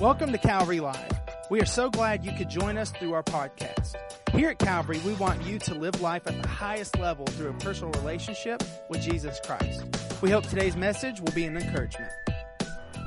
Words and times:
Welcome 0.00 0.30
to 0.32 0.38
Calvary 0.38 0.80
Live. 0.80 1.10
We 1.48 1.58
are 1.62 1.66
so 1.66 1.88
glad 1.88 2.22
you 2.22 2.30
could 2.32 2.50
join 2.50 2.76
us 2.76 2.90
through 2.90 3.14
our 3.14 3.22
podcast. 3.22 3.94
Here 4.32 4.50
at 4.50 4.58
Calvary, 4.58 5.00
we 5.06 5.14
want 5.14 5.42
you 5.42 5.58
to 5.60 5.74
live 5.74 6.02
life 6.02 6.26
at 6.26 6.42
the 6.42 6.46
highest 6.46 6.98
level 6.98 7.24
through 7.24 7.48
a 7.48 7.54
personal 7.54 7.92
relationship 7.92 8.62
with 8.90 9.00
Jesus 9.00 9.40
Christ. 9.42 9.84
We 10.20 10.30
hope 10.30 10.46
today's 10.48 10.76
message 10.76 11.22
will 11.22 11.32
be 11.32 11.46
an 11.46 11.56
encouragement. 11.56 12.12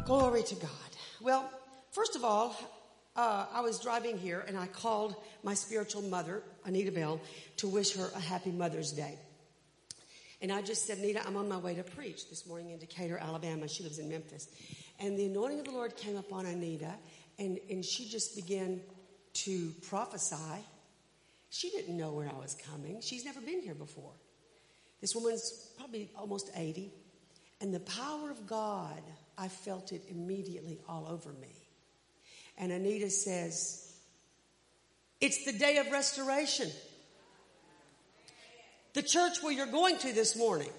Glory 0.05 0.41
to 0.41 0.55
God. 0.55 0.71
Well, 1.21 1.47
first 1.91 2.15
of 2.15 2.23
all, 2.23 2.55
uh, 3.15 3.45
I 3.53 3.61
was 3.61 3.79
driving 3.79 4.17
here 4.17 4.43
and 4.47 4.57
I 4.57 4.65
called 4.65 5.15
my 5.43 5.53
spiritual 5.53 6.01
mother, 6.01 6.41
Anita 6.65 6.91
Bell, 6.91 7.21
to 7.57 7.67
wish 7.67 7.95
her 7.97 8.09
a 8.15 8.19
happy 8.19 8.49
Mother's 8.49 8.93
Day. 8.93 9.19
And 10.41 10.51
I 10.51 10.63
just 10.63 10.87
said, 10.87 10.97
Anita, 10.97 11.21
I'm 11.27 11.35
on 11.35 11.49
my 11.49 11.57
way 11.57 11.75
to 11.75 11.83
preach 11.83 12.29
this 12.29 12.47
morning 12.47 12.71
in 12.71 12.79
Decatur, 12.79 13.17
Alabama. 13.17 13.67
She 13.67 13.83
lives 13.83 13.99
in 13.99 14.09
Memphis. 14.09 14.47
And 14.99 15.17
the 15.17 15.25
anointing 15.25 15.59
of 15.59 15.65
the 15.65 15.71
Lord 15.71 15.95
came 15.95 16.17
upon 16.17 16.45
Anita, 16.45 16.93
and, 17.37 17.59
and 17.69 17.83
she 17.83 18.07
just 18.07 18.35
began 18.35 18.81
to 19.33 19.71
prophesy. 19.87 20.35
She 21.49 21.69
didn't 21.69 21.97
know 21.97 22.11
where 22.11 22.27
I 22.27 22.37
was 22.37 22.55
coming. 22.69 22.99
She's 23.01 23.23
never 23.23 23.39
been 23.39 23.61
here 23.61 23.73
before. 23.73 24.11
This 25.01 25.15
woman's 25.15 25.71
probably 25.77 26.09
almost 26.15 26.51
80. 26.55 26.91
And 27.61 27.73
the 27.73 27.79
power 27.79 28.29
of 28.29 28.45
God, 28.45 29.01
I 29.37 29.47
felt 29.47 29.91
it 29.91 30.03
immediately 30.09 30.79
all 30.87 31.07
over 31.09 31.31
me. 31.31 31.55
And 32.57 32.71
Anita 32.71 33.09
says, 33.09 33.93
It's 35.21 35.45
the 35.45 35.53
day 35.53 35.77
of 35.77 35.91
restoration. 35.91 36.69
The 38.93 39.01
church 39.01 39.41
where 39.41 39.53
you're 39.53 39.67
going 39.67 39.97
to 39.99 40.13
this 40.13 40.35
morning. 40.35 40.71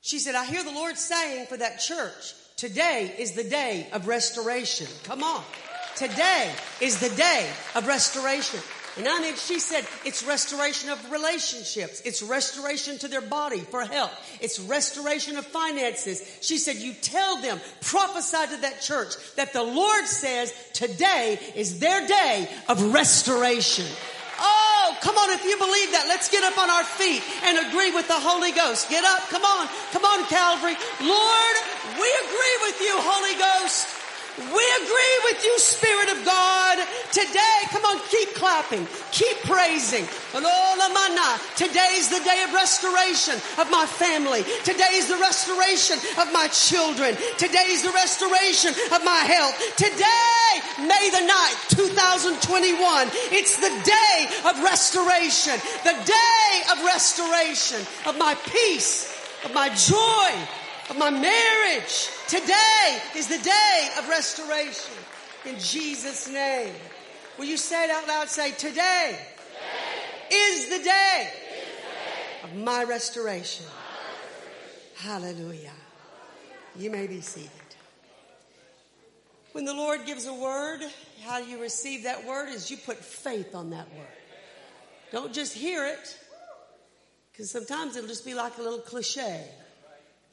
She 0.00 0.18
said, 0.18 0.34
I 0.34 0.44
hear 0.44 0.62
the 0.62 0.72
Lord 0.72 0.98
saying 0.98 1.46
for 1.46 1.56
that 1.56 1.80
church, 1.80 2.34
Today 2.56 3.12
is 3.18 3.32
the 3.32 3.42
day 3.42 3.88
of 3.92 4.06
restoration. 4.06 4.86
Come 5.04 5.24
on. 5.24 5.42
Today 5.96 6.52
is 6.80 7.00
the 7.00 7.14
day 7.16 7.50
of 7.74 7.86
restoration. 7.86 8.60
And 8.96 9.08
I 9.08 9.20
mean, 9.20 9.34
she 9.34 9.58
said 9.58 9.84
it's 10.04 10.22
restoration 10.22 10.88
of 10.90 11.10
relationships. 11.10 12.00
It's 12.04 12.22
restoration 12.22 12.96
to 12.98 13.08
their 13.08 13.20
body 13.20 13.58
for 13.58 13.84
health. 13.84 14.12
It's 14.40 14.60
restoration 14.60 15.36
of 15.36 15.44
finances. 15.44 16.38
She 16.42 16.58
said, 16.58 16.76
you 16.76 16.92
tell 16.92 17.42
them, 17.42 17.60
prophesy 17.80 18.54
to 18.54 18.60
that 18.60 18.80
church 18.80 19.14
that 19.34 19.52
the 19.52 19.64
Lord 19.64 20.06
says 20.06 20.54
today 20.74 21.40
is 21.56 21.80
their 21.80 22.06
day 22.06 22.48
of 22.68 22.94
restoration. 22.94 23.86
Oh, 24.38 24.96
come 25.00 25.16
on, 25.16 25.30
if 25.30 25.44
you 25.44 25.58
believe 25.58 25.90
that, 25.92 26.06
let's 26.08 26.30
get 26.30 26.44
up 26.44 26.58
on 26.58 26.70
our 26.70 26.84
feet 26.84 27.22
and 27.44 27.66
agree 27.66 27.90
with 27.94 28.06
the 28.06 28.18
Holy 28.18 28.52
Ghost. 28.52 28.90
Get 28.90 29.04
up, 29.04 29.22
come 29.30 29.42
on, 29.42 29.68
come 29.92 30.04
on, 30.04 30.24
Calvary. 30.26 30.74
Lord, 31.02 31.56
we 31.94 32.08
agree 32.26 32.56
with 32.62 32.80
you, 32.80 32.94
Holy 32.98 33.38
Ghost. 33.38 33.88
We 34.36 34.66
agree 34.82 35.16
with 35.30 35.44
you, 35.44 35.58
Spirit 35.60 36.10
of 36.10 36.24
God. 36.24 36.78
Today, 37.12 37.58
come 37.70 37.84
on, 37.84 38.00
keep 38.10 38.34
clapping, 38.34 38.86
keep 39.12 39.36
praising. 39.44 40.06
Today's 41.54 42.08
the 42.10 42.18
day 42.24 42.42
of 42.42 42.52
restoration 42.52 43.34
of 43.58 43.70
my 43.70 43.86
family. 43.86 44.42
Today's 44.64 45.06
the 45.06 45.18
restoration 45.18 45.98
of 46.18 46.32
my 46.32 46.48
children. 46.48 47.16
Today's 47.38 47.82
the 47.82 47.92
restoration 47.92 48.74
of 48.92 49.04
my 49.04 49.22
health. 49.22 49.54
Today, 49.76 50.34
May 50.80 51.08
the 51.10 51.18
9th, 51.18 51.76
2021, 51.76 53.08
it's 53.30 53.56
the 53.58 53.70
day 53.84 54.28
of 54.48 54.60
restoration. 54.62 55.54
The 55.84 55.94
day 56.04 56.62
of 56.72 56.84
restoration 56.84 57.80
of 58.06 58.18
my 58.18 58.34
peace, 58.34 59.08
of 59.44 59.54
my 59.54 59.68
joy, 59.68 60.30
of 60.90 60.98
my 60.98 61.10
marriage. 61.10 62.08
Today 62.28 62.98
is 63.16 63.28
the 63.28 63.38
day 63.38 63.88
of 63.98 64.08
restoration 64.08 64.94
in 65.46 65.58
Jesus' 65.58 66.28
name. 66.28 66.74
Will 67.38 67.46
you 67.46 67.56
say 67.56 67.84
it 67.84 67.90
out 67.90 68.06
loud? 68.06 68.28
Say, 68.28 68.52
today, 68.52 69.18
today 70.30 70.36
is, 70.36 70.68
the 70.68 70.78
day 70.78 70.78
is 70.78 70.78
the 70.78 70.84
day 70.84 71.30
of 72.44 72.54
my 72.64 72.84
restoration. 72.84 73.66
Hallelujah. 74.96 75.72
You 76.76 76.90
may 76.90 77.06
be 77.06 77.20
seated. 77.20 77.50
When 79.52 79.64
the 79.64 79.74
Lord 79.74 80.06
gives 80.06 80.26
a 80.26 80.34
word, 80.34 80.80
how 81.24 81.38
you 81.38 81.60
receive 81.60 82.04
that 82.04 82.26
word 82.26 82.48
is 82.48 82.70
you 82.70 82.76
put 82.76 82.98
faith 82.98 83.54
on 83.54 83.70
that 83.70 83.88
word. 83.94 84.06
Don't 85.12 85.32
just 85.32 85.54
hear 85.54 85.86
it, 85.86 86.18
because 87.30 87.50
sometimes 87.50 87.96
it'll 87.96 88.08
just 88.08 88.24
be 88.24 88.34
like 88.34 88.58
a 88.58 88.62
little 88.62 88.80
cliche. 88.80 89.44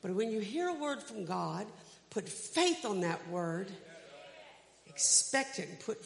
But 0.02 0.12
when 0.12 0.32
you 0.32 0.40
hear 0.40 0.68
a 0.68 0.74
word 0.74 1.02
from 1.02 1.26
God, 1.26 1.68
put 2.10 2.28
faith 2.28 2.86
on 2.86 3.02
that 3.02 3.28
word, 3.30 3.72
expect 4.88 5.60
it, 5.60 5.70
and 5.70 5.80
put 5.80 5.98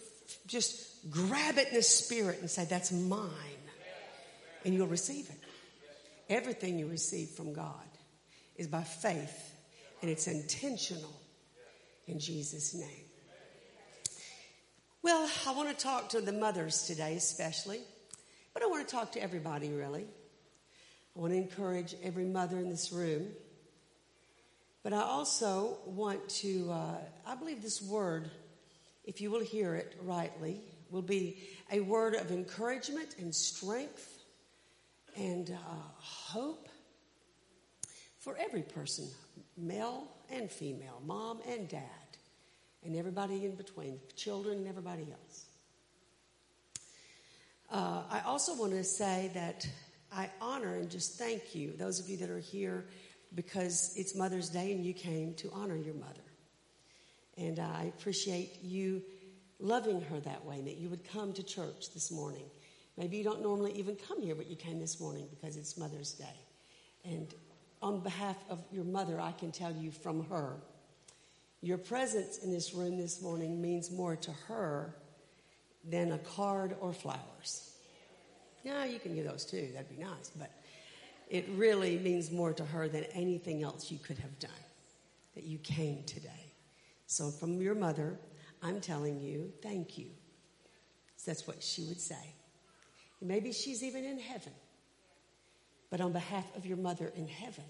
just 0.47 1.09
grab 1.09 1.57
it 1.57 1.69
in 1.69 1.73
the 1.75 1.81
spirit 1.81 2.39
and 2.39 2.49
say, 2.49 2.65
That's 2.65 2.91
mine. 2.91 3.29
And 4.63 4.73
you'll 4.73 4.87
receive 4.87 5.29
it. 5.29 5.39
Everything 6.27 6.79
you 6.79 6.87
receive 6.87 7.29
from 7.29 7.53
God 7.53 7.85
is 8.55 8.67
by 8.67 8.83
faith, 8.83 9.53
and 10.01 10.09
it's 10.09 10.27
intentional 10.27 11.13
in 12.07 12.19
Jesus' 12.19 12.73
name. 12.73 13.05
Well, 15.03 15.29
I 15.45 15.53
want 15.53 15.69
to 15.69 15.75
talk 15.75 16.09
to 16.09 16.21
the 16.21 16.31
mothers 16.31 16.87
today, 16.87 17.15
especially, 17.15 17.79
but 18.55 18.63
I 18.63 18.65
want 18.65 18.87
to 18.87 18.95
talk 18.95 19.11
to 19.11 19.21
everybody, 19.21 19.69
really. 19.69 20.05
I 21.15 21.19
want 21.19 21.31
to 21.33 21.37
encourage 21.37 21.93
every 22.01 22.25
mother 22.25 22.57
in 22.57 22.69
this 22.69 22.91
room 22.91 23.27
but 24.85 24.93
I 24.93 25.01
also 25.01 25.79
want 25.87 26.29
to, 26.29 26.69
uh, 26.71 26.97
I 27.25 27.33
believe 27.33 27.63
this 27.63 27.81
word, 27.81 28.29
if 29.03 29.19
you 29.19 29.31
will 29.31 29.41
hear 29.43 29.73
it 29.73 29.95
rightly, 30.03 30.61
will 30.91 31.01
be 31.01 31.39
a 31.71 31.79
word 31.79 32.13
of 32.13 32.29
encouragement 32.29 33.15
and 33.17 33.33
strength 33.33 34.19
and 35.17 35.49
uh, 35.49 35.75
hope 35.97 36.69
for 38.19 38.37
every 38.37 38.61
person, 38.61 39.07
male 39.57 40.07
and 40.29 40.51
female, 40.51 41.01
mom 41.03 41.39
and 41.49 41.67
dad, 41.67 41.81
and 42.83 42.95
everybody 42.95 43.43
in 43.43 43.55
between, 43.55 43.99
children 44.15 44.59
and 44.59 44.67
everybody 44.67 45.07
else. 45.11 45.45
Uh, 47.71 48.03
I 48.11 48.21
also 48.23 48.53
want 48.55 48.73
to 48.73 48.83
say 48.83 49.31
that 49.33 49.67
I 50.13 50.29
honor 50.39 50.75
and 50.75 50.91
just 50.91 51.17
thank 51.17 51.55
you, 51.55 51.73
those 51.75 51.99
of 51.99 52.07
you 52.07 52.17
that 52.17 52.29
are 52.29 52.37
here 52.37 52.85
because 53.35 53.93
it's 53.97 54.15
Mother's 54.15 54.49
Day 54.49 54.71
and 54.71 54.85
you 54.85 54.93
came 54.93 55.33
to 55.35 55.51
honor 55.53 55.75
your 55.75 55.93
mother. 55.93 56.21
And 57.37 57.59
I 57.59 57.91
appreciate 57.97 58.63
you 58.63 59.03
loving 59.59 60.01
her 60.01 60.19
that 60.21 60.45
way, 60.45 60.55
and 60.55 60.67
that 60.67 60.77
you 60.77 60.89
would 60.89 61.03
come 61.09 61.33
to 61.33 61.43
church 61.43 61.93
this 61.93 62.11
morning. 62.11 62.45
Maybe 62.97 63.17
you 63.17 63.23
don't 63.23 63.41
normally 63.41 63.73
even 63.73 63.95
come 63.95 64.21
here, 64.21 64.35
but 64.35 64.47
you 64.47 64.55
came 64.55 64.79
this 64.79 64.99
morning 64.99 65.27
because 65.29 65.57
it's 65.57 65.77
Mother's 65.77 66.13
Day. 66.13 66.39
And 67.03 67.33
on 67.81 67.99
behalf 67.99 68.37
of 68.49 68.63
your 68.71 68.85
mother, 68.85 69.19
I 69.19 69.31
can 69.33 69.51
tell 69.51 69.73
you 69.73 69.91
from 69.91 70.25
her, 70.29 70.55
your 71.61 71.77
presence 71.77 72.39
in 72.39 72.51
this 72.51 72.73
room 72.73 72.97
this 72.97 73.21
morning 73.21 73.61
means 73.61 73.91
more 73.91 74.15
to 74.15 74.31
her 74.47 74.95
than 75.83 76.11
a 76.11 76.17
card 76.19 76.75
or 76.79 76.93
flowers. 76.93 77.71
Yeah, 78.63 78.85
you 78.85 78.99
can 78.99 79.13
give 79.13 79.25
those 79.25 79.45
too, 79.45 79.69
that'd 79.73 79.89
be 79.89 80.03
nice, 80.03 80.31
but 80.35 80.51
it 81.29 81.47
really 81.55 81.97
means 81.97 82.31
more 82.31 82.53
to 82.53 82.65
her 82.65 82.87
than 82.87 83.03
anything 83.13 83.63
else 83.63 83.91
you 83.91 83.97
could 83.97 84.17
have 84.19 84.39
done 84.39 84.51
that 85.33 85.43
you 85.43 85.57
came 85.57 86.03
today. 86.03 86.53
So, 87.07 87.29
from 87.29 87.61
your 87.61 87.75
mother, 87.75 88.17
I'm 88.61 88.81
telling 88.81 89.19
you, 89.19 89.51
thank 89.61 89.97
you. 89.97 90.07
So 91.17 91.31
that's 91.31 91.47
what 91.47 91.61
she 91.61 91.83
would 91.83 91.99
say. 91.99 92.33
And 93.19 93.29
maybe 93.29 93.51
she's 93.51 93.83
even 93.83 94.03
in 94.03 94.19
heaven. 94.19 94.53
But 95.89 96.01
on 96.01 96.11
behalf 96.11 96.45
of 96.55 96.65
your 96.65 96.77
mother 96.77 97.11
in 97.15 97.27
heaven, 97.27 97.63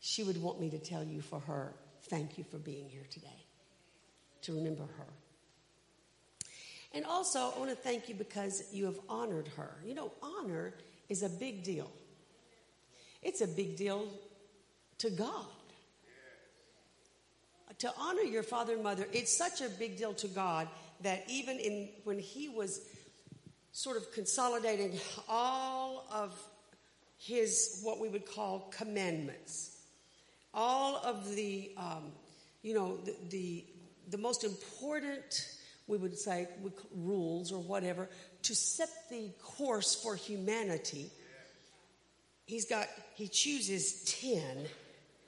she 0.00 0.24
would 0.24 0.40
want 0.42 0.60
me 0.60 0.70
to 0.70 0.78
tell 0.78 1.04
you 1.04 1.20
for 1.20 1.38
her, 1.40 1.74
thank 2.04 2.38
you 2.38 2.44
for 2.44 2.58
being 2.58 2.88
here 2.88 3.06
today, 3.10 3.46
to 4.42 4.54
remember 4.54 4.84
her. 4.98 5.06
And 6.94 7.04
also, 7.04 7.52
I 7.54 7.58
want 7.58 7.70
to 7.70 7.76
thank 7.76 8.08
you 8.08 8.14
because 8.14 8.64
you 8.72 8.84
have 8.86 8.98
honored 9.08 9.48
her. 9.56 9.76
You 9.84 9.94
know, 9.94 10.12
honor 10.22 10.74
is 11.08 11.22
a 11.22 11.28
big 11.28 11.62
deal. 11.62 11.90
It's 13.22 13.40
a 13.40 13.46
big 13.46 13.76
deal 13.76 14.08
to 14.98 15.10
God. 15.10 15.46
To 17.78 17.92
honor 17.98 18.22
your 18.22 18.42
father 18.42 18.74
and 18.74 18.82
mother, 18.82 19.06
it's 19.12 19.36
such 19.36 19.60
a 19.60 19.68
big 19.68 19.96
deal 19.96 20.14
to 20.14 20.28
God 20.28 20.68
that 21.02 21.24
even 21.28 21.58
in 21.58 21.88
when 22.04 22.18
he 22.18 22.48
was 22.48 22.80
sort 23.72 23.96
of 23.96 24.12
consolidating 24.12 24.98
all 25.28 26.06
of 26.12 26.32
his 27.18 27.80
what 27.82 27.98
we 27.98 28.08
would 28.08 28.26
call 28.26 28.72
commandments, 28.76 29.78
all 30.54 30.96
of 30.98 31.34
the 31.34 31.72
um, 31.76 32.12
you 32.62 32.74
know 32.74 32.98
the, 32.98 33.14
the 33.30 33.64
the 34.10 34.18
most 34.18 34.44
important 34.44 35.48
we 35.86 35.96
would 35.98 36.16
say 36.16 36.46
rules 36.94 37.50
or 37.50 37.60
whatever 37.60 38.08
to 38.42 38.54
set 38.54 38.88
the 39.10 39.30
course 39.42 39.94
for 39.94 40.14
humanity 40.14 41.10
he's 42.46 42.66
got, 42.66 42.88
he 43.14 43.28
chooses 43.28 44.04
10 44.20 44.42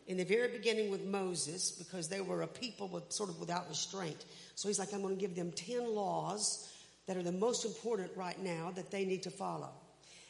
in 0.06 0.16
the 0.16 0.24
very 0.24 0.48
beginning 0.48 0.90
with 0.90 1.04
Moses 1.04 1.70
because 1.70 2.08
they 2.08 2.20
were 2.20 2.42
a 2.42 2.46
people 2.46 2.88
with 2.88 3.10
sort 3.12 3.30
of 3.30 3.40
without 3.40 3.68
restraint. 3.68 4.24
So 4.54 4.68
he's 4.68 4.78
like, 4.78 4.92
I'm 4.92 5.02
going 5.02 5.16
to 5.16 5.20
give 5.20 5.34
them 5.34 5.52
10 5.52 5.94
laws 5.94 6.70
that 7.06 7.16
are 7.16 7.22
the 7.22 7.32
most 7.32 7.64
important 7.64 8.10
right 8.16 8.40
now 8.40 8.72
that 8.74 8.90
they 8.90 9.04
need 9.04 9.22
to 9.24 9.30
follow. 9.30 9.70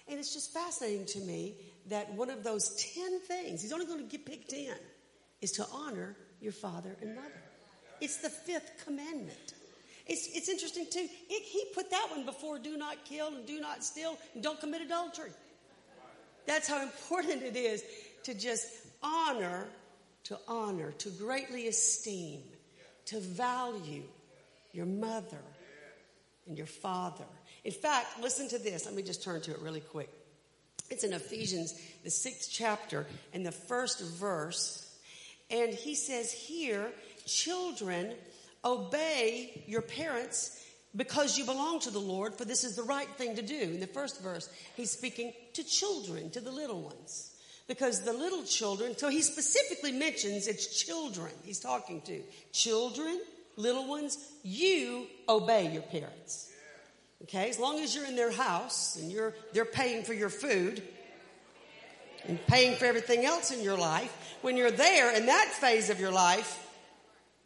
And 0.08 0.19
it's 0.19 0.34
just 0.34 0.52
fascinating 0.52 1.06
to 1.06 1.20
me 1.20 1.54
that 1.88 2.12
one 2.14 2.31
of 2.31 2.44
those 2.44 2.70
10 2.94 3.20
things, 3.20 3.62
he's 3.62 3.72
only 3.72 3.86
going 3.86 4.00
to 4.00 4.04
get, 4.04 4.26
pick 4.26 4.48
10, 4.48 4.75
is 5.40 5.52
to 5.52 5.66
honor 5.72 6.16
your 6.40 6.52
father 6.52 6.96
and 7.00 7.14
mother. 7.14 7.42
It's 8.00 8.19
the 8.19 8.28
fifth 8.28 8.84
commandment. 8.84 9.54
It's, 10.06 10.28
it's 10.34 10.48
interesting 10.48 10.86
too. 10.90 11.08
It, 11.31 11.42
he 11.42 11.64
put 11.75 11.90
that 11.90 12.08
one 12.10 12.26
before 12.26 12.58
do 12.58 12.76
not 12.76 13.04
kill 13.04 13.28
and 13.28 13.46
do 13.46 13.60
not 13.60 13.82
steal 13.82 14.19
and 14.34 14.42
don't 14.42 14.60
commit 14.60 14.82
adultery. 14.82 15.31
That's 16.46 16.69
how 16.69 16.82
important 16.82 17.43
it 17.43 17.56
is 17.56 17.85
to 18.25 18.35
just 18.35 18.67
honor, 19.02 19.67
to 20.25 20.38
honor, 20.49 20.93
to 20.93 21.11
greatly 21.11 21.69
esteem, 21.69 22.43
to 23.06 23.20
value 23.20 24.02
your 24.73 24.87
mother 24.87 25.43
and 26.46 26.56
your 26.56 26.67
father. 26.67 27.25
In 27.64 27.73
fact, 27.73 28.20
listen 28.20 28.49
to 28.49 28.58
this. 28.58 28.87
Let 28.87 28.94
me 28.94 29.02
just 29.02 29.23
turn 29.23 29.41
to 29.43 29.52
it 29.52 29.61
really 29.61 29.81
quick. 29.81 30.11
It's 30.91 31.05
in 31.05 31.12
Ephesians, 31.12 31.75
the 32.02 32.11
sixth 32.11 32.50
chapter, 32.52 33.06
and 33.32 33.44
the 33.44 33.52
first 33.52 34.00
verse. 34.00 34.87
And 35.50 35.73
he 35.73 35.94
says 35.94 36.32
here, 36.32 36.91
children, 37.26 38.12
obey 38.64 39.64
your 39.67 39.82
parents 39.82 40.63
because 40.96 41.37
you 41.37 41.44
belong 41.44 41.81
to 41.81 41.91
the 41.91 41.99
Lord, 41.99 42.35
for 42.35 42.44
this 42.44 42.64
is 42.64 42.76
the 42.76 42.82
right 42.82 43.08
thing 43.17 43.37
to 43.37 43.43
do. 43.43 43.58
In 43.58 43.81
the 43.81 43.87
first 43.87 44.23
verse, 44.23 44.49
he's 44.76 44.91
speaking 44.91 45.32
to 45.55 45.64
children, 45.64 46.31
to 46.31 46.41
the 46.41 46.52
little 46.52 46.82
ones. 46.82 47.32
Because 47.67 48.02
the 48.02 48.12
little 48.12 48.44
children, 48.44 48.96
so 48.96 49.08
he 49.08 49.23
specifically 49.23 49.91
mentions 49.91 50.46
it's 50.46 50.85
children 50.85 51.32
he's 51.44 51.61
talking 51.61 52.02
to. 52.02 52.20
Children, 52.52 53.20
little 53.56 53.88
ones, 53.88 54.19
you 54.43 55.06
obey 55.29 55.73
your 55.73 55.82
parents. 55.82 56.50
Okay, 57.23 57.49
as 57.49 57.58
long 57.58 57.81
as 57.81 57.94
you're 57.94 58.05
in 58.05 58.17
their 58.17 58.31
house 58.31 58.96
and 58.96 59.11
you're 59.11 59.35
they're 59.55 59.64
paying 59.64 60.05
for 60.05 60.12
your 60.12 60.29
food 60.29 60.82
and 62.26 62.38
paying 62.46 62.76
for 62.76 62.85
everything 62.85 63.25
else 63.25 63.50
in 63.50 63.62
your 63.62 63.79
life, 63.79 64.14
when 64.43 64.58
you're 64.58 64.70
there 64.70 65.17
in 65.17 65.26
that 65.26 65.49
phase 65.49 65.88
of 65.88 65.99
your 65.99 66.12
life, 66.12 66.61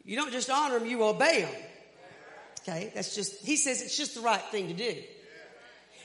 you 0.03 0.17
don't 0.17 0.33
just 0.33 0.49
honor 0.49 0.79
them, 0.79 0.87
you 0.87 1.01
obey 1.03 1.43
them. 1.43 1.68
Okay, 2.61 2.91
that's 2.93 3.15
just 3.15 3.45
he 3.45 3.55
says 3.55 3.81
it's 3.81 3.97
just 3.97 4.15
the 4.15 4.21
right 4.21 4.43
thing 4.51 4.67
to 4.67 4.73
do. 4.73 4.95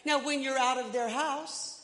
Now, 0.04 0.24
when 0.24 0.42
you're 0.42 0.58
out 0.58 0.78
of 0.78 0.92
their 0.92 1.08
house 1.08 1.82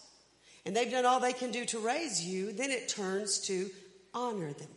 and 0.67 0.77
they've 0.77 0.91
done 0.91 1.07
all 1.07 1.21
they 1.21 1.33
can 1.33 1.51
do 1.51 1.65
to 1.67 1.79
raise 1.79 2.23
you, 2.23 2.53
then 2.53 2.71
it 2.71 2.89
turns 2.89 3.41
to 3.47 3.71
honor 4.13 4.53
them. 4.53 4.69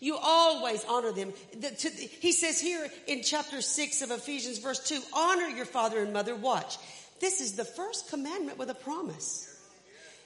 You 0.00 0.16
always 0.20 0.84
honor 0.84 1.12
them. 1.12 1.32
The, 1.58 1.70
to, 1.70 1.88
he 1.88 2.32
says 2.32 2.60
here 2.60 2.88
in 3.06 3.22
chapter 3.22 3.60
6 3.60 4.02
of 4.02 4.10
Ephesians, 4.10 4.58
verse 4.58 4.80
2 4.80 5.00
honor 5.14 5.48
your 5.48 5.66
father 5.66 6.00
and 6.00 6.12
mother. 6.12 6.34
Watch. 6.34 6.76
This 7.20 7.40
is 7.40 7.52
the 7.52 7.64
first 7.64 8.10
commandment 8.10 8.58
with 8.58 8.70
a 8.70 8.74
promise. 8.74 9.50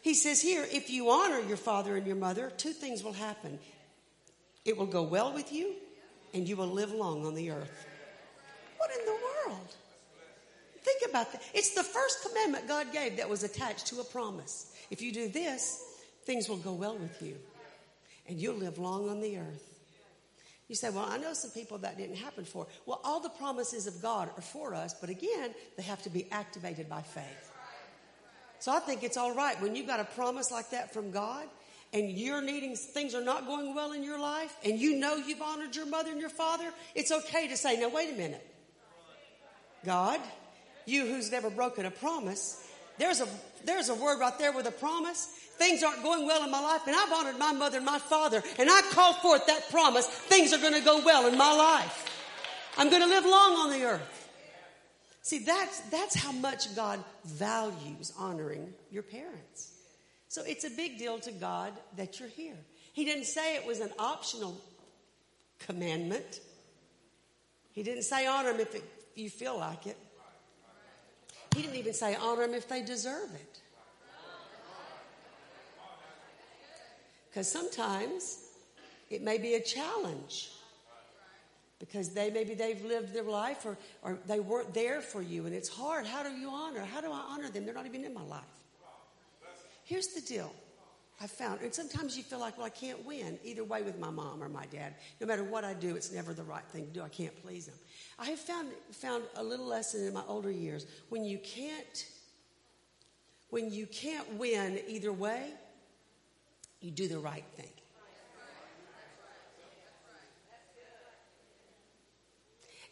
He 0.02 0.14
says 0.14 0.40
here, 0.40 0.66
if 0.70 0.90
you 0.90 1.10
honor 1.10 1.40
your 1.40 1.56
father 1.56 1.96
and 1.96 2.06
your 2.06 2.16
mother, 2.16 2.52
two 2.56 2.72
things 2.72 3.02
will 3.04 3.12
happen. 3.12 3.58
It 4.64 4.76
will 4.76 4.86
go 4.86 5.02
well 5.02 5.32
with 5.32 5.52
you, 5.52 5.74
and 6.34 6.48
you 6.48 6.56
will 6.56 6.68
live 6.68 6.92
long 6.92 7.26
on 7.26 7.34
the 7.34 7.50
earth. 7.50 7.86
What 8.78 8.90
in 8.98 9.04
the 9.04 9.12
world? 9.12 9.74
Think 10.82 11.10
about 11.10 11.32
that. 11.32 11.42
It's 11.52 11.74
the 11.74 11.82
first 11.82 12.26
commandment 12.26 12.66
God 12.66 12.92
gave 12.92 13.18
that 13.18 13.28
was 13.28 13.42
attached 13.42 13.88
to 13.88 14.00
a 14.00 14.04
promise. 14.04 14.72
If 14.90 15.02
you 15.02 15.12
do 15.12 15.28
this, 15.28 15.84
things 16.24 16.48
will 16.48 16.56
go 16.56 16.72
well 16.72 16.96
with 16.96 17.20
you, 17.20 17.36
and 18.26 18.40
you'll 18.40 18.56
live 18.56 18.78
long 18.78 19.10
on 19.10 19.20
the 19.20 19.38
earth. 19.38 19.68
You 20.68 20.74
say, 20.74 20.90
well, 20.90 21.06
I 21.08 21.16
know 21.16 21.32
some 21.32 21.50
people 21.50 21.78
that 21.78 21.96
didn't 21.96 22.16
happen 22.16 22.44
for. 22.44 22.66
Well, 22.84 23.00
all 23.02 23.20
the 23.20 23.30
promises 23.30 23.86
of 23.86 24.02
God 24.02 24.30
are 24.36 24.42
for 24.42 24.74
us, 24.74 24.94
but 25.00 25.08
again, 25.08 25.54
they 25.76 25.82
have 25.82 26.02
to 26.02 26.10
be 26.10 26.26
activated 26.30 26.88
by 26.88 27.00
faith. 27.02 27.52
So 28.58 28.72
I 28.72 28.80
think 28.80 29.02
it's 29.02 29.16
all 29.16 29.34
right 29.34 29.60
when 29.62 29.76
you've 29.76 29.86
got 29.86 30.00
a 30.00 30.04
promise 30.04 30.50
like 30.50 30.70
that 30.70 30.92
from 30.92 31.10
God 31.10 31.46
and 31.92 32.10
you're 32.10 32.42
needing, 32.42 32.76
things 32.76 33.14
are 33.14 33.24
not 33.24 33.46
going 33.46 33.74
well 33.74 33.92
in 33.92 34.02
your 34.02 34.18
life 34.18 34.54
and 34.64 34.78
you 34.78 34.96
know 34.96 35.16
you've 35.16 35.40
honored 35.40 35.74
your 35.74 35.86
mother 35.86 36.10
and 36.10 36.20
your 36.20 36.28
father, 36.28 36.70
it's 36.94 37.12
okay 37.12 37.48
to 37.48 37.56
say, 37.56 37.78
now 37.78 37.88
wait 37.88 38.12
a 38.12 38.16
minute. 38.16 38.44
God, 39.84 40.20
you 40.86 41.06
who's 41.06 41.30
never 41.30 41.50
broken 41.50 41.86
a 41.86 41.90
promise, 41.90 42.64
there's 42.98 43.20
a, 43.20 43.28
there's 43.64 43.88
a 43.88 43.94
word 43.94 44.20
right 44.20 44.36
there 44.38 44.52
with 44.52 44.66
a 44.66 44.72
promise 44.72 45.26
things 45.58 45.82
aren't 45.82 46.02
going 46.02 46.24
well 46.24 46.44
in 46.44 46.50
my 46.50 46.60
life 46.60 46.82
and 46.86 46.94
I've 46.94 47.12
honored 47.12 47.38
my 47.38 47.52
mother 47.52 47.78
and 47.78 47.86
my 47.86 47.98
father 47.98 48.42
and 48.58 48.70
I 48.70 48.80
call 48.92 49.14
forth 49.14 49.46
that 49.46 49.68
promise, 49.70 50.06
things 50.06 50.52
are 50.52 50.58
going 50.58 50.74
to 50.74 50.80
go 50.80 51.04
well 51.04 51.26
in 51.26 51.36
my 51.36 51.52
life. 51.52 52.04
I'm 52.78 52.90
going 52.90 53.02
to 53.02 53.08
live 53.08 53.24
long 53.24 53.56
on 53.56 53.70
the 53.70 53.84
earth. 53.84 54.28
See, 55.22 55.40
that's, 55.40 55.80
that's 55.90 56.14
how 56.14 56.32
much 56.32 56.74
God 56.74 57.04
values 57.24 58.12
honoring 58.18 58.72
your 58.90 59.02
parents. 59.02 59.72
So 60.28 60.42
it's 60.46 60.64
a 60.64 60.70
big 60.70 60.98
deal 60.98 61.18
to 61.20 61.32
God 61.32 61.72
that 61.96 62.20
you're 62.20 62.28
here. 62.28 62.56
He 62.92 63.04
didn't 63.04 63.24
say 63.24 63.56
it 63.56 63.66
was 63.66 63.80
an 63.80 63.90
optional 63.98 64.60
commandment. 65.58 66.40
He 67.72 67.82
didn't 67.82 68.04
say 68.04 68.26
honor 68.26 68.52
them 68.52 68.60
if, 68.60 68.74
it, 68.74 68.84
you 69.18 69.30
feel 69.30 69.58
like 69.58 69.86
it. 69.86 69.96
He 71.54 71.62
didn't 71.62 71.76
even 71.76 71.94
say 71.94 72.14
honor 72.14 72.46
them 72.46 72.54
if 72.54 72.68
they 72.68 72.82
deserve 72.82 73.34
it. 73.34 73.60
Because 77.30 77.50
sometimes 77.50 78.44
it 79.10 79.22
may 79.22 79.38
be 79.38 79.54
a 79.54 79.60
challenge 79.60 80.50
because 81.78 82.10
they 82.10 82.30
maybe 82.30 82.54
they've 82.54 82.84
lived 82.84 83.14
their 83.14 83.22
life 83.22 83.64
or, 83.64 83.76
or 84.02 84.18
they 84.26 84.40
weren't 84.40 84.74
there 84.74 85.00
for 85.00 85.22
you 85.22 85.46
and 85.46 85.54
it's 85.54 85.68
hard. 85.68 86.06
How 86.06 86.22
do 86.22 86.30
you 86.30 86.50
honor? 86.50 86.84
How 86.84 87.00
do 87.00 87.12
I 87.12 87.22
honor 87.30 87.50
them? 87.50 87.64
They're 87.64 87.74
not 87.74 87.86
even 87.86 88.04
in 88.04 88.12
my 88.14 88.24
life. 88.24 88.42
Here's 89.84 90.08
the 90.08 90.20
deal. 90.20 90.52
I 91.20 91.26
found, 91.26 91.60
and 91.62 91.74
sometimes 91.74 92.16
you 92.16 92.22
feel 92.22 92.38
like, 92.38 92.56
well, 92.56 92.66
I 92.66 92.70
can't 92.70 93.04
win 93.04 93.40
either 93.42 93.64
way 93.64 93.82
with 93.82 93.98
my 93.98 94.10
mom 94.10 94.40
or 94.42 94.48
my 94.48 94.66
dad. 94.66 94.94
No 95.20 95.26
matter 95.26 95.42
what 95.42 95.64
I 95.64 95.74
do, 95.74 95.96
it's 95.96 96.12
never 96.12 96.32
the 96.32 96.44
right 96.44 96.64
thing 96.70 96.86
to 96.86 96.92
do. 96.92 97.02
I 97.02 97.08
can't 97.08 97.34
please 97.42 97.66
them. 97.66 97.74
I 98.20 98.26
have 98.26 98.38
found 98.38 98.68
found 98.92 99.24
a 99.34 99.42
little 99.42 99.66
lesson 99.66 100.06
in 100.06 100.12
my 100.12 100.22
older 100.28 100.50
years 100.50 100.86
when 101.08 101.24
you 101.24 101.38
can't 101.38 102.06
when 103.50 103.72
you 103.72 103.86
can't 103.86 104.34
win 104.34 104.78
either 104.86 105.12
way, 105.12 105.50
you 106.80 106.90
do 106.90 107.08
the 107.08 107.18
right 107.18 107.44
thing. 107.56 107.66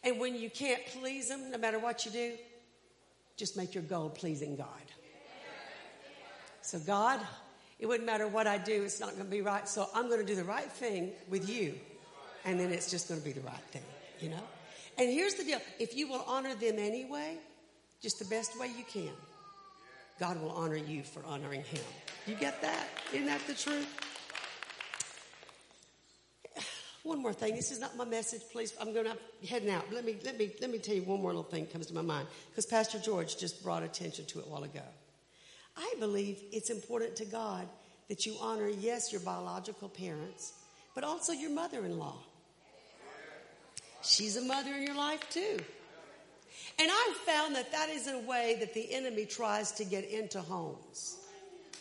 And 0.03 0.21
when 0.21 0.37
you 0.37 0.49
can't 0.49 0.85
please 0.87 1.29
them, 1.29 1.51
no 1.51 1.59
matter 1.59 1.79
what 1.79 2.07
you 2.07 2.13
do, 2.13 2.35
just 3.37 3.57
make 3.57 3.75
your 3.75 3.83
goal 3.83 4.09
pleasing 4.09 4.57
God. 4.57 4.69
So, 6.63 6.79
God, 6.79 7.21
it 7.79 7.87
wouldn't 7.87 8.07
matter 8.07 8.27
what 8.27 8.47
I 8.47 8.59
do, 8.59 8.85
it's 8.85 9.01
not 9.01 9.11
going 9.13 9.25
to 9.25 9.31
be 9.31 9.43
right. 9.43 9.69
So, 9.69 9.89
I'm 9.95 10.09
going 10.09 10.21
to 10.21 10.27
do 10.27 10.35
the 10.35 10.45
right 10.45 10.71
thing 10.71 11.13
with 11.29 11.49
you. 11.49 11.75
And 12.45 12.59
then 12.59 12.71
it's 12.73 12.91
just 12.91 13.09
going 13.09 13.21
to 13.21 13.25
be 13.25 13.33
the 13.33 13.41
right 13.41 13.65
thing, 13.71 13.83
you 14.21 14.29
know? 14.31 14.43
And 14.99 15.11
here's 15.11 15.35
the 15.35 15.45
deal 15.45 15.61
if 15.79 15.95
you 15.97 16.09
will 16.09 16.25
honor 16.27 16.55
them 16.55 16.79
anyway, 16.79 17.37
just 18.01 18.19
the 18.19 18.25
best 18.25 18.59
way 18.59 18.69
you 18.69 18.85
can, 18.85 19.13
God 20.19 20.41
will 20.41 20.53
honor 20.53 20.77
you 20.77 21.03
for 21.03 21.25
honoring 21.25 21.63
Him. 21.65 21.83
You 22.27 22.35
get 22.35 22.63
that? 22.63 22.87
Isn't 23.13 23.27
that 23.27 23.47
the 23.47 23.55
truth? 23.55 23.87
One 27.03 27.21
more 27.21 27.33
thing. 27.33 27.55
This 27.55 27.71
is 27.71 27.79
not 27.79 27.97
my 27.97 28.05
message, 28.05 28.43
please. 28.51 28.75
I'm 28.81 28.95
going 28.95 29.07
to 29.07 29.17
heading 29.47 29.71
out. 29.71 29.93
Let 29.93 30.05
me 30.05 30.17
let 30.25 30.39
me 30.39 30.51
let 30.61 30.71
me 30.71 30.79
tell 30.79 30.95
you 30.95 31.03
one 31.03 31.21
more 31.21 31.31
little 31.31 31.45
thing 31.45 31.65
that 31.65 31.73
comes 31.73 31.87
to 31.87 31.95
my 31.95 32.03
mind 32.03 32.27
because 32.51 32.67
Pastor 32.67 32.99
George 32.99 33.37
just 33.37 33.63
brought 33.63 33.83
attention 33.83 34.25
to 34.27 34.41
it 34.41 34.47
a 34.47 34.49
while 34.49 34.65
ago. 34.65 34.83
I 35.77 35.95
believe 36.01 36.39
it's 36.53 36.71
important 36.71 37.17
to 37.17 37.25
God 37.25 37.69
that 38.09 38.25
you 38.25 38.37
honor, 38.41 38.69
yes, 38.69 39.13
your 39.13 39.21
biological 39.21 39.89
parents, 39.89 40.53
but 40.95 41.05
also 41.05 41.33
your 41.33 41.51
mother-in-law. 41.51 42.17
She's 44.03 44.37
a 44.37 44.43
mother 44.43 44.73
in 44.73 44.83
your 44.85 44.95
life 44.95 45.29
too. 45.31 45.59
And 46.79 46.91
I've 46.91 47.17
found 47.17 47.55
that 47.57 47.73
that 47.73 47.89
is 47.89 48.07
a 48.07 48.19
way 48.21 48.57
that 48.61 48.75
the 48.75 48.93
enemy 48.93 49.25
tries 49.25 49.73
to 49.73 49.85
get 49.85 50.05
into 50.05 50.41
homes 50.41 51.17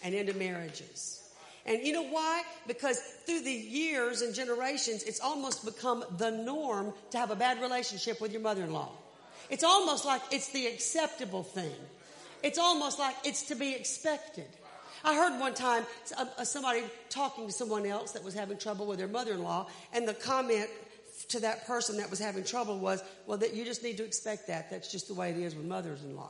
and 0.03 0.15
into 0.15 0.33
marriages. 0.33 1.21
And 1.65 1.81
you 1.81 1.93
know 1.93 2.03
why? 2.03 2.43
Because 2.67 2.99
through 3.25 3.41
the 3.41 3.51
years 3.51 4.21
and 4.21 4.33
generations, 4.33 5.03
it's 5.03 5.19
almost 5.19 5.65
become 5.65 6.03
the 6.17 6.31
norm 6.31 6.93
to 7.11 7.17
have 7.17 7.31
a 7.31 7.35
bad 7.35 7.59
relationship 7.61 8.21
with 8.21 8.31
your 8.31 8.41
mother 8.41 8.63
in 8.63 8.71
law. 8.71 8.91
It's 9.49 9.63
almost 9.63 10.05
like 10.05 10.21
it's 10.31 10.49
the 10.49 10.67
acceptable 10.67 11.43
thing. 11.43 11.75
It's 12.45 12.59
almost 12.59 12.99
like 12.99 13.15
it's 13.23 13.41
to 13.47 13.55
be 13.55 13.73
expected. 13.73 14.45
I 15.03 15.15
heard 15.15 15.39
one 15.39 15.55
time 15.55 15.83
uh, 16.15 16.25
uh, 16.37 16.43
somebody 16.43 16.83
talking 17.09 17.47
to 17.47 17.51
someone 17.51 17.87
else 17.87 18.11
that 18.11 18.23
was 18.23 18.35
having 18.35 18.59
trouble 18.59 18.85
with 18.85 18.99
their 18.99 19.07
mother 19.07 19.33
in 19.33 19.41
law, 19.41 19.65
and 19.91 20.07
the 20.07 20.13
comment 20.13 20.69
to 21.29 21.39
that 21.39 21.65
person 21.65 21.97
that 21.97 22.11
was 22.11 22.19
having 22.19 22.43
trouble 22.43 22.77
was, 22.77 23.03
well, 23.25 23.39
that 23.39 23.55
you 23.55 23.65
just 23.65 23.81
need 23.81 23.97
to 23.97 24.05
expect 24.05 24.45
that. 24.45 24.69
That's 24.69 24.91
just 24.91 25.07
the 25.07 25.15
way 25.15 25.31
it 25.31 25.37
is 25.37 25.55
with 25.55 25.65
mothers 25.65 26.03
in 26.03 26.15
law. 26.15 26.29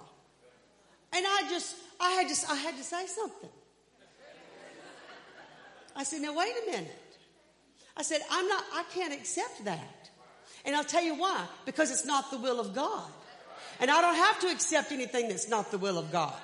And 1.11 1.25
I 1.27 1.49
just, 1.49 1.75
I 1.99 2.11
had 2.11 2.29
to, 2.29 2.49
I 2.49 2.55
had 2.55 2.77
to 2.77 2.83
say 2.83 3.05
something. 3.07 3.49
I 5.97 6.03
said, 6.03 6.21
now 6.21 6.33
wait 6.33 6.53
a 6.63 6.71
minute. 6.71 7.17
I 7.97 8.03
said, 8.03 8.21
I'm 8.31 8.47
not, 8.47 8.63
I 8.73 8.83
can't 8.93 9.13
accept 9.13 9.65
that. 9.65 10.09
And 10.63 10.77
I'll 10.77 10.85
tell 10.85 11.03
you 11.03 11.15
why. 11.15 11.45
Because 11.65 11.91
it's 11.91 12.05
not 12.05 12.31
the 12.31 12.37
will 12.37 12.61
of 12.61 12.73
God. 12.73 13.11
And 13.79 13.91
I 13.91 14.01
don't 14.01 14.15
have 14.15 14.39
to 14.41 14.47
accept 14.47 14.91
anything 14.91 15.29
that's 15.29 15.49
not 15.49 15.71
the 15.71 15.77
will 15.77 15.97
of 15.97 16.11
God. 16.11 16.35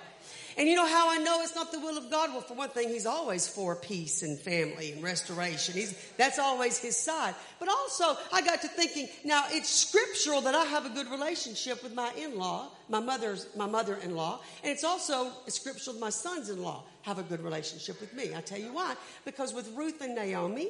And 0.58 0.68
you 0.68 0.76
know 0.76 0.86
how 0.86 1.10
I 1.10 1.18
know 1.18 1.42
it's 1.42 1.56
not 1.56 1.72
the 1.72 1.80
will 1.80 1.98
of 1.98 2.12
God? 2.12 2.32
Well, 2.32 2.42
for 2.42 2.56
one 2.56 2.70
thing, 2.70 2.90
He's 2.90 3.06
always 3.06 3.48
for 3.48 3.76
peace 3.76 4.22
and 4.22 4.38
family 4.38 4.92
and 4.92 5.02
restoration. 5.02 5.76
He's, 5.76 5.96
that's 6.18 6.40
always 6.40 6.78
His 6.78 6.98
side. 6.98 7.36
But 7.58 7.70
also, 7.70 8.18
I 8.34 8.42
got 8.42 8.62
to 8.62 8.68
thinking, 8.68 9.08
now 9.24 9.46
it's 9.50 9.70
scriptural 9.70 10.42
that 10.42 10.54
I 10.54 10.66
have 10.66 10.86
a 10.86 10.90
good 10.90 11.10
relationship 11.10 11.82
with 11.82 11.94
my 11.94 12.12
in-law, 12.18 12.68
my 12.90 13.00
mother's, 13.00 13.48
my 13.56 13.66
mother-in-law. 13.66 14.42
And 14.64 14.72
it's 14.72 14.84
also 14.84 15.32
scriptural 15.48 15.94
that 15.94 16.02
my 16.02 16.10
sons-in-law 16.10 16.84
have 17.04 17.18
a 17.18 17.24
good 17.24 17.42
relationship 17.42 18.02
with 18.02 18.14
me. 18.14 18.36
I 18.36 18.42
tell 18.42 18.60
you 18.60 18.74
why. 18.74 18.96
Because 19.24 19.54
with 19.54 19.74
Ruth 19.76 20.02
and 20.02 20.16
Naomi, 20.16 20.70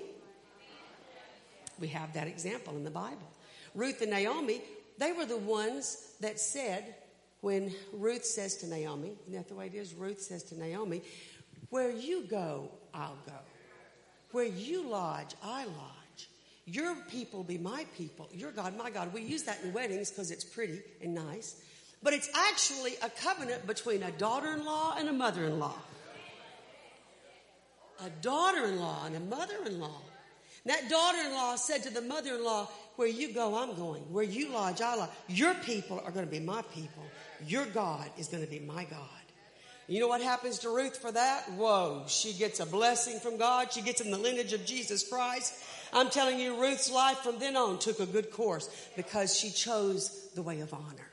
we 1.79 1.87
have 1.87 2.13
that 2.13 2.27
example 2.27 2.75
in 2.75 2.83
the 2.83 2.91
Bible. 2.91 3.17
Ruth 3.73 4.01
and 4.01 4.11
Naomi, 4.11 4.61
they 5.01 5.11
were 5.13 5.25
the 5.25 5.37
ones 5.37 6.13
that 6.21 6.39
said, 6.39 6.95
when 7.41 7.73
Ruth 7.91 8.23
says 8.23 8.57
to 8.57 8.67
Naomi, 8.67 9.13
isn't 9.27 9.33
that 9.33 9.49
the 9.49 9.55
way 9.55 9.65
it 9.65 9.73
is? 9.73 9.95
Ruth 9.95 10.21
says 10.21 10.43
to 10.43 10.59
Naomi, 10.59 11.01
Where 11.71 11.89
you 11.89 12.23
go, 12.25 12.69
I'll 12.93 13.17
go. 13.25 13.33
Where 14.31 14.45
you 14.45 14.87
lodge, 14.87 15.33
I 15.43 15.65
lodge. 15.65 16.29
Your 16.65 16.95
people 17.09 17.43
be 17.43 17.57
my 17.57 17.85
people. 17.97 18.29
Your 18.31 18.51
God, 18.51 18.77
my 18.77 18.91
God. 18.91 19.11
We 19.11 19.23
use 19.23 19.43
that 19.43 19.59
in 19.63 19.73
weddings 19.73 20.11
because 20.11 20.29
it's 20.29 20.43
pretty 20.43 20.79
and 21.01 21.15
nice. 21.15 21.59
But 22.03 22.13
it's 22.13 22.29
actually 22.35 22.93
a 23.01 23.09
covenant 23.09 23.65
between 23.65 24.03
a 24.03 24.11
daughter 24.11 24.53
in 24.53 24.63
law 24.63 24.95
and 24.97 25.09
a 25.09 25.13
mother 25.13 25.45
in 25.45 25.57
law. 25.57 25.75
A 28.05 28.09
daughter 28.21 28.65
in 28.65 28.79
law 28.79 29.05
and 29.05 29.15
a 29.15 29.19
mother 29.19 29.57
in 29.65 29.79
law. 29.79 30.01
That 30.65 30.89
daughter 30.89 31.17
in 31.25 31.33
law 31.33 31.55
said 31.55 31.83
to 31.83 31.89
the 31.89 32.01
mother 32.01 32.35
in 32.35 32.43
law, 32.43 32.69
Where 33.01 33.09
you 33.09 33.33
go, 33.33 33.57
I'm 33.57 33.73
going. 33.73 34.03
Where 34.13 34.23
you 34.23 34.49
lodge, 34.49 34.79
I 34.79 34.93
lodge. 34.93 35.09
Your 35.27 35.55
people 35.55 35.99
are 36.05 36.11
going 36.11 36.23
to 36.23 36.31
be 36.31 36.39
my 36.39 36.61
people. 36.71 37.01
Your 37.47 37.65
God 37.65 38.07
is 38.19 38.27
going 38.27 38.43
to 38.43 38.49
be 38.49 38.59
my 38.59 38.83
God. 38.83 39.09
You 39.87 39.99
know 39.99 40.07
what 40.07 40.21
happens 40.21 40.59
to 40.59 40.69
Ruth 40.69 40.97
for 40.97 41.11
that? 41.11 41.51
Whoa, 41.53 42.03
she 42.05 42.31
gets 42.31 42.59
a 42.59 42.65
blessing 42.67 43.19
from 43.19 43.37
God. 43.37 43.73
She 43.73 43.81
gets 43.81 44.01
in 44.01 44.11
the 44.11 44.19
lineage 44.19 44.53
of 44.53 44.67
Jesus 44.67 45.09
Christ. 45.09 45.55
I'm 45.91 46.11
telling 46.11 46.39
you, 46.39 46.61
Ruth's 46.61 46.91
life 46.91 47.17
from 47.17 47.39
then 47.39 47.57
on 47.57 47.79
took 47.79 47.99
a 47.99 48.05
good 48.05 48.29
course 48.29 48.69
because 48.95 49.35
she 49.35 49.49
chose 49.49 50.29
the 50.35 50.43
way 50.43 50.59
of 50.59 50.71
honor. 50.71 51.09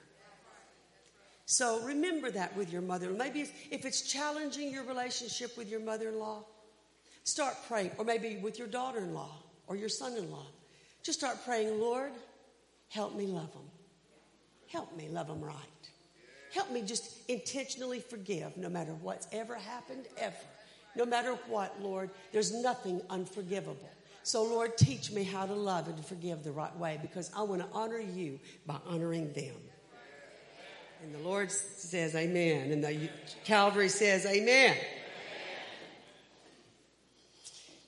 So 1.46 1.80
remember 1.84 2.30
that 2.32 2.54
with 2.54 2.70
your 2.70 2.82
mother. 2.82 3.08
Maybe 3.12 3.40
if, 3.40 3.52
if 3.70 3.86
it's 3.86 4.02
challenging 4.02 4.70
your 4.70 4.84
relationship 4.84 5.56
with 5.56 5.70
your 5.70 5.80
mother 5.80 6.10
in 6.10 6.18
law, 6.18 6.44
start 7.24 7.54
praying. 7.66 7.92
Or 7.96 8.04
maybe 8.04 8.36
with 8.36 8.58
your 8.58 8.68
daughter 8.68 8.98
in 8.98 9.14
law 9.14 9.38
or 9.66 9.76
your 9.76 9.88
son 9.88 10.18
in 10.18 10.30
law. 10.30 10.44
Just 11.02 11.18
start 11.18 11.38
praying, 11.44 11.80
Lord, 11.80 12.12
help 12.88 13.14
me 13.14 13.26
love 13.26 13.52
them. 13.52 13.62
Help 14.68 14.96
me 14.96 15.08
love 15.08 15.28
them 15.28 15.40
right. 15.40 15.54
Help 16.52 16.70
me 16.70 16.82
just 16.82 17.28
intentionally 17.28 18.00
forgive 18.00 18.56
no 18.56 18.68
matter 18.68 18.92
what's 19.02 19.26
ever 19.32 19.54
happened, 19.54 20.06
ever. 20.18 20.34
No 20.96 21.04
matter 21.04 21.34
what, 21.48 21.80
Lord, 21.80 22.10
there's 22.32 22.52
nothing 22.52 23.00
unforgivable. 23.10 23.90
So, 24.22 24.42
Lord, 24.42 24.76
teach 24.76 25.10
me 25.10 25.22
how 25.22 25.46
to 25.46 25.54
love 25.54 25.88
and 25.88 26.04
forgive 26.04 26.44
the 26.44 26.52
right 26.52 26.76
way 26.76 26.98
because 27.00 27.30
I 27.34 27.42
want 27.42 27.62
to 27.62 27.68
honor 27.72 27.98
you 27.98 28.40
by 28.66 28.76
honoring 28.86 29.32
them. 29.32 29.54
And 31.02 31.14
the 31.14 31.20
Lord 31.20 31.52
says, 31.52 32.14
Amen. 32.14 32.72
And 32.72 32.82
the 32.82 33.08
Calvary 33.44 33.88
says, 33.88 34.26
Amen. 34.26 34.76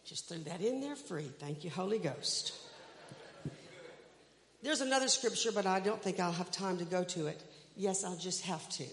Just 0.05 0.29
threw 0.29 0.39
that 0.45 0.61
in 0.61 0.81
there 0.81 0.97
free. 0.97 1.31
Thank 1.39 1.65
you, 1.65 1.71
Holy 1.71 1.99
Ghost. 1.99 2.53
There's 4.63 4.81
another 4.81 5.09
scripture, 5.09 5.53
but 5.53 5.67
I 5.67 5.81
don't 5.81 6.03
think 6.03 6.21
I'll 6.21 6.33
have 6.33 6.51
time 6.51 6.79
to 6.79 6.85
go 6.85 7.05
to 7.05 7.27
it. 7.27 7.43
Yes, 7.77 8.05
I'll 8.05 8.17
just 8.17 8.43
have 8.43 8.69
to. 8.71 8.85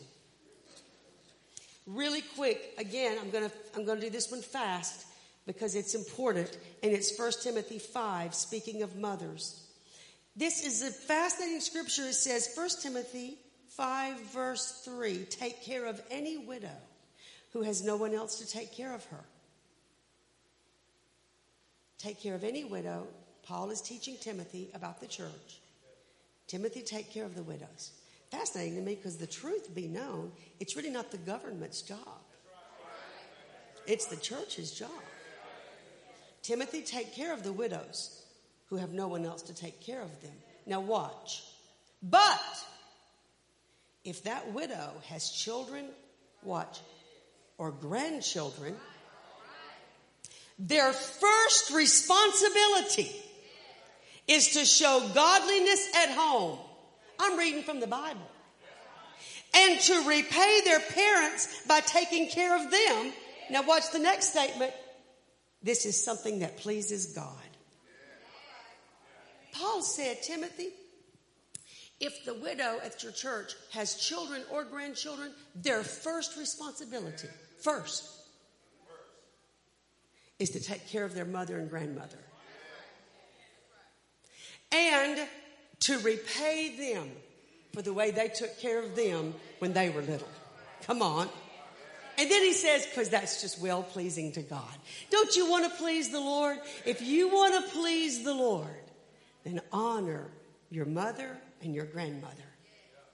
Really 1.86 2.22
quick, 2.36 2.74
again, 2.78 3.18
I'm 3.22 3.30
going 3.30 3.50
to 3.50 3.56
I'm 3.76 3.86
going 3.86 4.00
to 4.00 4.06
do 4.06 4.12
this 4.12 4.30
one 4.30 4.42
fast 4.42 5.06
because 5.46 5.76
it's 5.76 5.96
important 5.96 6.58
and 6.84 6.92
it's 6.92 7.18
1 7.18 7.32
Timothy 7.42 7.80
5 7.80 8.34
speaking 8.34 8.84
of 8.84 8.96
mothers. 8.98 9.64
This 10.36 10.64
is 10.64 10.84
a 10.84 10.92
fascinating 10.92 11.62
scripture. 11.62 12.04
It 12.04 12.14
says 12.14 12.50
1 12.56 12.70
Timothy 12.82 13.38
5 13.70 14.20
verse 14.34 14.82
3, 14.84 15.26
take 15.30 15.64
care 15.64 15.86
of 15.86 16.02
any 16.12 16.38
widow 16.38 16.76
who 17.54 17.62
has 17.62 17.84
no 17.84 17.96
one 17.96 18.14
else 18.14 18.40
to 18.40 18.48
take 18.48 18.74
care 18.74 18.94
of 18.94 19.06
her. 19.06 19.24
Take 21.98 22.22
care 22.22 22.36
of 22.36 22.44
any 22.44 22.64
widow. 22.64 23.08
Paul 23.48 23.72
is 23.72 23.82
teaching 23.82 24.18
Timothy 24.20 24.70
about 24.74 25.00
the 25.00 25.08
church. 25.08 25.60
Timothy, 26.48 26.82
take 26.82 27.14
care 27.14 27.26
of 27.26 27.36
the 27.36 27.44
widows 27.44 27.92
fascinating 28.32 28.76
to 28.76 28.82
me 28.82 28.96
because 28.96 29.18
the 29.18 29.28
truth 29.28 29.74
be 29.74 29.88
known, 29.88 30.32
it's 30.60 30.76
really 30.76 30.90
not 30.90 31.12
the 31.12 31.18
government's 31.18 31.82
job. 31.82 32.00
It's 33.86 34.08
the 34.08 34.18
church's 34.18 34.72
job. 34.72 34.90
Timothy, 36.44 36.82
take 36.82 37.14
care 37.14 37.34
of 37.34 37.44
the 37.44 37.54
widows 37.54 38.24
who 38.70 38.76
have 38.78 38.92
no 38.92 39.08
one 39.08 39.26
else 39.26 39.42
to 39.44 39.54
take 39.54 39.82
care 39.82 40.02
of 40.02 40.22
them. 40.22 40.34
Now 40.66 40.82
watch. 40.82 41.44
But 42.04 42.42
if 44.04 44.24
that 44.24 44.52
widow 44.54 44.92
has 45.08 45.30
children, 45.30 45.86
watch, 46.44 46.80
or 47.58 47.72
grandchildren, 47.72 48.76
their 50.60 50.92
first 50.92 51.72
responsibility 51.72 53.12
is 54.28 54.50
to 54.50 54.66
show 54.66 55.10
godliness 55.14 55.88
at 55.96 56.12
home 56.12 56.60
I'm 57.20 57.38
reading 57.38 57.64
from 57.64 57.80
the 57.80 57.88
Bible. 57.88 58.30
And 59.56 59.80
to 59.80 60.08
repay 60.08 60.62
their 60.66 60.80
parents 60.80 61.66
by 61.68 61.80
taking 61.80 62.30
care 62.30 62.56
of 62.56 62.70
them. 62.70 63.14
Now, 63.50 63.64
watch 63.64 63.92
the 63.92 64.00
next 64.00 64.30
statement. 64.30 64.72
This 65.64 65.86
is 65.86 66.04
something 66.04 66.40
that 66.40 66.58
pleases 66.58 67.14
God. 67.14 67.34
Paul 69.54 69.82
said, 69.82 70.22
Timothy, 70.22 70.70
if 72.00 72.26
the 72.26 72.36
widow 72.36 72.80
at 72.84 73.02
your 73.02 73.12
church 73.12 73.56
has 73.72 73.96
children 73.96 74.44
or 74.52 74.64
grandchildren, 74.64 75.32
their 75.56 75.82
first 75.82 76.38
responsibility, 76.38 77.30
first, 77.64 78.08
is 80.38 80.52
to 80.52 80.60
take 80.60 80.88
care 80.90 81.06
of 81.06 81.16
their 81.16 81.26
mother 81.26 81.58
and 81.58 81.70
grandmother. 81.70 82.20
And 84.78 85.28
to 85.82 85.98
repay 86.00 86.76
them 86.78 87.10
for 87.74 87.82
the 87.82 87.94
way 87.94 88.12
they 88.12 88.28
took 88.28 88.60
care 88.60 88.80
of 88.82 88.96
them 88.96 89.34
when 89.60 89.74
they 89.74 89.90
were 89.90 90.02
little. 90.02 90.28
Come 90.84 91.02
on. 91.02 91.28
And 92.20 92.30
then 92.30 92.44
he 92.44 92.54
says, 92.54 92.86
because 92.86 93.10
that's 93.10 93.42
just 93.42 93.60
well 93.60 93.84
pleasing 93.84 94.32
to 94.34 94.42
God. 94.42 94.74
Don't 95.10 95.36
you 95.36 95.50
want 95.50 95.66
to 95.66 95.78
please 95.78 96.10
the 96.10 96.20
Lord? 96.20 96.58
If 96.86 97.02
you 97.02 97.30
want 97.30 97.54
to 97.66 97.72
please 97.72 98.24
the 98.24 98.34
Lord, 98.34 98.68
then 99.44 99.62
honor 99.72 100.28
your 100.70 100.86
mother 100.86 101.38
and 101.62 101.74
your 101.74 101.86
grandmother, 101.86 102.36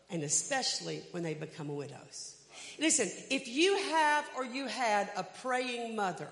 and 0.10 0.24
especially 0.24 1.02
when 1.12 1.24
they 1.24 1.34
become 1.34 1.68
widows. 1.68 2.38
Listen, 2.80 3.10
if 3.30 3.48
you 3.48 3.78
have 3.78 4.26
or 4.36 4.46
you 4.46 4.68
had 4.68 5.10
a 5.16 5.24
praying 5.24 5.96
mother, 5.96 6.30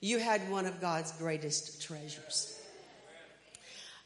you 0.00 0.18
had 0.18 0.48
one 0.50 0.66
of 0.66 0.80
God's 0.80 1.12
greatest 1.12 1.82
treasures. 1.82 2.57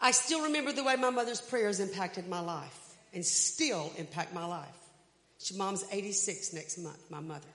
I 0.02 0.10
still 0.10 0.42
remember 0.42 0.72
the 0.72 0.82
way 0.82 0.96
my 0.96 1.10
mother's 1.10 1.40
prayers 1.40 1.78
impacted 1.78 2.28
my 2.28 2.40
life 2.40 2.76
and 3.14 3.24
still 3.24 3.92
impact 3.96 4.34
my 4.34 4.44
life. 4.44 4.66
She, 5.38 5.56
mom's 5.56 5.84
86 5.90 6.52
next 6.52 6.78
month, 6.78 6.98
my 7.08 7.20
mother. 7.20 7.46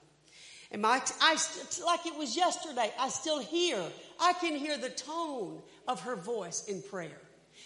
And 0.70 0.82
my, 0.82 1.00
I, 1.20 1.36
like 1.84 2.06
it 2.06 2.16
was 2.16 2.36
yesterday, 2.36 2.90
I 2.98 3.10
still 3.10 3.38
hear, 3.38 3.78
I 4.18 4.32
can 4.34 4.56
hear 4.56 4.78
the 4.78 4.88
tone 4.88 5.60
of 5.86 6.00
her 6.00 6.16
voice 6.16 6.64
in 6.68 6.82
prayer. 6.82 7.20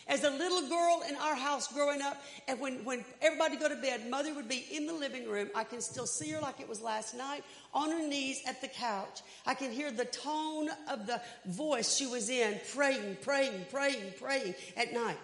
As 0.08 0.24
a 0.24 0.30
little 0.30 0.68
girl 0.68 1.02
in 1.08 1.14
our 1.16 1.34
house 1.34 1.72
growing 1.72 2.02
up, 2.02 2.20
and 2.48 2.58
when, 2.58 2.84
when 2.84 3.04
everybody 3.20 3.56
go 3.56 3.68
to 3.68 3.76
bed, 3.76 4.10
mother 4.10 4.34
would 4.34 4.48
be 4.48 4.66
in 4.70 4.86
the 4.86 4.92
living 4.92 5.28
room. 5.28 5.48
I 5.54 5.64
can 5.64 5.80
still 5.80 6.06
see 6.06 6.30
her 6.30 6.40
like 6.40 6.60
it 6.60 6.68
was 6.68 6.80
last 6.80 7.14
night 7.14 7.44
on 7.72 7.90
her 7.90 8.06
knees 8.06 8.42
at 8.46 8.60
the 8.60 8.68
couch. 8.68 9.22
I 9.46 9.54
can 9.54 9.70
hear 9.70 9.90
the 9.90 10.04
tone 10.06 10.68
of 10.90 11.06
the 11.06 11.20
voice 11.46 11.94
she 11.94 12.06
was 12.06 12.30
in, 12.30 12.60
praying, 12.74 13.18
praying, 13.22 13.66
praying, 13.70 14.14
praying 14.20 14.54
at 14.76 14.92
night. 14.92 15.18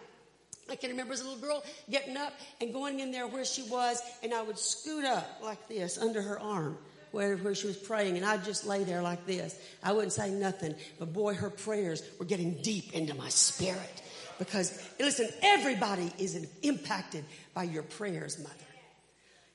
I 0.70 0.76
can 0.76 0.90
remember 0.90 1.14
as 1.14 1.22
a 1.22 1.24
little 1.24 1.40
girl 1.40 1.64
getting 1.90 2.16
up 2.16 2.34
and 2.60 2.72
going 2.72 3.00
in 3.00 3.10
there 3.10 3.26
where 3.26 3.44
she 3.44 3.62
was, 3.62 4.00
and 4.22 4.32
I 4.34 4.42
would 4.42 4.58
scoot 4.58 5.04
up 5.04 5.40
like 5.42 5.66
this 5.66 5.98
under 5.98 6.22
her 6.22 6.38
arm 6.38 6.78
where, 7.10 7.36
where 7.38 7.54
she 7.54 7.66
was 7.66 7.76
praying, 7.76 8.16
and 8.16 8.24
I'd 8.24 8.44
just 8.44 8.66
lay 8.66 8.84
there 8.84 9.02
like 9.02 9.26
this. 9.26 9.58
I 9.82 9.92
wouldn't 9.92 10.12
say 10.12 10.30
nothing, 10.30 10.74
but 10.98 11.12
boy, 11.12 11.34
her 11.34 11.50
prayers 11.50 12.02
were 12.18 12.26
getting 12.26 12.60
deep 12.62 12.92
into 12.92 13.14
my 13.14 13.28
spirit. 13.28 14.02
Because, 14.38 14.80
listen, 15.00 15.28
everybody 15.42 16.12
is 16.18 16.46
impacted 16.62 17.24
by 17.54 17.64
your 17.64 17.82
prayers, 17.82 18.38
mother. 18.38 18.54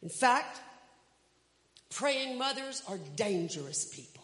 In 0.01 0.09
fact, 0.09 0.59
praying 1.89 2.37
mothers 2.37 2.83
are 2.87 2.99
dangerous 3.15 3.85
people. 3.85 4.23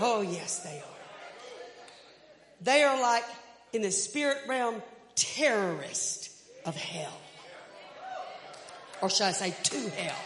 Oh, 0.00 0.22
yes, 0.22 0.60
they 0.60 0.78
are. 0.78 0.94
They 2.60 2.82
are 2.82 3.00
like, 3.00 3.24
in 3.72 3.82
the 3.82 3.90
spirit 3.90 4.38
realm, 4.48 4.80
terrorists 5.16 6.42
of 6.64 6.76
hell. 6.76 7.20
Or 9.02 9.10
should 9.10 9.26
I 9.26 9.32
say, 9.32 9.54
to 9.62 9.90
hell. 9.90 10.16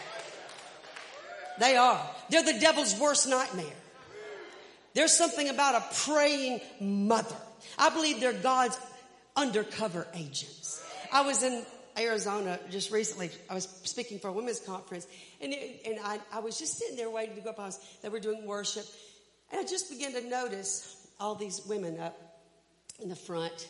They 1.59 1.75
are. 1.75 2.09
They're 2.29 2.43
the 2.43 2.59
devil's 2.59 2.97
worst 2.99 3.27
nightmare. 3.27 3.65
There's 4.93 5.11
something 5.11 5.49
about 5.49 5.75
a 5.75 5.83
praying 6.05 6.61
mother. 6.79 7.35
I 7.77 7.89
believe 7.89 8.19
they're 8.19 8.33
God's 8.33 8.77
undercover 9.35 10.07
agents. 10.13 10.83
I 11.11 11.21
was 11.21 11.43
in 11.43 11.63
Arizona 11.97 12.59
just 12.69 12.91
recently. 12.91 13.29
I 13.49 13.55
was 13.55 13.67
speaking 13.83 14.19
for 14.19 14.29
a 14.29 14.31
women's 14.31 14.59
conference, 14.59 15.07
and 15.41 15.53
it, 15.53 15.81
and 15.85 15.99
I, 16.03 16.19
I 16.31 16.39
was 16.39 16.57
just 16.57 16.77
sitting 16.77 16.95
there 16.95 17.09
waiting 17.09 17.35
to 17.35 17.41
go 17.41 17.49
up. 17.49 17.59
I 17.59 17.65
was, 17.65 17.79
they 18.01 18.09
were 18.09 18.19
doing 18.19 18.45
worship, 18.45 18.85
and 19.51 19.59
I 19.59 19.63
just 19.63 19.89
began 19.89 20.13
to 20.13 20.27
notice 20.27 21.07
all 21.19 21.35
these 21.35 21.65
women 21.65 21.99
up 21.99 22.17
in 23.01 23.09
the 23.09 23.15
front, 23.15 23.67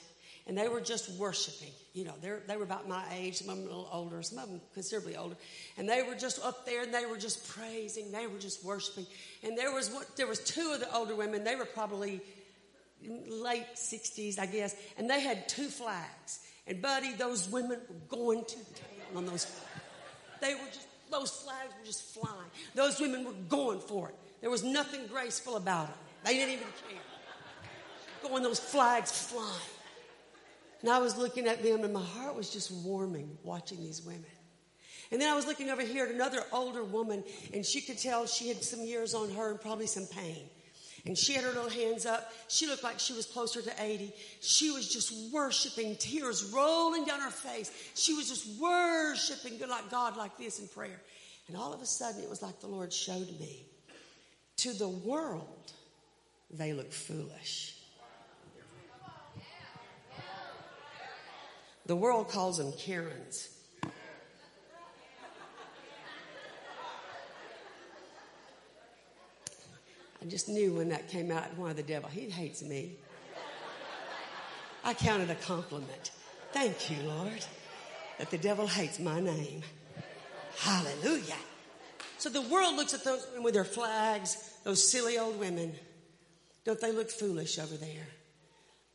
and 0.47 0.57
they 0.57 0.67
were 0.67 0.81
just 0.81 1.09
worshiping. 1.17 1.71
You 1.93 2.05
know, 2.05 2.13
they 2.21 2.55
were 2.55 2.63
about 2.63 2.87
my 2.87 3.03
age, 3.13 3.37
some 3.37 3.49
of 3.49 3.57
them 3.57 3.65
a 3.65 3.69
little 3.69 3.89
older, 3.91 4.21
some 4.21 4.39
of 4.39 4.47
them 4.47 4.61
considerably 4.73 5.15
older, 5.15 5.35
and 5.77 5.89
they 5.89 6.03
were 6.03 6.15
just 6.15 6.43
up 6.45 6.65
there 6.65 6.83
and 6.83 6.93
they 6.93 7.05
were 7.05 7.17
just 7.17 7.47
praising, 7.49 8.11
they 8.11 8.27
were 8.27 8.37
just 8.37 8.63
worshiping. 8.63 9.05
And 9.43 9.57
there 9.57 9.73
was 9.73 9.89
what 9.89 10.15
there 10.15 10.27
was 10.27 10.39
two 10.39 10.71
of 10.73 10.79
the 10.79 10.95
older 10.95 11.15
women. 11.15 11.43
They 11.43 11.55
were 11.55 11.65
probably 11.65 12.21
late 13.27 13.75
60s, 13.75 14.39
I 14.39 14.45
guess, 14.45 14.75
and 14.97 15.09
they 15.09 15.21
had 15.21 15.47
two 15.47 15.67
flags. 15.67 16.39
And 16.67 16.81
buddy, 16.81 17.13
those 17.13 17.49
women 17.49 17.79
were 17.89 17.95
going 18.07 18.45
to 18.45 18.55
town 18.55 19.15
on 19.15 19.25
those. 19.25 19.47
They 20.41 20.53
were 20.53 20.67
just 20.67 20.87
those 21.11 21.31
flags 21.31 21.73
were 21.79 21.85
just 21.85 22.13
flying. 22.13 22.51
Those 22.75 22.99
women 22.99 23.25
were 23.25 23.33
going 23.47 23.79
for 23.79 24.09
it. 24.09 24.15
There 24.41 24.49
was 24.51 24.63
nothing 24.63 25.07
graceful 25.07 25.57
about 25.57 25.87
them. 25.87 25.97
They 26.23 26.33
didn't 26.33 26.53
even 26.53 26.67
care 26.87 26.99
going, 28.21 28.43
those 28.43 28.59
flags 28.59 29.11
flying. 29.11 29.49
And 30.81 30.89
I 30.89 30.99
was 30.99 31.17
looking 31.17 31.47
at 31.47 31.61
them, 31.61 31.83
and 31.83 31.93
my 31.93 32.03
heart 32.03 32.35
was 32.35 32.49
just 32.49 32.71
warming 32.71 33.37
watching 33.43 33.79
these 33.79 34.01
women. 34.01 34.25
And 35.11 35.19
then 35.19 35.29
I 35.29 35.35
was 35.35 35.45
looking 35.45 35.69
over 35.69 35.81
here 35.81 36.05
at 36.05 36.11
another 36.11 36.43
older 36.51 36.83
woman, 36.83 37.23
and 37.53 37.65
she 37.65 37.81
could 37.81 37.97
tell 37.97 38.27
she 38.27 38.47
had 38.47 38.63
some 38.63 38.81
years 38.81 39.13
on 39.13 39.29
her 39.31 39.51
and 39.51 39.59
probably 39.59 39.87
some 39.87 40.05
pain. 40.05 40.45
And 41.05 41.17
she 41.17 41.33
had 41.33 41.43
her 41.43 41.51
little 41.51 41.69
hands 41.69 42.05
up. 42.05 42.31
She 42.47 42.67
looked 42.67 42.83
like 42.83 42.99
she 42.99 43.13
was 43.13 43.25
closer 43.25 43.61
to 43.61 43.71
80. 43.81 44.13
She 44.41 44.71
was 44.71 44.91
just 44.91 45.33
worshiping, 45.33 45.95
tears 45.95 46.51
rolling 46.53 47.05
down 47.05 47.21
her 47.21 47.29
face. 47.29 47.71
She 47.95 48.13
was 48.13 48.29
just 48.29 48.59
worshiping 48.59 49.57
good 49.57 49.69
like 49.69 49.89
God 49.89 50.17
like 50.17 50.37
this 50.37 50.59
in 50.59 50.67
prayer. 50.67 51.01
And 51.47 51.57
all 51.57 51.73
of 51.73 51.81
a 51.81 51.85
sudden, 51.85 52.21
it 52.21 52.29
was 52.29 52.41
like 52.41 52.59
the 52.59 52.67
Lord 52.67 52.91
showed 52.93 53.29
me 53.39 53.65
to 54.57 54.73
the 54.73 54.89
world, 54.89 55.71
they 56.51 56.73
look 56.73 56.91
foolish. 56.91 57.75
The 61.85 61.95
world 61.95 62.29
calls 62.29 62.57
them 62.57 62.71
Karens. 62.73 63.49
Just 70.29 70.47
knew 70.47 70.75
when 70.75 70.89
that 70.89 71.09
came 71.09 71.31
out, 71.31 71.45
why 71.57 71.73
the 71.73 71.83
devil, 71.83 72.09
he 72.09 72.29
hates 72.29 72.63
me. 72.63 72.97
I 74.83 74.93
counted 74.93 75.29
a 75.29 75.35
compliment. 75.35 76.11
Thank 76.53 76.89
you, 76.89 76.97
Lord, 77.07 77.45
that 78.17 78.31
the 78.31 78.37
devil 78.37 78.65
hates 78.65 78.99
my 78.99 79.19
name. 79.19 79.61
Hallelujah. 80.57 81.35
So 82.17 82.29
the 82.29 82.41
world 82.41 82.75
looks 82.75 82.93
at 82.93 83.03
those 83.03 83.25
women 83.27 83.43
with 83.43 83.53
their 83.53 83.63
flags, 83.63 84.37
those 84.63 84.85
silly 84.85 85.17
old 85.17 85.39
women. 85.39 85.73
Don't 86.65 86.79
they 86.79 86.91
look 86.91 87.09
foolish 87.09 87.59
over 87.59 87.75
there? 87.75 88.07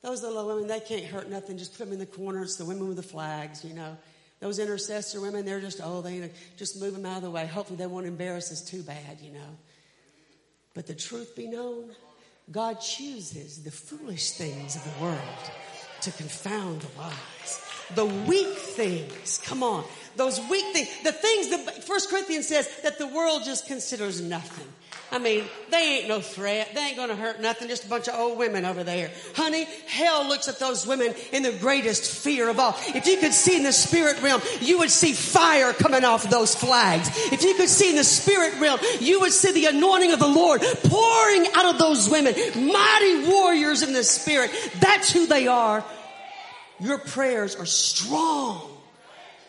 Those 0.03 0.23
little 0.23 0.47
women, 0.47 0.67
they 0.67 0.81
can't 0.81 1.07
hurt 1.07 1.31
nothing. 1.31 1.57
Just 1.57 1.79
put 1.79 1.85
them 1.85 1.95
in 1.95 1.99
the 1.99 2.07
corner. 2.07 2.43
It's 2.43 2.57
the 2.57 2.67
women 2.67 2.87
with 2.88 2.99
the 2.99 3.03
flags, 3.03 3.64
you 3.64 3.73
know. 3.75 3.97
Those 4.41 4.59
intercessor 4.59 5.23
women, 5.23 5.47
they're 5.47 5.61
just, 5.61 5.81
oh, 5.83 6.03
they 6.03 6.31
just 6.59 6.79
move 6.79 6.92
them 6.92 7.07
out 7.07 7.16
of 7.16 7.23
the 7.23 7.31
way. 7.31 7.47
Hopefully 7.47 7.79
they 7.79 7.87
won't 7.87 8.05
embarrass 8.05 8.53
us 8.53 8.61
too 8.61 8.83
bad, 8.83 9.20
you 9.23 9.33
know. 9.33 9.57
But 10.75 10.87
the 10.87 10.95
truth 10.95 11.37
be 11.37 11.47
known, 11.47 11.93
God 12.51 12.81
chooses 12.81 13.63
the 13.63 13.71
foolish 13.71 14.33
things 14.33 14.77
of 14.77 14.85
the 14.85 15.03
world 15.03 15.21
to 16.03 16.11
confound 16.13 16.83
the 16.83 16.99
wise. 16.99 17.61
The 17.95 18.05
weak 18.05 18.57
things, 18.57 19.41
come 19.45 19.63
on, 19.63 19.85
those 20.17 20.41
weak 20.51 20.65
things, 20.73 20.89
the 21.03 21.13
things 21.13 21.51
that 21.51 21.85
First 21.85 22.11
Corinthians 22.11 22.49
says 22.49 22.69
that 22.83 22.99
the 22.99 23.07
world 23.07 23.43
just 23.45 23.67
considers 23.67 24.21
nothing. 24.21 24.67
I 25.14 25.18
mean, 25.18 25.44
they 25.70 25.98
ain't 25.98 26.09
no 26.09 26.20
threat. 26.20 26.70
They 26.74 26.81
ain't 26.81 26.96
going 26.96 27.09
to 27.09 27.14
hurt 27.14 27.40
nothing. 27.40 27.68
Just 27.68 27.85
a 27.85 27.88
bunch 27.88 28.09
of 28.09 28.16
old 28.16 28.37
women 28.37 28.64
over 28.64 28.83
there. 28.83 29.12
Honey, 29.37 29.68
hell 29.87 30.27
looks 30.27 30.48
at 30.48 30.59
those 30.59 30.88
women 30.88 31.14
in 31.31 31.44
the 31.44 31.53
greatest 31.53 32.24
fear 32.24 32.48
of 32.48 32.59
all. 32.59 32.74
If 32.88 33.07
you 33.07 33.18
could 33.18 33.33
see 33.33 33.57
in 33.57 33.62
the 33.62 33.72
spirit 33.72 34.20
realm, 34.22 34.42
you 34.61 34.81
would 34.81 34.90
see 34.90 35.12
fire 35.12 35.72
coming 35.72 36.03
off 36.05 36.29
those 36.29 36.57
flags. 36.57 37.09
If 37.31 37.44
you 37.44 37.55
could 37.55 37.68
see 37.68 37.90
in 37.90 37.94
the 37.94 38.03
spirit 38.03 38.59
realm, 38.59 38.81
you 38.98 39.20
would 39.20 39.31
see 39.31 39.53
the 39.53 39.66
anointing 39.66 40.11
of 40.11 40.18
the 40.18 40.27
Lord 40.27 40.62
pouring 40.83 41.46
out 41.55 41.66
of 41.66 41.79
those 41.79 42.11
women. 42.11 42.35
Mighty 42.57 43.29
warriors 43.29 43.85
in 43.85 43.92
the 43.92 44.03
spirit. 44.03 44.50
That's 44.81 45.12
who 45.12 45.29
they 45.29 45.46
are. 45.46 45.85
Your 46.81 46.98
prayers 46.98 47.55
are 47.55 47.66
strong. 47.66 48.68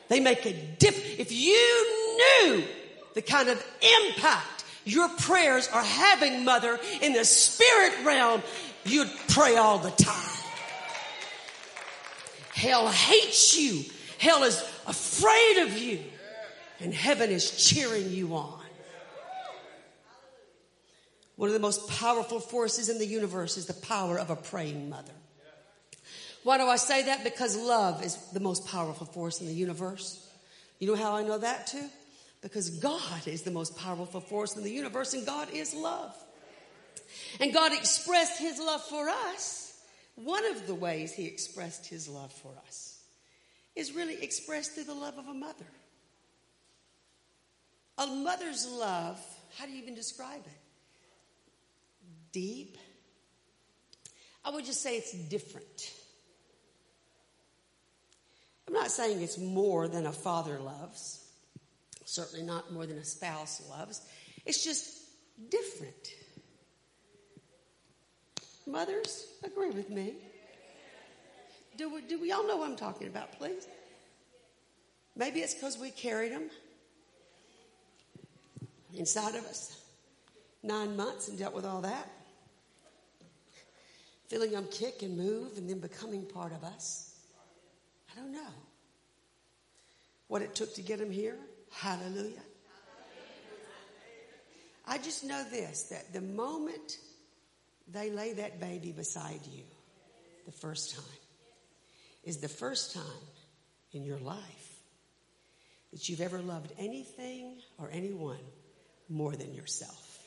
They 0.09 0.19
make 0.19 0.45
a 0.45 0.53
dip. 0.53 0.93
If 1.17 1.31
you 1.31 2.19
knew 2.43 2.63
the 3.15 3.23
kind 3.23 3.49
of 3.49 3.65
impact 3.81 4.54
your 4.85 5.09
prayers 5.09 5.67
are 5.67 5.83
having, 5.83 6.45
mother, 6.45 6.79
in 7.01 7.13
the 7.13 7.25
spirit 7.25 7.93
realm, 8.05 8.41
you'd 8.85 9.09
pray 9.27 9.57
all 9.57 9.79
the 9.79 9.91
time. 9.91 10.31
Hell 12.53 12.87
hates 12.87 13.57
you. 13.57 13.83
Hell 14.19 14.43
is 14.43 14.57
afraid 14.87 15.63
of 15.63 15.77
you. 15.77 15.99
And 16.79 16.93
heaven 16.93 17.31
is 17.31 17.69
cheering 17.69 18.11
you 18.11 18.35
on. 18.35 18.61
One 21.35 21.49
of 21.49 21.53
the 21.53 21.59
most 21.59 21.89
powerful 21.89 22.39
forces 22.39 22.87
in 22.87 22.97
the 22.97 23.05
universe 23.05 23.57
is 23.57 23.65
the 23.65 23.73
power 23.73 24.17
of 24.17 24.29
a 24.29 24.35
praying 24.35 24.89
mother. 24.89 25.11
Why 26.43 26.57
do 26.57 26.65
I 26.65 26.75
say 26.75 27.03
that? 27.03 27.23
Because 27.23 27.57
love 27.57 28.03
is 28.03 28.15
the 28.31 28.39
most 28.39 28.67
powerful 28.67 29.07
force 29.07 29.41
in 29.41 29.47
the 29.47 29.53
universe. 29.53 30.29
You 30.79 30.87
know 30.87 30.95
how 30.95 31.15
I 31.15 31.23
know 31.23 31.39
that 31.39 31.67
too? 31.67 31.89
Because 32.45 32.69
God 32.69 33.25
is 33.27 33.41
the 33.41 33.49
most 33.49 33.75
powerful 33.75 34.21
force 34.21 34.55
in 34.55 34.61
the 34.61 34.69
universe 34.69 35.15
and 35.15 35.25
God 35.25 35.47
is 35.51 35.73
love. 35.73 36.15
And 37.39 37.51
God 37.51 37.73
expressed 37.73 38.39
his 38.39 38.59
love 38.59 38.83
for 38.83 39.09
us. 39.09 39.81
One 40.13 40.45
of 40.45 40.67
the 40.67 40.75
ways 40.75 41.11
he 41.11 41.25
expressed 41.25 41.87
his 41.87 42.07
love 42.07 42.31
for 42.31 42.53
us 42.67 43.01
is 43.75 43.93
really 43.93 44.21
expressed 44.21 44.73
through 44.73 44.83
the 44.83 44.93
love 44.93 45.17
of 45.17 45.27
a 45.27 45.33
mother. 45.33 45.65
A 47.97 48.05
mother's 48.05 48.67
love, 48.67 49.19
how 49.57 49.65
do 49.65 49.71
you 49.71 49.81
even 49.81 49.95
describe 49.95 50.45
it? 50.45 50.59
Deep. 52.31 52.77
I 54.43 54.51
would 54.51 54.65
just 54.65 54.83
say 54.83 54.97
it's 54.97 55.13
different. 55.13 55.93
I'm 58.67 58.73
not 58.75 58.91
saying 58.91 59.23
it's 59.23 59.39
more 59.39 59.87
than 59.87 60.05
a 60.05 60.11
father 60.11 60.59
loves 60.59 61.24
certainly 62.05 62.45
not 62.45 62.71
more 62.71 62.85
than 62.85 62.97
a 62.97 63.03
spouse 63.03 63.61
loves. 63.69 64.01
It's 64.45 64.63
just 64.63 65.01
different. 65.49 66.13
Mothers, 68.67 69.27
agree 69.43 69.71
with 69.71 69.89
me. 69.89 70.13
Do 71.77 71.93
we, 71.93 72.01
do 72.01 72.19
we 72.19 72.31
all 72.31 72.47
know 72.47 72.57
what 72.57 72.69
I'm 72.69 72.77
talking 72.77 73.07
about, 73.07 73.37
please? 73.37 73.67
Maybe 75.15 75.41
it's 75.41 75.53
because 75.53 75.77
we 75.77 75.91
carried 75.91 76.31
them 76.31 76.49
inside 78.93 79.35
of 79.35 79.45
us 79.45 79.81
nine 80.63 80.95
months 80.95 81.27
and 81.27 81.37
dealt 81.37 81.53
with 81.53 81.65
all 81.65 81.81
that. 81.81 82.09
Feeling 84.27 84.51
them 84.51 84.67
kick 84.71 85.03
and 85.03 85.17
move 85.17 85.57
and 85.57 85.69
then 85.69 85.79
becoming 85.79 86.25
part 86.25 86.51
of 86.51 86.63
us. 86.63 87.15
I 88.11 88.19
don't 88.19 88.31
know 88.31 88.39
what 90.27 90.41
it 90.41 90.55
took 90.55 90.73
to 90.75 90.81
get 90.81 90.99
them 90.99 91.11
here. 91.11 91.37
Hallelujah. 91.75 92.41
I 94.87 94.97
just 94.97 95.23
know 95.23 95.43
this 95.51 95.83
that 95.83 96.13
the 96.13 96.21
moment 96.21 96.97
they 97.87 98.11
lay 98.11 98.33
that 98.33 98.59
baby 98.59 98.91
beside 98.91 99.41
you, 99.51 99.63
the 100.45 100.51
first 100.51 100.95
time, 100.95 101.19
is 102.23 102.37
the 102.37 102.47
first 102.47 102.93
time 102.93 103.03
in 103.91 104.03
your 104.03 104.19
life 104.19 104.79
that 105.91 106.07
you've 106.07 106.21
ever 106.21 106.39
loved 106.39 106.71
anything 106.77 107.57
or 107.77 107.89
anyone 107.91 108.39
more 109.09 109.35
than 109.35 109.53
yourself. 109.53 110.19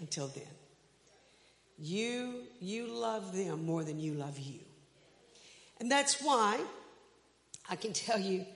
Until 0.00 0.28
then. 0.28 0.44
You, 1.78 2.44
you 2.60 2.86
love 2.86 3.36
them 3.36 3.66
more 3.66 3.84
than 3.84 4.00
you 4.00 4.14
love 4.14 4.38
you. 4.38 4.60
And 5.80 5.90
that's 5.90 6.22
why 6.22 6.60
I 7.68 7.76
can 7.76 7.92
tell 7.92 8.18
you 8.18 8.46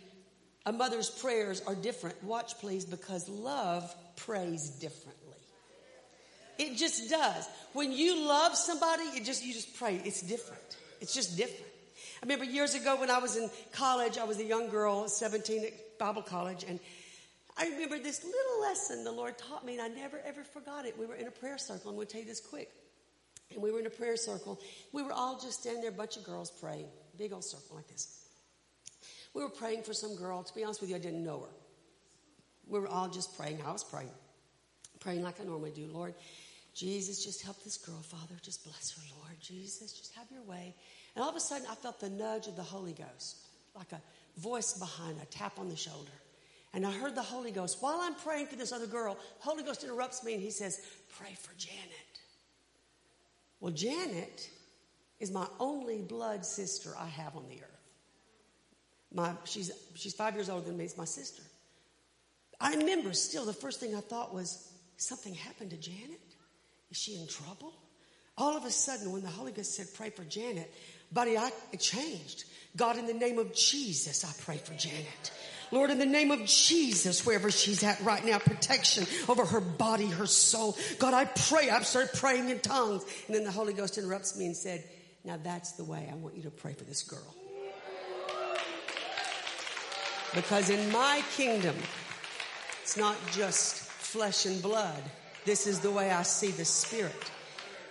a 0.66 0.72
mother's 0.72 1.08
prayers 1.08 1.62
are 1.66 1.76
different. 1.76 2.22
Watch, 2.24 2.58
please, 2.58 2.84
because 2.84 3.28
love 3.28 3.94
prays 4.16 4.68
differently. 4.68 5.22
It 6.58 6.76
just 6.76 7.08
does. 7.08 7.48
When 7.72 7.92
you 7.92 8.26
love 8.26 8.56
somebody, 8.56 9.02
it 9.02 9.24
just 9.24 9.44
you 9.44 9.52
just 9.52 9.76
pray. 9.76 10.00
It's 10.04 10.22
different. 10.22 10.76
It's 11.00 11.14
just 11.14 11.36
different. 11.36 11.70
I 12.22 12.26
remember 12.26 12.44
years 12.44 12.74
ago 12.74 12.96
when 12.98 13.10
I 13.10 13.18
was 13.18 13.36
in 13.36 13.48
college, 13.72 14.18
I 14.18 14.24
was 14.24 14.40
a 14.40 14.44
young 14.44 14.68
girl, 14.68 15.06
17 15.06 15.64
at 15.64 15.98
Bible 15.98 16.22
college, 16.22 16.64
and 16.66 16.80
I 17.58 17.68
remember 17.68 17.98
this 17.98 18.24
little 18.24 18.60
lesson 18.62 19.04
the 19.04 19.12
Lord 19.12 19.38
taught 19.38 19.64
me, 19.64 19.78
and 19.78 19.82
I 19.82 19.88
never 19.88 20.20
ever 20.26 20.42
forgot 20.42 20.84
it. 20.84 20.98
We 20.98 21.06
were 21.06 21.14
in 21.14 21.26
a 21.26 21.30
prayer 21.30 21.58
circle. 21.58 21.90
I'm 21.90 21.96
going 21.96 22.06
to 22.06 22.12
tell 22.12 22.22
you 22.22 22.26
this 22.26 22.40
quick. 22.40 22.70
And 23.52 23.62
we 23.62 23.70
were 23.70 23.78
in 23.78 23.86
a 23.86 23.90
prayer 23.90 24.16
circle. 24.16 24.60
We 24.92 25.02
were 25.02 25.12
all 25.12 25.38
just 25.38 25.60
standing 25.60 25.82
there, 25.82 25.92
a 25.92 25.94
bunch 25.94 26.16
of 26.16 26.24
girls 26.24 26.50
praying, 26.50 26.86
big 27.16 27.32
old 27.32 27.44
circle 27.44 27.76
like 27.76 27.86
this. 27.86 28.25
We 29.36 29.42
were 29.42 29.50
praying 29.50 29.82
for 29.82 29.92
some 29.92 30.16
girl. 30.16 30.42
To 30.42 30.54
be 30.54 30.64
honest 30.64 30.80
with 30.80 30.88
you, 30.88 30.96
I 30.96 30.98
didn't 30.98 31.22
know 31.22 31.40
her. 31.40 31.54
We 32.66 32.80
were 32.80 32.88
all 32.88 33.06
just 33.06 33.36
praying. 33.36 33.58
I 33.66 33.70
was 33.70 33.84
praying, 33.84 34.08
praying 34.98 35.22
like 35.22 35.38
I 35.42 35.44
normally 35.44 35.72
do. 35.72 35.86
Lord, 35.92 36.14
Jesus, 36.72 37.22
just 37.22 37.42
help 37.42 37.62
this 37.62 37.76
girl, 37.76 38.00
Father. 38.00 38.34
Just 38.40 38.64
bless 38.64 38.92
her, 38.92 39.02
Lord. 39.18 39.38
Jesus, 39.38 39.92
just 39.92 40.14
have 40.14 40.24
your 40.30 40.42
way. 40.44 40.74
And 41.14 41.22
all 41.22 41.28
of 41.28 41.36
a 41.36 41.40
sudden, 41.40 41.66
I 41.70 41.74
felt 41.74 42.00
the 42.00 42.08
nudge 42.08 42.46
of 42.46 42.56
the 42.56 42.62
Holy 42.62 42.94
Ghost, 42.94 43.36
like 43.74 43.92
a 43.92 44.00
voice 44.40 44.72
behind, 44.72 45.18
a 45.22 45.26
tap 45.26 45.58
on 45.58 45.68
the 45.68 45.76
shoulder. 45.76 46.12
And 46.72 46.86
I 46.86 46.90
heard 46.90 47.14
the 47.14 47.22
Holy 47.22 47.50
Ghost. 47.50 47.76
While 47.82 48.00
I'm 48.00 48.14
praying 48.14 48.46
for 48.46 48.56
this 48.56 48.72
other 48.72 48.86
girl, 48.86 49.18
Holy 49.40 49.62
Ghost 49.62 49.84
interrupts 49.84 50.24
me 50.24 50.32
and 50.32 50.42
he 50.42 50.50
says, 50.50 50.80
Pray 51.18 51.36
for 51.38 51.52
Janet. 51.58 52.20
Well, 53.60 53.72
Janet 53.74 54.48
is 55.20 55.30
my 55.30 55.46
only 55.60 56.00
blood 56.00 56.46
sister 56.46 56.94
I 56.98 57.08
have 57.08 57.36
on 57.36 57.46
the 57.50 57.56
earth. 57.56 57.75
My, 59.16 59.32
she's, 59.44 59.72
she's 59.94 60.12
five 60.12 60.34
years 60.34 60.50
older 60.50 60.66
than 60.66 60.76
me. 60.76 60.84
It's 60.84 60.98
my 60.98 61.06
sister. 61.06 61.42
I 62.60 62.74
remember 62.74 63.14
still 63.14 63.46
the 63.46 63.54
first 63.54 63.80
thing 63.80 63.94
I 63.94 64.00
thought 64.00 64.34
was, 64.34 64.70
something 64.98 65.34
happened 65.34 65.70
to 65.70 65.76
Janet? 65.78 66.20
Is 66.90 66.98
she 66.98 67.16
in 67.16 67.26
trouble? 67.26 67.72
All 68.36 68.56
of 68.56 68.66
a 68.66 68.70
sudden, 68.70 69.12
when 69.12 69.22
the 69.22 69.28
Holy 69.28 69.52
Ghost 69.52 69.74
said, 69.74 69.86
pray 69.94 70.10
for 70.10 70.22
Janet, 70.24 70.70
buddy, 71.10 71.38
I, 71.38 71.50
it 71.72 71.80
changed. 71.80 72.44
God, 72.76 72.98
in 72.98 73.06
the 73.06 73.14
name 73.14 73.38
of 73.38 73.54
Jesus, 73.54 74.22
I 74.22 74.44
pray 74.44 74.58
for 74.58 74.74
Janet. 74.74 75.32
Lord, 75.72 75.90
in 75.90 75.98
the 75.98 76.06
name 76.06 76.30
of 76.30 76.44
Jesus, 76.44 77.24
wherever 77.24 77.50
she's 77.50 77.82
at 77.82 77.98
right 78.02 78.24
now, 78.24 78.38
protection 78.38 79.06
over 79.28 79.46
her 79.46 79.60
body, 79.60 80.06
her 80.06 80.26
soul. 80.26 80.76
God, 80.98 81.14
I 81.14 81.24
pray. 81.24 81.70
I 81.70 81.80
started 81.80 82.12
praying 82.18 82.50
in 82.50 82.60
tongues. 82.60 83.04
And 83.26 83.34
then 83.34 83.44
the 83.44 83.50
Holy 83.50 83.72
Ghost 83.72 83.96
interrupts 83.96 84.38
me 84.38 84.46
and 84.46 84.56
said, 84.56 84.84
Now 85.24 85.38
that's 85.42 85.72
the 85.72 85.84
way 85.84 86.06
I 86.12 86.14
want 86.16 86.36
you 86.36 86.42
to 86.42 86.50
pray 86.50 86.74
for 86.74 86.84
this 86.84 87.02
girl. 87.02 87.34
Because 90.36 90.68
in 90.68 90.92
my 90.92 91.22
kingdom, 91.34 91.74
it's 92.82 92.98
not 92.98 93.16
just 93.32 93.76
flesh 93.76 94.44
and 94.44 94.60
blood. 94.60 95.02
This 95.46 95.66
is 95.66 95.80
the 95.80 95.90
way 95.90 96.10
I 96.10 96.24
see 96.24 96.50
the 96.50 96.66
Spirit. 96.66 97.32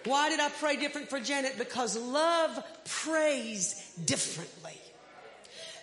Why 0.05 0.29
did 0.29 0.39
I 0.39 0.49
pray 0.49 0.75
different 0.77 1.09
for 1.09 1.19
Janet? 1.19 1.57
Because 1.57 1.97
love 1.97 2.63
prays 2.85 3.91
differently. 4.05 4.79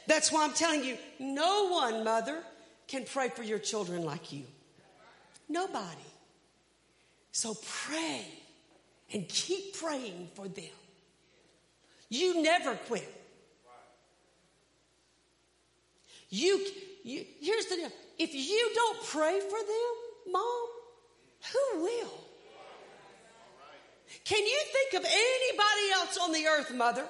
That's 0.07 0.31
why 0.31 0.45
I'm 0.45 0.53
telling 0.53 0.85
you, 0.85 0.97
no 1.19 1.69
one, 1.69 2.05
mother, 2.05 2.39
can 2.87 3.07
pray 3.07 3.29
for 3.29 3.43
your 3.43 3.59
children 3.59 4.05
like 4.05 4.33
you. 4.33 4.45
Nobody. 5.49 6.07
So 7.33 7.57
pray 7.89 8.25
and 9.13 9.29
keep 9.29 9.77
praying 9.77 10.29
for 10.35 10.47
them. 10.47 10.65
You 12.09 12.41
never 12.41 12.77
quit. 12.77 13.22
You, 16.33 16.65
you 17.05 17.25
here's 17.41 17.67
the 17.67 17.77
deal. 17.77 17.93
If 18.19 18.35
you 18.35 18.71
don't 18.75 19.05
pray 19.05 19.39
for 19.39 19.59
them, 19.59 20.33
mom, 20.33 20.69
who 21.53 21.83
will? 21.83 22.13
Can 24.25 24.45
you 24.45 24.61
think 24.73 25.05
of 25.05 25.05
anybody 25.05 25.93
else 25.95 26.19
on 26.23 26.33
the 26.33 26.47
earth, 26.47 26.75
mother, 26.75 27.05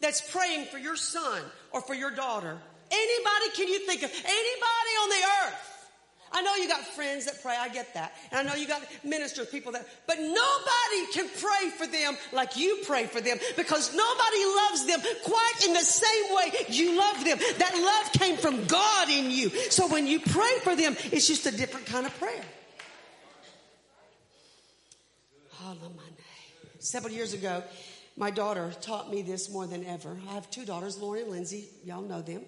that's 0.00 0.20
praying 0.30 0.66
for 0.66 0.76
your 0.76 0.96
son 0.96 1.42
or 1.72 1.80
for 1.80 1.94
your 1.94 2.10
daughter? 2.10 2.58
Anybody 2.90 3.50
can 3.54 3.68
you 3.68 3.78
think 3.86 4.02
of? 4.02 4.10
Anybody 4.10 4.92
on 5.02 5.08
the 5.08 5.26
earth? 5.46 5.71
I 6.32 6.42
know 6.42 6.54
you 6.56 6.68
got 6.68 6.80
friends 6.80 7.26
that 7.26 7.42
pray. 7.42 7.56
I 7.58 7.68
get 7.68 7.92
that. 7.94 8.14
And 8.30 8.40
I 8.40 8.50
know 8.50 8.58
you 8.58 8.66
got 8.66 8.82
ministers, 9.04 9.48
people 9.48 9.72
that, 9.72 9.86
but 10.06 10.18
nobody 10.18 11.12
can 11.12 11.28
pray 11.40 11.70
for 11.76 11.86
them 11.86 12.16
like 12.32 12.56
you 12.56 12.80
pray 12.86 13.06
for 13.06 13.20
them 13.20 13.38
because 13.56 13.94
nobody 13.94 14.44
loves 14.44 14.86
them 14.86 15.00
quite 15.24 15.66
in 15.66 15.72
the 15.74 15.80
same 15.80 16.34
way 16.34 16.52
you 16.68 16.98
love 16.98 17.24
them. 17.24 17.38
That 17.58 17.74
love 17.74 18.12
came 18.12 18.36
from 18.36 18.64
God 18.66 19.08
in 19.10 19.30
you. 19.30 19.50
So 19.70 19.86
when 19.88 20.06
you 20.06 20.20
pray 20.20 20.58
for 20.62 20.74
them, 20.74 20.96
it's 21.12 21.26
just 21.26 21.46
a 21.46 21.56
different 21.56 21.86
kind 21.86 22.06
of 22.06 22.18
prayer. 22.18 22.44
Several 26.78 27.12
years 27.12 27.32
ago, 27.32 27.62
my 28.16 28.30
daughter 28.30 28.72
taught 28.80 29.08
me 29.08 29.22
this 29.22 29.48
more 29.50 29.66
than 29.66 29.84
ever. 29.84 30.18
I 30.28 30.34
have 30.34 30.50
two 30.50 30.64
daughters, 30.64 30.98
Lauren 30.98 31.22
and 31.22 31.30
Lindsay. 31.30 31.68
Y'all 31.84 32.02
know 32.02 32.20
them. 32.20 32.42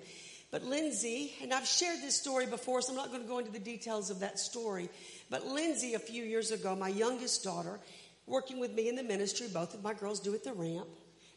But 0.55 0.63
Lindsay, 0.63 1.35
and 1.43 1.53
I've 1.53 1.67
shared 1.67 2.01
this 2.01 2.17
story 2.17 2.47
before, 2.47 2.81
so 2.81 2.93
I'm 2.93 2.97
not 2.97 3.11
going 3.11 3.23
to 3.23 3.27
go 3.27 3.41
into 3.41 3.51
the 3.51 3.59
details 3.59 4.09
of 4.09 4.21
that 4.21 4.39
story. 4.39 4.89
But 5.29 5.45
Lindsay, 5.45 5.95
a 5.95 5.99
few 5.99 6.23
years 6.23 6.53
ago, 6.53 6.77
my 6.77 6.91
youngest 6.91 7.43
daughter, 7.43 7.81
working 8.29 8.61
with 8.61 8.73
me 8.73 8.89
in 8.89 8.95
the 8.95 9.03
ministry, 9.03 9.49
both 9.53 9.75
of 9.75 9.83
my 9.83 9.95
girls 9.95 10.21
do 10.21 10.33
at 10.33 10.45
the 10.45 10.53
ramp. 10.53 10.87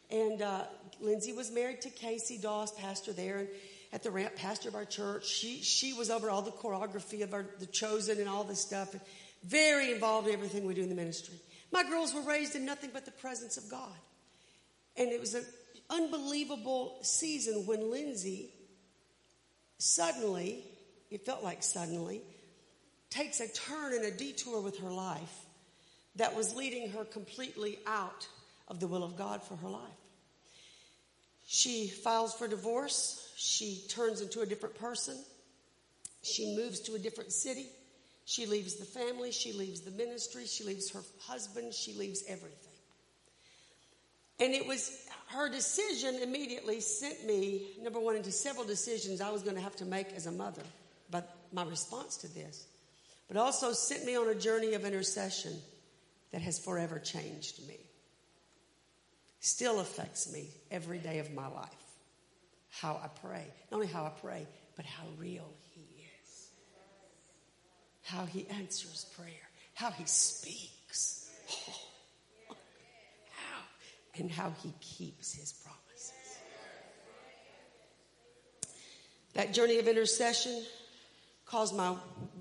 And 0.08 0.40
uh, 0.40 0.66
Lindsay 1.00 1.32
was 1.32 1.50
married 1.50 1.80
to 1.80 1.90
Casey 1.90 2.38
Doss, 2.38 2.70
pastor 2.78 3.12
there, 3.12 3.38
and 3.38 3.48
at 3.92 4.04
the 4.04 4.10
ramp, 4.12 4.36
pastor 4.36 4.68
of 4.68 4.76
our 4.76 4.84
church. 4.84 5.26
She 5.26 5.62
she 5.62 5.92
was 5.94 6.10
over 6.10 6.30
all 6.30 6.42
the 6.42 6.52
choreography 6.52 7.24
of 7.24 7.34
our, 7.34 7.44
the 7.58 7.66
chosen 7.66 8.20
and 8.20 8.28
all 8.28 8.44
this 8.44 8.60
stuff, 8.60 8.92
and 8.92 9.00
very 9.42 9.90
involved 9.90 10.28
in 10.28 10.34
everything 10.34 10.64
we 10.64 10.74
do 10.74 10.82
in 10.82 10.90
the 10.90 10.94
ministry. 10.94 11.34
My 11.72 11.82
girls 11.82 12.14
were 12.14 12.22
raised 12.22 12.54
in 12.54 12.64
nothing 12.64 12.90
but 12.92 13.04
the 13.04 13.10
presence 13.10 13.56
of 13.56 13.68
God, 13.68 13.98
and 14.96 15.10
it 15.10 15.18
was 15.18 15.34
an 15.34 15.44
unbelievable 15.90 17.00
season 17.02 17.66
when 17.66 17.90
Lindsay 17.90 18.52
suddenly, 19.78 20.64
it 21.10 21.24
felt 21.24 21.42
like 21.42 21.62
suddenly, 21.62 22.20
takes 23.10 23.40
a 23.40 23.48
turn 23.48 23.94
and 23.94 24.04
a 24.04 24.10
detour 24.10 24.60
with 24.60 24.78
her 24.78 24.90
life 24.90 25.46
that 26.16 26.34
was 26.36 26.54
leading 26.54 26.90
her 26.90 27.04
completely 27.04 27.78
out 27.86 28.26
of 28.66 28.80
the 28.80 28.86
will 28.86 29.04
of 29.04 29.16
God 29.16 29.42
for 29.42 29.56
her 29.56 29.68
life. 29.68 29.82
She 31.46 31.88
files 31.88 32.34
for 32.34 32.46
divorce. 32.46 33.32
She 33.36 33.82
turns 33.88 34.20
into 34.20 34.42
a 34.42 34.46
different 34.46 34.78
person. 34.78 35.16
She 36.22 36.54
moves 36.54 36.80
to 36.80 36.94
a 36.94 36.98
different 36.98 37.32
city. 37.32 37.66
She 38.26 38.44
leaves 38.44 38.74
the 38.74 38.84
family. 38.84 39.32
She 39.32 39.54
leaves 39.54 39.80
the 39.80 39.90
ministry. 39.92 40.44
She 40.44 40.64
leaves 40.64 40.90
her 40.90 41.00
husband. 41.20 41.72
She 41.72 41.94
leaves 41.94 42.22
everything. 42.28 42.67
And 44.40 44.54
it 44.54 44.66
was 44.66 45.06
her 45.28 45.48
decision 45.48 46.16
immediately 46.22 46.80
sent 46.80 47.26
me, 47.26 47.66
number 47.82 48.00
one, 48.00 48.16
into 48.16 48.32
several 48.32 48.64
decisions 48.64 49.20
I 49.20 49.30
was 49.30 49.42
going 49.42 49.56
to 49.56 49.62
have 49.62 49.76
to 49.76 49.84
make 49.84 50.12
as 50.14 50.26
a 50.26 50.32
mother, 50.32 50.62
but 51.10 51.36
my 51.52 51.64
response 51.64 52.16
to 52.18 52.34
this. 52.34 52.66
But 53.26 53.36
also 53.36 53.72
sent 53.72 54.06
me 54.06 54.16
on 54.16 54.28
a 54.28 54.34
journey 54.34 54.74
of 54.74 54.84
intercession 54.84 55.52
that 56.32 56.40
has 56.40 56.58
forever 56.58 56.98
changed 56.98 57.66
me. 57.68 57.76
Still 59.40 59.80
affects 59.80 60.32
me 60.32 60.48
every 60.70 60.98
day 60.98 61.18
of 61.18 61.32
my 61.32 61.46
life. 61.46 61.68
How 62.70 63.00
I 63.02 63.08
pray. 63.26 63.44
Not 63.70 63.76
only 63.76 63.86
how 63.86 64.04
I 64.04 64.12
pray, 64.20 64.46
but 64.76 64.84
how 64.86 65.04
real 65.18 65.48
He 65.74 65.82
is. 66.22 66.48
How 68.02 68.24
He 68.24 68.46
answers 68.48 69.06
prayer. 69.16 69.48
How 69.74 69.90
He 69.90 70.04
speaks. 70.06 71.30
Oh 71.70 71.87
and 74.18 74.30
how 74.30 74.52
he 74.62 74.72
keeps 74.80 75.32
his 75.32 75.52
promises. 75.52 76.12
That 79.34 79.52
journey 79.52 79.78
of 79.78 79.86
intercession 79.86 80.62
caused 81.46 81.74
my 81.76 81.94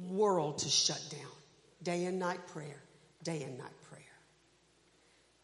world 0.10 0.60
to 0.60 0.70
shut 0.70 1.04
down. 1.12 1.32
Day 1.84 2.06
and 2.06 2.20
night 2.20 2.48
prayer, 2.48 2.82
day 3.24 3.44
and 3.44 3.58
night 3.58 3.82
prayer. 3.90 4.04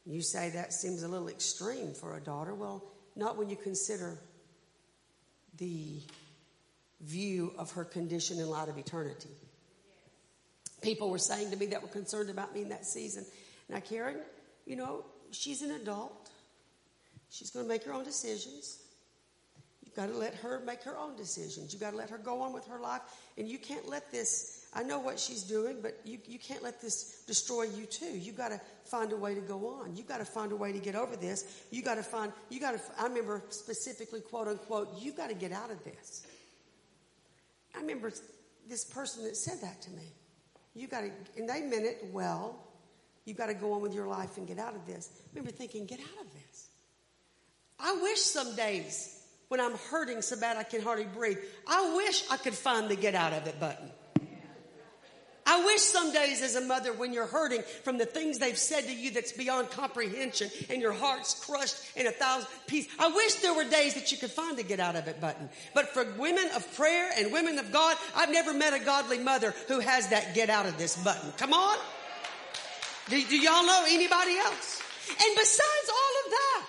You 0.05 0.21
say 0.21 0.49
that 0.49 0.73
seems 0.73 1.03
a 1.03 1.07
little 1.07 1.29
extreme 1.29 1.93
for 1.93 2.17
a 2.17 2.19
daughter. 2.19 2.53
Well, 2.53 2.83
not 3.15 3.37
when 3.37 3.49
you 3.49 3.55
consider 3.55 4.17
the 5.57 6.01
view 7.01 7.53
of 7.57 7.71
her 7.71 7.85
condition 7.85 8.39
in 8.39 8.49
light 8.49 8.69
of 8.69 8.77
eternity. 8.77 9.29
People 10.81 11.09
were 11.09 11.19
saying 11.19 11.51
to 11.51 11.57
me 11.57 11.67
that 11.67 11.81
were 11.81 11.87
concerned 11.87 12.29
about 12.29 12.53
me 12.53 12.61
in 12.61 12.69
that 12.69 12.85
season. 12.85 13.25
Now, 13.69 13.79
Karen, 13.79 14.17
you 14.65 14.75
know, 14.75 15.05
she's 15.31 15.61
an 15.61 15.71
adult. 15.71 16.22
She's 17.33 17.49
going 17.49 17.65
to 17.65 17.69
make 17.69 17.83
her 17.85 17.93
own 17.93 18.03
decisions. 18.03 18.77
You've 19.83 19.95
got 19.95 20.05
to 20.05 20.13
let 20.15 20.35
her 20.35 20.61
make 20.63 20.83
her 20.83 20.95
own 20.95 21.15
decisions. 21.15 21.73
You've 21.73 21.81
got 21.81 21.89
to 21.89 21.97
let 21.97 22.11
her 22.11 22.19
go 22.19 22.41
on 22.41 22.53
with 22.53 22.67
her 22.67 22.79
life. 22.79 23.01
And 23.39 23.47
you 23.47 23.57
can't 23.57 23.89
let 23.89 24.11
this, 24.11 24.67
I 24.71 24.83
know 24.83 24.99
what 24.99 25.19
she's 25.19 25.41
doing, 25.41 25.77
but 25.81 25.99
you, 26.05 26.19
you 26.27 26.37
can't 26.37 26.61
let 26.61 26.79
this 26.79 27.23
destroy 27.25 27.63
you 27.63 27.87
too. 27.87 28.15
You've 28.15 28.37
got 28.37 28.49
to 28.49 28.61
find 28.85 29.11
a 29.11 29.17
way 29.17 29.33
to 29.33 29.41
go 29.41 29.67
on. 29.67 29.95
You've 29.95 30.07
got 30.07 30.19
to 30.19 30.25
find 30.25 30.51
a 30.51 30.55
way 30.55 30.71
to 30.71 30.77
get 30.77 30.93
over 30.93 31.15
this. 31.15 31.65
You've 31.71 31.85
got 31.85 31.95
to 31.95 32.03
find, 32.03 32.31
you 32.51 32.59
got 32.59 32.73
to, 32.73 32.81
I 32.99 33.05
remember 33.05 33.41
specifically, 33.49 34.21
quote 34.21 34.47
unquote, 34.47 34.89
you've 34.99 35.17
got 35.17 35.29
to 35.29 35.35
get 35.35 35.51
out 35.51 35.71
of 35.71 35.83
this. 35.83 36.21
I 37.75 37.81
remember 37.81 38.11
this 38.69 38.85
person 38.85 39.23
that 39.23 39.35
said 39.35 39.59
that 39.61 39.81
to 39.81 39.89
me. 39.91 40.13
You've 40.75 40.91
got 40.91 41.01
to, 41.01 41.11
and 41.35 41.49
they 41.49 41.61
meant 41.61 41.85
it 41.85 42.09
well, 42.11 42.59
You've 43.25 43.37
got 43.37 43.47
to 43.47 43.53
go 43.53 43.71
on 43.73 43.81
with 43.81 43.93
your 43.93 44.07
life 44.07 44.37
and 44.37 44.45
get 44.45 44.59
out 44.59 44.75
of 44.75 44.85
this. 44.85 45.09
I 45.15 45.29
remember 45.29 45.51
thinking, 45.51 45.85
get 45.85 45.99
out 45.99 46.25
of 46.25 46.33
this. 46.33 46.69
I 47.79 47.99
wish 48.01 48.19
some 48.19 48.55
days 48.55 49.21
when 49.49 49.59
I'm 49.59 49.77
hurting 49.91 50.21
so 50.21 50.39
bad 50.39 50.57
I 50.57 50.63
can 50.63 50.81
hardly 50.81 51.05
breathe, 51.05 51.37
I 51.67 51.95
wish 51.95 52.23
I 52.31 52.37
could 52.37 52.55
find 52.55 52.89
the 52.89 52.95
get 52.95 53.13
out 53.15 53.33
of 53.33 53.45
it 53.47 53.59
button. 53.59 53.91
I 55.45 55.63
wish 55.65 55.81
some 55.81 56.13
days 56.13 56.41
as 56.41 56.55
a 56.55 56.61
mother 56.61 56.93
when 56.93 57.11
you're 57.13 57.27
hurting 57.27 57.63
from 57.83 57.97
the 57.97 58.05
things 58.05 58.39
they've 58.39 58.57
said 58.57 58.85
to 58.85 58.93
you 58.93 59.11
that's 59.11 59.33
beyond 59.33 59.69
comprehension 59.71 60.49
and 60.69 60.81
your 60.81 60.93
heart's 60.93 61.45
crushed 61.45 61.75
in 61.97 62.07
a 62.07 62.11
thousand 62.11 62.47
pieces. 62.65 62.91
I 62.97 63.09
wish 63.09 63.35
there 63.35 63.53
were 63.53 63.65
days 63.65 63.95
that 63.95 64.11
you 64.11 64.17
could 64.17 64.31
find 64.31 64.57
the 64.57 64.63
get 64.63 64.79
out 64.79 64.95
of 64.95 65.07
it 65.07 65.19
button. 65.19 65.49
But 65.73 65.89
for 65.89 66.05
women 66.17 66.49
of 66.55 66.75
prayer 66.75 67.11
and 67.17 67.33
women 67.33 67.59
of 67.59 67.71
God, 67.73 67.97
I've 68.15 68.31
never 68.31 68.53
met 68.53 68.73
a 68.73 68.79
godly 68.79 69.19
mother 69.19 69.53
who 69.67 69.79
has 69.81 70.07
that 70.09 70.33
get 70.33 70.49
out 70.49 70.65
of 70.65 70.77
this 70.77 70.95
button. 71.03 71.33
Come 71.37 71.53
on. 71.53 71.77
Do, 73.09 73.21
do 73.21 73.37
y'all 73.37 73.65
know 73.65 73.83
anybody 73.89 74.37
else? 74.37 74.81
And 75.09 75.35
besides 75.35 75.89
all 75.89 76.25
of 76.25 76.31
that, 76.31 76.65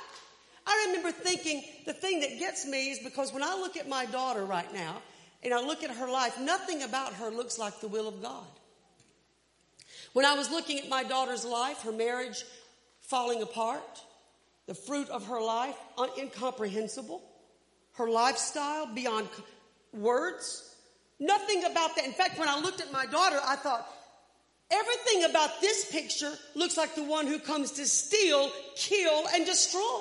I 0.67 0.87
remember 0.89 1.11
thinking 1.11 1.63
the 1.85 1.93
thing 1.93 2.21
that 2.21 2.39
gets 2.39 2.67
me 2.67 2.91
is 2.91 2.99
because 3.01 3.33
when 3.33 3.43
I 3.43 3.55
look 3.55 3.77
at 3.77 3.89
my 3.89 4.07
daughter 4.07 4.45
right 4.45 4.73
now 4.73 5.03
and 5.43 5.53
I 5.53 5.61
look 5.61 5.83
at 5.83 5.91
her 5.91 6.11
life, 6.11 6.41
nothing 6.41 6.83
about 6.83 7.13
her 7.15 7.31
looks 7.31 7.59
like 7.59 7.81
the 7.81 7.89
will 7.89 8.09
of 8.09 8.23
God. 8.23 8.47
When 10.15 10.25
I 10.25 10.35
was 10.35 10.51
looking 10.51 10.79
at 10.79 10.89
my 10.89 11.03
daughter's 11.03 11.45
life, 11.45 11.83
her 11.83 11.93
marriage 11.93 12.45
falling 13.01 13.43
apart, 13.43 13.83
the 14.67 14.75
fruit 14.75 15.11
of 15.11 15.27
her 15.27 15.41
life 15.43 15.77
incomprehensible, 16.19 17.23
her 17.95 18.09
lifestyle 18.09 18.87
beyond 18.87 19.29
words, 19.93 20.75
nothing 21.21 21.65
about 21.65 21.95
that. 21.97 22.07
In 22.07 22.13
fact, 22.13 22.39
when 22.39 22.49
I 22.49 22.59
looked 22.61 22.81
at 22.81 22.91
my 22.91 23.07
daughter, 23.07 23.39
I 23.45 23.57
thought, 23.57 23.87
everything 24.71 25.25
about 25.25 25.61
this 25.61 25.91
picture 25.91 26.33
looks 26.55 26.77
like 26.77 26.95
the 26.95 27.05
one 27.05 27.27
who 27.27 27.39
comes 27.39 27.73
to 27.73 27.87
steal, 27.87 28.51
kill, 28.77 29.25
and 29.35 29.45
destroy. 29.45 30.01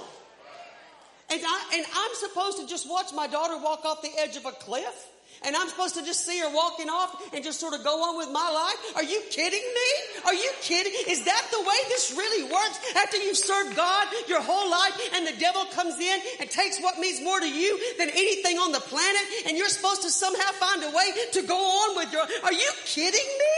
And, 1.34 1.42
I, 1.44 1.78
and 1.78 1.86
I'm 1.96 2.16
supposed 2.16 2.60
to 2.60 2.68
just 2.68 2.88
watch 2.88 3.08
my 3.14 3.26
daughter 3.26 3.58
walk 3.58 3.86
off 3.86 4.04
the 4.04 4.12
edge 4.20 4.38
of 4.38 4.46
a 4.46 4.52
cliff? 4.52 5.10
and 5.46 5.56
I'm 5.56 5.68
supposed 5.68 5.96
to 5.96 6.06
just 6.06 6.26
see 6.26 6.40
her 6.40 6.50
walking 6.54 6.90
off 6.90 7.12
and 7.34 7.44
just 7.44 7.60
sort 7.60 7.74
of 7.74 7.84
go 7.84 8.02
on 8.04 8.18
with 8.18 8.32
my 8.32 8.50
life? 8.50 8.96
Are 8.96 9.04
you 9.04 9.22
kidding 9.30 9.60
me? 9.60 10.22
Are 10.26 10.34
you 10.34 10.52
kidding? 10.62 10.94
Is 11.08 11.26
that 11.26 11.48
the 11.52 11.60
way 11.60 11.80
this 11.90 12.14
really 12.16 12.44
works? 12.44 12.80
After 12.96 13.18
you've 13.18 13.38
served 13.38 13.76
God 13.76 14.08
your 14.28 14.42
whole 14.42 14.70
life 14.70 14.94
and 15.16 15.28
the 15.28 15.38
devil 15.40 15.66
comes 15.74 16.00
in 16.00 16.20
and 16.40 16.50
takes 16.50 16.80
what 16.80 16.98
means 17.00 17.22
more 17.22 17.40
to 17.40 17.50
you 17.50 17.78
than 17.98 18.10
anything 18.10 18.58
on 18.58 18.72
the 18.72 18.80
planet 18.80 19.22
and 19.48 19.58
you're 19.58 19.70
supposed 19.70 20.04
to 20.04 20.10
somehow 20.10 20.52
find 20.54 20.84
a 20.84 20.96
way 20.96 21.12
to 21.34 21.42
go 21.44 21.58
on 21.58 21.98
with 21.98 22.14
your, 22.14 22.22
are 22.22 22.54
you 22.54 22.72
kidding 22.86 23.28
me? 23.40 23.56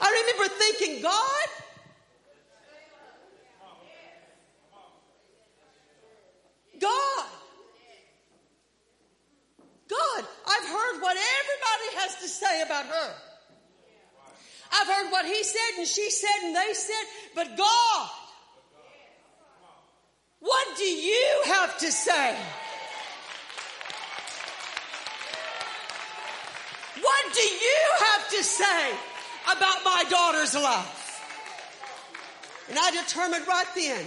I 0.00 0.10
remember 0.10 0.54
thinking, 0.54 1.02
God, 1.02 1.46
God, 6.80 7.26
God, 9.88 10.24
I've 10.46 10.68
heard 10.68 11.00
what 11.00 11.16
everybody 11.16 11.88
has 11.96 12.16
to 12.22 12.28
say 12.28 12.62
about 12.62 12.86
her. 12.86 13.14
I've 14.70 14.86
heard 14.86 15.10
what 15.10 15.24
he 15.24 15.42
said 15.42 15.78
and 15.78 15.86
she 15.86 16.10
said 16.10 16.44
and 16.44 16.54
they 16.54 16.74
said, 16.74 17.04
but 17.34 17.56
God, 17.56 18.08
what 20.40 20.76
do 20.76 20.84
you 20.84 21.42
have 21.46 21.78
to 21.78 21.90
say? 21.90 22.36
What 27.00 27.34
do 27.34 27.40
you 27.40 27.78
have 27.98 28.28
to 28.30 28.42
say 28.42 28.90
about 29.46 29.84
my 29.84 30.04
daughter's 30.10 30.54
life? 30.54 31.04
And 32.68 32.78
I 32.78 32.90
determined 32.90 33.46
right 33.46 33.66
then, 33.74 34.04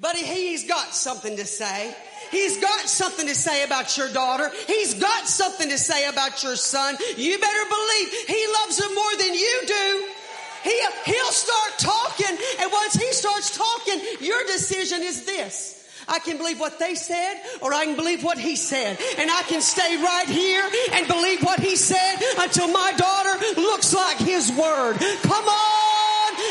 buddy, 0.00 0.24
he's 0.24 0.66
got 0.66 0.94
something 0.94 1.36
to 1.36 1.46
say. 1.46 1.94
He's 2.30 2.58
got 2.58 2.88
something 2.88 3.26
to 3.26 3.34
say 3.34 3.64
about 3.64 3.96
your 3.96 4.10
daughter. 4.12 4.50
He's 4.66 4.94
got 4.94 5.26
something 5.26 5.68
to 5.68 5.78
say 5.78 6.08
about 6.08 6.42
your 6.42 6.56
son. 6.56 6.96
You 7.16 7.38
better 7.38 7.68
believe 7.68 8.08
he 8.26 8.46
loves 8.60 8.78
her 8.80 8.94
more 8.94 9.16
than 9.18 9.34
you 9.34 9.60
do. 9.66 10.08
He, 10.62 10.80
he'll 11.06 11.32
start 11.32 11.78
talking, 11.78 12.36
and 12.60 12.70
once 12.70 12.94
he 12.94 13.12
starts 13.12 13.56
talking, 13.56 14.00
your 14.20 14.42
decision 14.44 15.02
is 15.02 15.24
this. 15.24 15.76
I 16.06 16.18
can 16.18 16.38
believe 16.38 16.60
what 16.60 16.78
they 16.78 16.94
said, 16.94 17.40
or 17.62 17.72
I 17.72 17.84
can 17.84 17.96
believe 17.96 18.24
what 18.24 18.38
he 18.38 18.56
said. 18.56 18.98
And 19.18 19.30
I 19.30 19.42
can 19.42 19.60
stay 19.60 19.96
right 19.96 20.28
here 20.28 20.68
and 20.92 21.06
believe 21.06 21.42
what 21.42 21.60
he 21.60 21.76
said 21.76 22.16
until 22.38 22.68
my 22.68 22.92
daughter 22.96 23.60
looks 23.60 23.94
like 23.94 24.18
his 24.18 24.50
word. 24.52 24.96
Come 25.22 25.44
on! 25.44 26.00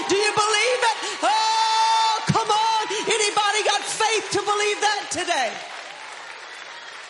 Do 0.10 0.16
you 0.16 0.32
believe 0.32 0.80
it? 0.90 0.98
Oh, 1.24 1.39
believe 4.54 4.80
that 4.82 5.08
today? 5.12 5.52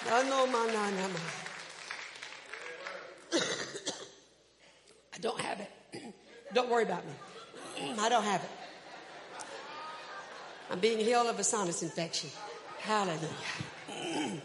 No 0.07 0.23
no 0.23 0.47
my 0.47 0.67
I 5.13 5.17
don't 5.21 5.39
have 5.39 5.59
it. 5.59 5.71
Don't 6.53 6.69
worry 6.69 6.83
about 6.83 7.05
me. 7.05 7.13
I 7.99 8.09
don't 8.09 8.23
have 8.23 8.43
it. 8.43 8.49
I'm 10.71 10.79
being 10.79 10.97
healed 10.97 11.27
of 11.27 11.37
a 11.37 11.43
sinus 11.43 11.83
infection. 11.83 12.29
Hallelujah. 12.79 13.29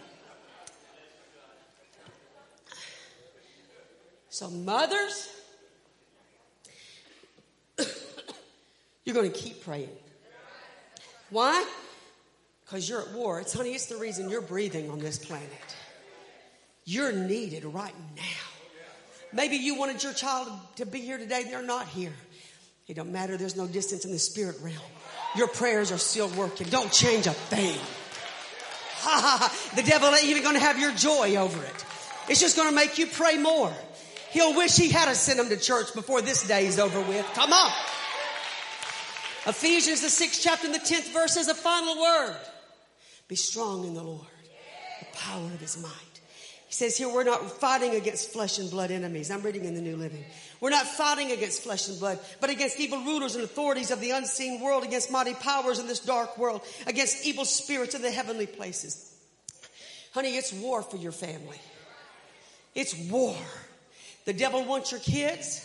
So, 4.35 4.51
mothers, 4.51 5.29
you're 9.05 9.15
going 9.15 9.31
to 9.31 9.39
keep 9.39 9.63
praying. 9.63 9.91
Why? 11.31 11.65
Because 12.65 12.89
you're 12.89 13.03
at 13.03 13.13
war. 13.13 13.41
It's, 13.41 13.53
honey, 13.53 13.75
it's 13.75 13.87
the 13.87 13.97
reason 13.97 14.31
you're 14.31 14.41
breathing 14.41 14.91
on 14.91 14.99
this 14.99 15.19
planet. 15.19 15.49
You're 16.85 17.13
needed 17.13 17.65
right 17.65 17.95
now. 18.17 18.23
Maybe 19.33 19.57
you 19.57 19.75
wanted 19.75 20.03
your 20.03 20.13
child 20.13 20.49
to 20.77 20.87
be 20.87 21.01
here 21.01 21.19
today. 21.19 21.45
They're 21.45 21.63
not 21.63 21.89
here. 21.89 22.13
It 22.87 22.95
don't 22.95 23.13
matter. 23.13 23.37
There's 23.37 23.57
no 23.57 23.67
distance 23.67 24.05
in 24.05 24.13
the 24.13 24.19
spirit 24.19 24.57
realm. 24.61 24.77
Your 25.37 25.49
prayers 25.49 25.91
are 25.91 25.99
still 25.99 26.29
working. 26.29 26.69
Don't 26.69 26.93
change 26.93 27.27
a 27.27 27.33
thing. 27.33 27.79
Ha 29.01 29.21
ha 29.21 29.39
ha. 29.41 29.77
The 29.77 29.83
devil 29.83 30.15
ain't 30.15 30.25
even 30.25 30.43
going 30.43 30.55
to 30.55 30.61
have 30.61 30.79
your 30.79 30.93
joy 30.93 31.37
over 31.37 31.63
it. 31.63 31.85
It's 32.29 32.41
just 32.41 32.57
going 32.57 32.69
to 32.69 32.75
make 32.75 32.99
you 32.99 33.07
pray 33.07 33.37
more. 33.37 33.73
He'll 34.31 34.55
wish 34.57 34.77
he 34.77 34.89
had 34.89 35.09
a 35.09 35.15
sent 35.15 35.39
him 35.39 35.49
to 35.49 35.57
church 35.57 35.95
before 35.95 36.23
this 36.23 36.47
day 36.47 36.67
is 36.67 36.79
over 36.79 37.01
with. 37.01 37.27
Come 37.35 37.53
on. 37.53 37.73
Ephesians, 39.47 40.01
the 40.01 40.09
sixth 40.09 40.41
chapter 40.43 40.67
and 40.67 40.75
the 40.75 40.79
tenth 40.79 41.13
verse 41.13 41.37
is 41.37 41.49
a 41.49 41.55
final 41.55 42.01
word. 42.01 42.37
Be 43.29 43.37
strong 43.37 43.85
in 43.85 43.95
the 43.95 44.03
Lord, 44.03 44.27
the 45.01 45.19
power 45.19 45.47
of 45.47 45.61
his 45.61 45.81
might. 45.81 45.91
He 46.67 46.73
says 46.75 46.97
here, 46.97 47.09
we're 47.09 47.25
not 47.25 47.61
fighting 47.61 47.95
against 47.95 48.33
flesh 48.33 48.59
and 48.59 48.71
blood 48.71 48.91
enemies. 48.91 49.31
I'm 49.31 49.43
reading 49.43 49.65
in 49.65 49.75
the 49.75 49.81
New 49.81 49.97
Living. 49.97 50.25
We're 50.61 50.71
not 50.71 50.87
fighting 50.87 51.31
against 51.31 51.63
flesh 51.63 51.89
and 51.89 51.99
blood, 51.99 52.19
but 52.41 52.51
against 52.51 52.81
evil 52.81 52.99
rulers 52.99 53.35
and 53.37 53.45
authorities 53.45 53.91
of 53.91 54.01
the 54.01 54.11
unseen 54.11 54.61
world, 54.61 54.83
against 54.83 55.11
mighty 55.11 55.35
powers 55.35 55.79
in 55.79 55.87
this 55.87 56.01
dark 56.01 56.37
world, 56.37 56.63
against 56.87 57.25
evil 57.27 57.45
spirits 57.45 57.95
in 57.95 58.03
the 58.03 58.11
heavenly 58.11 58.47
places. 58.47 59.15
Honey, 60.13 60.37
it's 60.37 60.53
war 60.53 60.83
for 60.83 60.97
your 60.97 61.13
family. 61.13 61.61
It's 62.75 62.95
war. 63.09 63.37
The 64.25 64.33
devil 64.33 64.65
wants 64.65 64.91
your 64.91 65.01
kids. 65.01 65.61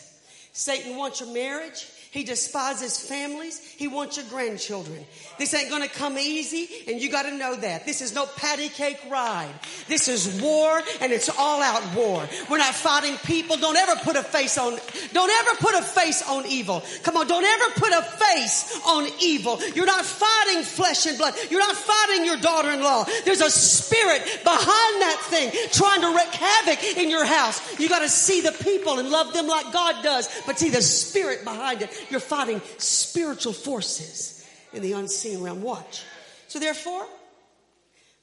Satan 0.54 0.96
wants 0.96 1.22
your 1.22 1.34
marriage. 1.34 1.88
He 2.12 2.24
despises 2.24 3.00
families. 3.00 3.60
He 3.60 3.88
wants 3.88 4.18
your 4.18 4.26
grandchildren. 4.30 5.06
This 5.38 5.54
ain't 5.54 5.70
going 5.70 5.84
to 5.84 5.90
come 5.90 6.18
easy, 6.18 6.68
and 6.88 7.00
you 7.00 7.12
got 7.12 7.24
to 7.24 7.32
know 7.32 7.56
that. 7.56 7.86
This 7.86 8.02
is 8.02 8.16
no 8.16 8.26
patty 8.26 8.68
cake 8.70 9.00
ride. 9.12 9.54
This 9.88 10.08
is 10.08 10.42
war, 10.42 10.82
and 11.02 11.12
it's 11.12 11.30
all 11.30 11.62
out 11.62 11.84
war. 11.96 12.28
We're 12.50 12.58
not 12.58 12.74
fighting 12.74 13.16
people. 13.18 13.58
Don't 13.58 13.78
ever 13.78 13.96
put 14.02 14.16
a 14.16 14.24
face 14.24 14.58
on, 14.58 14.80
don't 15.14 15.30
ever 15.30 15.58
put 15.60 15.76
a 15.76 15.84
face 15.84 16.28
on 16.28 16.48
evil. 16.48 16.84
Come 17.04 17.16
on, 17.16 17.28
don't 17.28 17.46
ever 17.46 17.80
put 17.80 17.94
a 17.94 18.02
face 18.02 18.82
on 18.88 19.08
evil. 19.22 19.60
You're 19.76 19.86
not 19.86 20.04
fighting 20.04 20.64
flesh 20.64 21.06
and 21.06 21.16
blood. 21.16 21.36
You're 21.52 21.60
not 21.60 21.76
fighting 21.76 22.26
your 22.26 22.38
daughter-in-law. 22.38 23.06
There's 23.24 23.42
a 23.42 23.52
spirit 23.52 24.24
behind 24.44 25.02
that 25.02 25.20
thing 25.30 25.52
trying 25.72 26.02
to 26.02 26.08
wreak 26.08 26.34
havoc 26.34 26.98
in 26.98 27.12
your 27.12 27.26
house. 27.26 27.80
You 27.80 27.88
got 27.88 28.00
to 28.00 28.10
see 28.10 28.42
the 28.42 28.52
people 28.52 28.98
and 28.98 29.12
love 29.12 29.32
them 29.34 29.48
like 29.48 29.72
God 29.72 30.04
does, 30.04 30.28
but 30.48 30.58
see 30.58 30.70
the 30.70 30.82
spirit 30.82 31.44
behind 31.44 31.84
it. 31.84 31.99
You're 32.10 32.20
fighting 32.20 32.62
spiritual 32.78 33.54
forces 33.54 34.48
in 34.74 34.82
the 34.82 34.94
unseen 34.94 35.42
realm. 35.42 35.62
Watch. 35.62 36.04
So 36.48 36.60
therefore, 36.60 37.06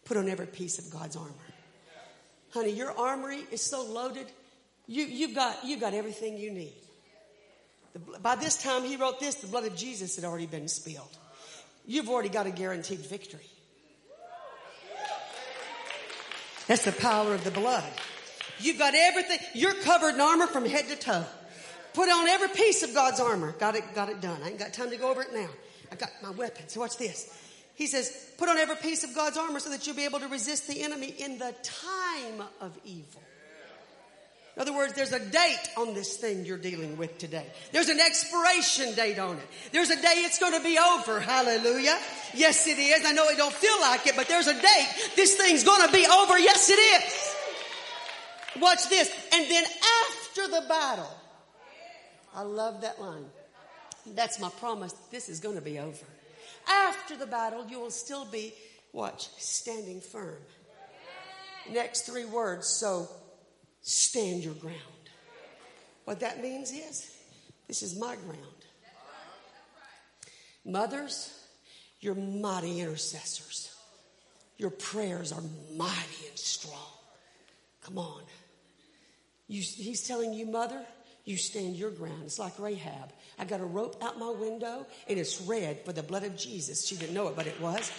put 0.05 0.17
on 0.17 0.29
every 0.29 0.47
piece 0.47 0.79
of 0.79 0.91
God's 0.91 1.17
armor. 1.17 1.33
Honey, 2.51 2.71
your 2.71 2.97
armory 2.99 3.41
is 3.51 3.61
so 3.61 3.85
loaded. 3.85 4.27
You, 4.87 5.05
you've 5.05 5.35
got, 5.35 5.65
you've 5.65 5.81
got 5.81 5.95
everything 5.95 6.39
you 6.39 6.51
need. 6.51 6.73
The, 7.93 8.19
by 8.21 8.37
this 8.37 8.63
time 8.63 8.85
he 8.85 8.97
wrote 8.97 9.21
this, 9.21 9.37
the 9.37 9.47
blood 9.49 9.65
of 9.65 9.77
Jesus 9.77 10.17
had 10.17 10.25
already 10.25 10.47
been 10.47 10.69
spilled. 10.69 11.17
You've 11.87 12.09
already 12.09 12.29
got 12.29 12.47
a 12.47 12.51
guaranteed 12.51 13.01
victory. 13.01 13.47
That's 16.67 16.85
the 16.85 16.93
power 16.93 17.33
of 17.35 17.45
the 17.45 17.51
blood. 17.53 17.85
You've 18.59 18.79
got 18.79 18.95
everything. 18.95 19.39
You're 19.55 19.75
covered 19.75 20.15
in 20.15 20.21
armor 20.21 20.47
from 20.47 20.65
head 20.65 20.89
to 20.89 20.97
toe. 20.97 21.25
Put 21.97 22.11
on 22.11 22.29
every 22.29 22.49
piece 22.49 22.83
of 22.83 22.93
God's 22.93 23.21
armor. 23.21 23.53
Got 23.53 23.75
it, 23.75 23.95
got 23.95 24.11
it 24.11 24.21
done. 24.21 24.39
I 24.45 24.51
ain't 24.51 24.59
got 24.59 24.75
time 24.75 24.91
to 24.91 24.99
go 24.99 25.11
over 25.11 25.23
it 25.23 25.33
now. 25.33 25.49
I 25.91 25.95
got 25.95 26.11
my 26.23 26.29
weapon. 26.29 26.69
So 26.69 26.81
watch 26.81 26.99
this. 26.99 27.35
He 27.75 27.87
says, 27.87 28.35
put 28.37 28.51
on 28.51 28.59
every 28.59 28.77
piece 28.77 29.03
of 29.03 29.15
God's 29.15 29.39
armor 29.39 29.61
so 29.61 29.71
that 29.71 29.87
you'll 29.87 29.97
be 29.97 30.05
able 30.05 30.21
to 30.21 30.29
resist 30.29 30.69
the 30.69 30.83
enemy 30.83 31.15
in 31.19 31.39
the 31.39 31.55
time 31.63 32.47
of 32.61 32.79
evil. 32.85 33.23
In 34.57 34.61
other 34.61 34.75
words, 34.75 34.93
there's 34.93 35.13
a 35.13 35.19
date 35.19 35.71
on 35.79 35.95
this 35.95 36.19
thing 36.19 36.45
you're 36.45 36.59
dealing 36.59 36.99
with 36.99 37.17
today. 37.17 37.47
There's 37.73 37.89
an 37.89 37.99
expiration 37.99 38.95
date 38.95 39.19
on 39.19 39.39
it. 39.39 39.47
There's 39.73 39.89
a 39.89 39.97
day 39.97 40.17
it's 40.17 40.39
going 40.39 40.53
to 40.53 40.63
be 40.63 40.79
over. 40.79 41.19
Hallelujah. 41.19 41.99
Yes, 42.35 42.67
it 42.67 42.79
is. 42.79 43.07
I 43.07 43.13
know 43.13 43.27
it 43.29 43.39
don't 43.39 43.55
feel 43.55 43.81
like 43.81 44.07
it, 44.07 44.17
but 44.17 44.29
there's 44.29 44.49
a 44.49 44.55
date. 44.55 44.89
This 45.17 45.37
thing's 45.37 45.65
going 45.65 45.87
to 45.87 45.93
be 45.95 46.07
over. 46.07 46.39
Yes, 46.39 46.69
it 46.69 46.75
is. 46.75 48.61
Watch 48.61 48.87
this. 48.91 49.11
And 49.33 49.51
then 49.51 49.65
after 49.65 50.49
the 50.49 50.69
battle, 50.69 51.11
I 52.37 52.43
love 52.43 52.83
that 52.83 53.01
line. 53.01 53.25
That's 54.15 54.39
my 54.39 54.51
promise. 54.61 54.93
This 55.11 55.29
is 55.29 55.41
going 55.41 55.57
to 55.57 55.63
be 55.63 55.79
over. 55.79 56.05
After 56.69 57.17
the 57.17 57.27
battle, 57.27 57.67
you 57.67 57.81
will 57.81 57.91
still 57.91 58.27
be, 58.27 58.53
watch, 58.93 59.29
standing 59.39 60.01
firm. 60.01 60.37
Next 61.73 62.03
three 62.03 62.27
words. 62.27 62.69
So 62.69 63.09
stand 63.81 64.45
your 64.45 64.55
ground. 64.55 64.77
What 66.05 66.21
that 66.21 66.43
means 66.43 66.71
is, 66.71 67.11
this 67.67 67.83
is 67.83 67.99
my 67.99 68.15
ground. 68.17 68.41
Mothers, 70.65 71.33
you're 72.01 72.15
mighty 72.15 72.81
intercessors. 72.81 73.75
Your 74.59 74.71
prayers 74.71 75.33
are 75.33 75.43
mighty 75.75 76.29
and 76.29 76.39
strong. 76.39 76.93
Come 77.83 77.99
on. 77.99 78.23
You, 79.49 79.63
he's 79.63 80.07
telling 80.07 80.33
you, 80.33 80.47
mother, 80.47 80.85
you 81.27 81.37
stand 81.37 81.77
your 81.77 81.91
ground. 81.91 82.23
It's 82.25 82.39
like 82.39 82.59
Rahab. 82.59 83.13
I 83.39 83.45
got 83.45 83.61
a 83.61 83.65
rope 83.65 84.03
out 84.03 84.19
my 84.19 84.31
window 84.31 84.87
and 85.09 85.19
it's 85.19 85.41
red 85.43 85.85
for 85.85 85.93
the 85.93 86.03
blood 86.03 86.23
of 86.23 86.37
Jesus. 86.37 86.87
She 86.87 86.95
didn't 86.97 87.15
know 87.15 87.27
it, 87.29 87.37
but 87.37 87.49
it 87.49 87.61
was. 87.61 87.91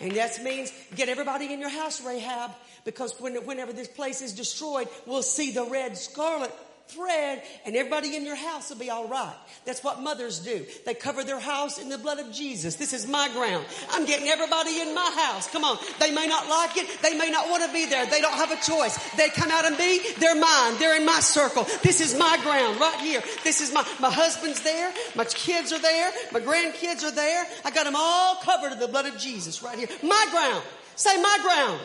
And 0.00 0.12
that 0.12 0.42
means 0.42 0.72
get 0.96 1.10
everybody 1.10 1.52
in 1.52 1.60
your 1.60 1.68
house, 1.68 2.02
Rahab, 2.02 2.52
because 2.86 3.14
when, 3.20 3.34
whenever 3.44 3.74
this 3.74 3.86
place 3.86 4.22
is 4.22 4.32
destroyed, 4.32 4.88
we'll 5.06 5.22
see 5.22 5.52
the 5.52 5.66
red 5.66 5.96
scarlet 5.96 6.52
thread 6.90 7.42
and 7.64 7.76
everybody 7.76 8.16
in 8.16 8.24
your 8.24 8.36
house 8.36 8.70
will 8.70 8.78
be 8.78 8.90
all 8.90 9.08
right. 9.08 9.34
That's 9.64 9.82
what 9.82 10.00
mothers 10.00 10.40
do. 10.40 10.64
They 10.84 10.94
cover 10.94 11.24
their 11.24 11.40
house 11.40 11.78
in 11.78 11.88
the 11.88 11.98
blood 11.98 12.18
of 12.18 12.32
Jesus. 12.32 12.76
This 12.76 12.92
is 12.92 13.06
my 13.06 13.28
ground. 13.32 13.64
I'm 13.90 14.06
getting 14.06 14.28
everybody 14.28 14.80
in 14.80 14.94
my 14.94 15.10
house. 15.16 15.48
Come 15.50 15.64
on. 15.64 15.78
They 15.98 16.10
may 16.10 16.26
not 16.26 16.48
like 16.48 16.76
it. 16.76 16.88
They 17.02 17.16
may 17.16 17.30
not 17.30 17.48
want 17.48 17.64
to 17.64 17.72
be 17.72 17.86
there. 17.86 18.06
They 18.06 18.20
don't 18.20 18.34
have 18.34 18.50
a 18.50 18.60
choice. 18.62 18.98
They 19.14 19.28
come 19.28 19.50
out 19.50 19.64
and 19.64 19.76
be, 19.76 20.00
they're 20.18 20.34
mine. 20.34 20.76
They're 20.78 20.96
in 20.96 21.06
my 21.06 21.20
circle. 21.20 21.64
This 21.82 22.00
is 22.00 22.18
my 22.18 22.38
ground 22.42 22.80
right 22.80 23.00
here. 23.00 23.22
This 23.44 23.60
is 23.60 23.72
my, 23.72 23.86
my 24.00 24.10
husband's 24.10 24.60
there. 24.62 24.92
My 25.14 25.24
kids 25.24 25.72
are 25.72 25.78
there. 25.78 26.10
My 26.32 26.40
grandkids 26.40 27.04
are 27.04 27.14
there. 27.14 27.46
I 27.64 27.70
got 27.70 27.84
them 27.84 27.94
all 27.96 28.36
covered 28.36 28.72
in 28.72 28.78
the 28.78 28.88
blood 28.88 29.06
of 29.06 29.18
Jesus 29.18 29.62
right 29.62 29.78
here. 29.78 29.88
My 30.02 30.26
ground. 30.30 30.64
Say 30.96 31.20
my 31.20 31.38
ground. 31.42 31.80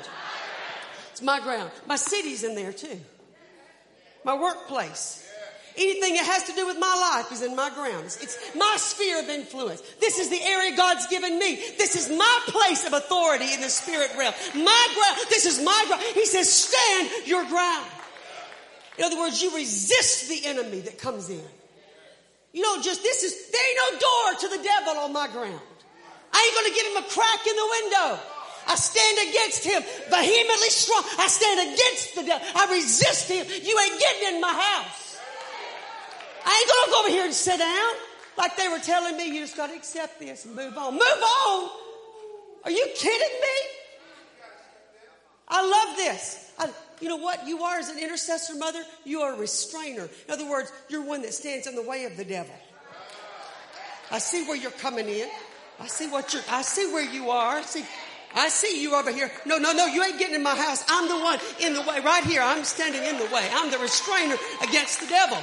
It's 1.11 1.21
my 1.21 1.39
ground. 1.39 1.71
My 1.87 1.95
city's 1.95 2.43
in 2.43 2.55
there 2.55 2.73
too 2.73 2.99
my 4.25 4.35
workplace. 4.35 5.21
Anything 5.77 6.15
that 6.15 6.25
has 6.25 6.43
to 6.43 6.53
do 6.53 6.65
with 6.65 6.79
my 6.79 7.13
life 7.13 7.31
is 7.33 7.41
in 7.41 7.55
my 7.55 7.69
grounds. 7.69 8.17
It's 8.21 8.37
my 8.55 8.75
sphere 8.77 9.19
of 9.19 9.29
influence. 9.29 9.81
This 9.99 10.19
is 10.19 10.29
the 10.29 10.41
area 10.41 10.75
God's 10.75 11.05
given 11.07 11.37
me. 11.37 11.55
This 11.77 11.95
is 11.95 12.09
my 12.17 12.39
place 12.47 12.87
of 12.87 12.93
authority 12.93 13.53
in 13.53 13.59
the 13.59 13.69
spirit 13.69 14.09
realm. 14.17 14.33
My 14.55 14.87
ground. 14.95 15.27
This 15.29 15.45
is 15.45 15.61
my 15.61 15.83
ground. 15.87 16.01
He 16.13 16.25
says, 16.25 16.51
stand 16.51 17.27
your 17.27 17.45
ground. 17.45 17.85
In 18.97 19.03
other 19.03 19.17
words, 19.17 19.41
you 19.41 19.53
resist 19.53 20.29
the 20.29 20.45
enemy 20.45 20.79
that 20.79 20.97
comes 20.97 21.29
in. 21.29 21.43
You 22.53 22.61
don't 22.61 22.81
just, 22.81 23.03
this 23.03 23.23
is, 23.23 23.51
there 23.51 23.61
ain't 23.61 23.93
no 23.93 23.99
door 23.99 24.39
to 24.39 24.57
the 24.57 24.63
devil 24.63 25.03
on 25.03 25.11
my 25.11 25.27
ground. 25.27 25.59
I 26.31 26.39
ain't 26.39 26.55
going 26.55 26.71
to 26.71 26.73
give 26.73 26.87
him 26.87 27.03
a 27.03 27.07
crack 27.13 27.47
in 27.47 27.55
the 27.55 27.67
window. 27.81 28.19
I 28.67 28.75
stand 28.75 29.29
against 29.29 29.63
him 29.63 29.81
vehemently 30.09 30.69
strong. 30.69 31.03
I 31.19 31.27
stand 31.27 31.59
against 31.73 32.15
the 32.15 32.23
devil. 32.23 32.47
I 32.55 32.71
resist 32.71 33.29
him. 33.29 33.45
You 33.47 33.79
ain't 33.79 33.99
getting 33.99 34.35
in 34.35 34.41
my 34.41 34.53
house. 34.53 35.17
I 36.45 36.51
ain't 36.51 36.69
gonna 36.69 36.91
go 36.91 36.99
over 37.01 37.09
here 37.09 37.25
and 37.25 37.33
sit 37.33 37.59
down 37.59 37.93
like 38.37 38.55
they 38.57 38.67
were 38.67 38.79
telling 38.79 39.17
me. 39.17 39.27
You 39.27 39.41
just 39.41 39.57
gotta 39.57 39.73
accept 39.73 40.19
this 40.19 40.45
and 40.45 40.55
move 40.55 40.77
on. 40.77 40.93
Move 40.93 41.01
on. 41.01 41.69
Are 42.63 42.71
you 42.71 42.87
kidding 42.95 43.39
me? 43.41 43.75
I 45.47 45.61
love 45.61 45.97
this. 45.97 46.51
I, 46.57 46.69
you 47.01 47.09
know 47.09 47.17
what 47.17 47.45
you 47.47 47.61
are 47.63 47.77
as 47.77 47.89
an 47.89 47.99
intercessor 47.99 48.55
mother? 48.55 48.81
You 49.03 49.21
are 49.21 49.33
a 49.33 49.37
restrainer. 49.37 50.09
In 50.27 50.33
other 50.33 50.49
words, 50.49 50.71
you're 50.89 51.03
one 51.03 51.21
that 51.21 51.33
stands 51.33 51.67
in 51.67 51.75
the 51.75 51.83
way 51.83 52.05
of 52.05 52.17
the 52.17 52.25
devil. 52.25 52.55
I 54.11 54.19
see 54.19 54.47
where 54.47 54.55
you're 54.55 54.71
coming 54.71 55.07
in. 55.07 55.27
I 55.79 55.87
see 55.87 56.07
what 56.07 56.33
you're, 56.33 56.43
I 56.49 56.61
see 56.61 56.91
where 56.93 57.03
you 57.03 57.29
are. 57.29 57.57
I 57.57 57.61
see, 57.61 57.83
I 58.35 58.49
see 58.49 58.81
you 58.81 58.95
over 58.95 59.11
here. 59.11 59.31
No, 59.45 59.57
no, 59.57 59.71
no, 59.71 59.85
you 59.85 60.03
ain't 60.03 60.19
getting 60.19 60.35
in 60.35 60.43
my 60.43 60.55
house. 60.55 60.83
I'm 60.89 61.07
the 61.07 61.17
one 61.17 61.39
in 61.61 61.73
the 61.73 61.81
way. 61.81 62.01
Right 62.01 62.23
here, 62.25 62.41
I'm 62.41 62.65
standing 62.65 63.03
in 63.03 63.17
the 63.17 63.25
way. 63.33 63.47
I'm 63.53 63.71
the 63.71 63.77
restrainer 63.77 64.35
against 64.61 64.99
the 64.99 65.07
devil. 65.07 65.37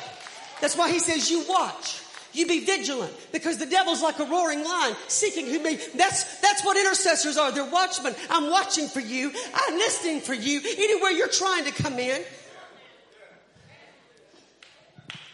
That's 0.61 0.77
why 0.77 0.93
he 0.93 0.99
says, 0.99 1.31
you 1.31 1.45
watch. 1.49 2.03
You 2.35 2.47
be 2.47 2.65
vigilant 2.65 3.13
because 3.31 3.59
the 3.59 3.67
devil's 3.67 4.03
like 4.03 4.19
a 4.19 4.25
roaring 4.25 4.65
lion 4.65 4.97
seeking 5.09 5.47
who 5.47 5.59
may. 5.59 5.77
That's, 5.95 6.41
that's 6.41 6.65
what 6.65 6.79
intercessors 6.79 7.37
are. 7.37 7.53
They're 7.53 7.71
watchmen. 7.71 8.15
I'm 8.31 8.51
watching 8.51 8.89
for 8.89 9.01
you. 9.01 9.33
I'm 9.55 9.75
listening 9.75 10.21
for 10.21 10.33
you. 10.33 10.61
Anywhere 10.79 11.11
you're 11.11 11.29
trying 11.29 11.65
to 11.65 11.73
come 11.73 11.99
in. 11.99 12.23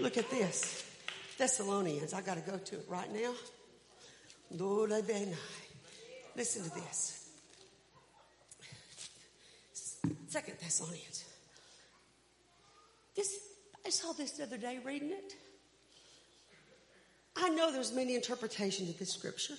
Look 0.01 0.17
at 0.17 0.29
this. 0.31 0.85
Thessalonians. 1.39 2.15
I 2.15 2.21
got 2.21 2.35
to 2.35 2.51
go 2.51 2.59
to 2.59 2.75
it 2.77 2.85
right 2.89 3.13
now. 3.13 3.33
Listen 6.37 6.65
to 6.65 6.71
this. 6.71 7.28
Second 10.29 10.57
Thessalonians. 10.61 11.25
This, 13.17 13.41
I 13.85 13.91
saw 13.91 14.13
this 14.13 14.33
the 14.33 14.45
other 14.45 14.59
day 14.59 14.79
reading 14.85 15.11
it. 15.11 15.35
I 17.37 17.49
know 17.49 17.73
there's 17.73 17.93
many 17.93 18.15
interpretations 18.15 18.91
of 18.91 18.99
this 18.99 19.11
scripture, 19.13 19.55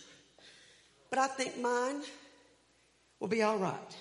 but 1.09 1.19
I 1.19 1.27
think 1.27 1.57
mine 1.57 2.01
will 3.19 3.27
be 3.27 3.41
all 3.41 3.57
right. 3.57 3.95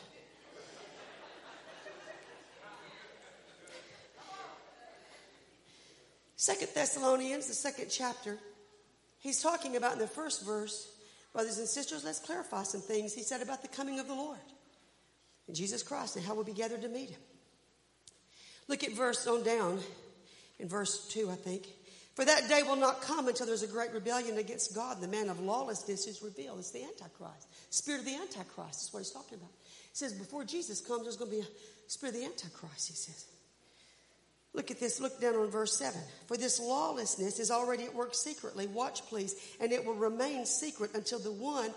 Second 6.36 6.68
Thessalonians, 6.74 7.46
the 7.46 7.54
second 7.54 7.88
chapter, 7.90 8.38
he's 9.18 9.42
talking 9.42 9.76
about 9.76 9.94
in 9.94 9.98
the 9.98 10.06
first 10.06 10.44
verse, 10.44 10.92
brothers 11.32 11.58
and 11.58 11.66
sisters, 11.66 12.04
let's 12.04 12.20
clarify 12.20 12.62
some 12.62 12.80
things 12.80 13.12
he 13.12 13.22
said 13.22 13.42
about 13.42 13.62
the 13.62 13.68
coming 13.68 13.98
of 13.98 14.06
the 14.06 14.14
Lord 14.14 14.38
Jesus 15.54 15.82
Christ 15.82 16.16
and 16.16 16.24
how 16.24 16.34
we'll 16.34 16.44
be 16.44 16.52
gathered 16.52 16.82
to 16.82 16.88
meet 16.88 17.10
him. 17.10 17.20
Look 18.68 18.84
at 18.84 18.92
verse 18.92 19.26
on 19.26 19.42
down 19.42 19.80
in 20.58 20.68
verse 20.68 21.08
2, 21.08 21.30
I 21.30 21.34
think. 21.34 21.66
For 22.14 22.24
that 22.24 22.48
day 22.48 22.62
will 22.64 22.76
not 22.76 23.00
come 23.00 23.28
until 23.28 23.46
there's 23.46 23.62
a 23.62 23.68
great 23.68 23.92
rebellion 23.92 24.38
against 24.38 24.74
God. 24.74 25.00
The 25.00 25.08
man 25.08 25.28
of 25.28 25.40
lawlessness 25.40 26.06
is 26.06 26.20
revealed. 26.20 26.58
It's 26.58 26.72
the 26.72 26.82
Antichrist. 26.82 27.46
Spirit 27.70 28.00
of 28.00 28.06
the 28.06 28.16
Antichrist 28.16 28.82
is 28.82 28.92
what 28.92 28.98
he's 28.98 29.12
talking 29.12 29.38
about. 29.38 29.50
He 29.62 29.94
says, 29.94 30.12
before 30.12 30.44
Jesus 30.44 30.80
comes, 30.80 31.04
there's 31.04 31.16
going 31.16 31.30
to 31.30 31.36
be 31.36 31.42
a 31.42 31.46
spirit 31.86 32.16
of 32.16 32.20
the 32.20 32.26
Antichrist, 32.26 32.88
he 32.88 32.94
says. 32.94 33.24
Look 34.52 34.72
at 34.72 34.80
this. 34.80 35.00
Look 35.00 35.20
down 35.20 35.36
on 35.36 35.48
verse 35.50 35.78
7. 35.78 36.00
For 36.26 36.36
this 36.36 36.58
lawlessness 36.58 37.38
is 37.38 37.52
already 37.52 37.84
at 37.84 37.94
work 37.94 38.14
secretly. 38.14 38.66
Watch, 38.66 39.02
please. 39.02 39.36
And 39.60 39.70
it 39.72 39.84
will 39.84 39.94
remain 39.94 40.44
secret 40.44 40.90
until 40.94 41.20
the 41.20 41.30
one 41.30 41.70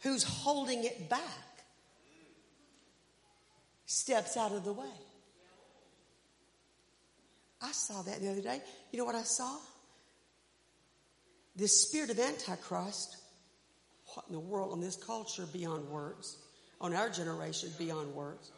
who's 0.00 0.22
holding 0.22 0.84
it 0.84 1.08
back 1.08 1.20
steps 3.86 4.36
out 4.36 4.52
of 4.52 4.64
the 4.64 4.72
way. 4.72 4.92
I 7.60 7.72
saw 7.72 8.02
that 8.02 8.20
the 8.20 8.30
other 8.30 8.42
day. 8.42 8.60
You 8.90 8.98
know 8.98 9.04
what 9.04 9.14
I 9.14 9.22
saw? 9.22 9.56
This 11.54 11.82
spirit 11.82 12.10
of 12.10 12.18
Antichrist. 12.18 13.16
What 14.14 14.26
in 14.28 14.34
the 14.34 14.40
world 14.40 14.72
on 14.72 14.80
this 14.80 14.96
culture 14.96 15.46
beyond 15.52 15.88
words? 15.88 16.36
On 16.80 16.94
our 16.94 17.08
generation 17.08 17.70
beyond 17.78 18.14
words. 18.14 18.50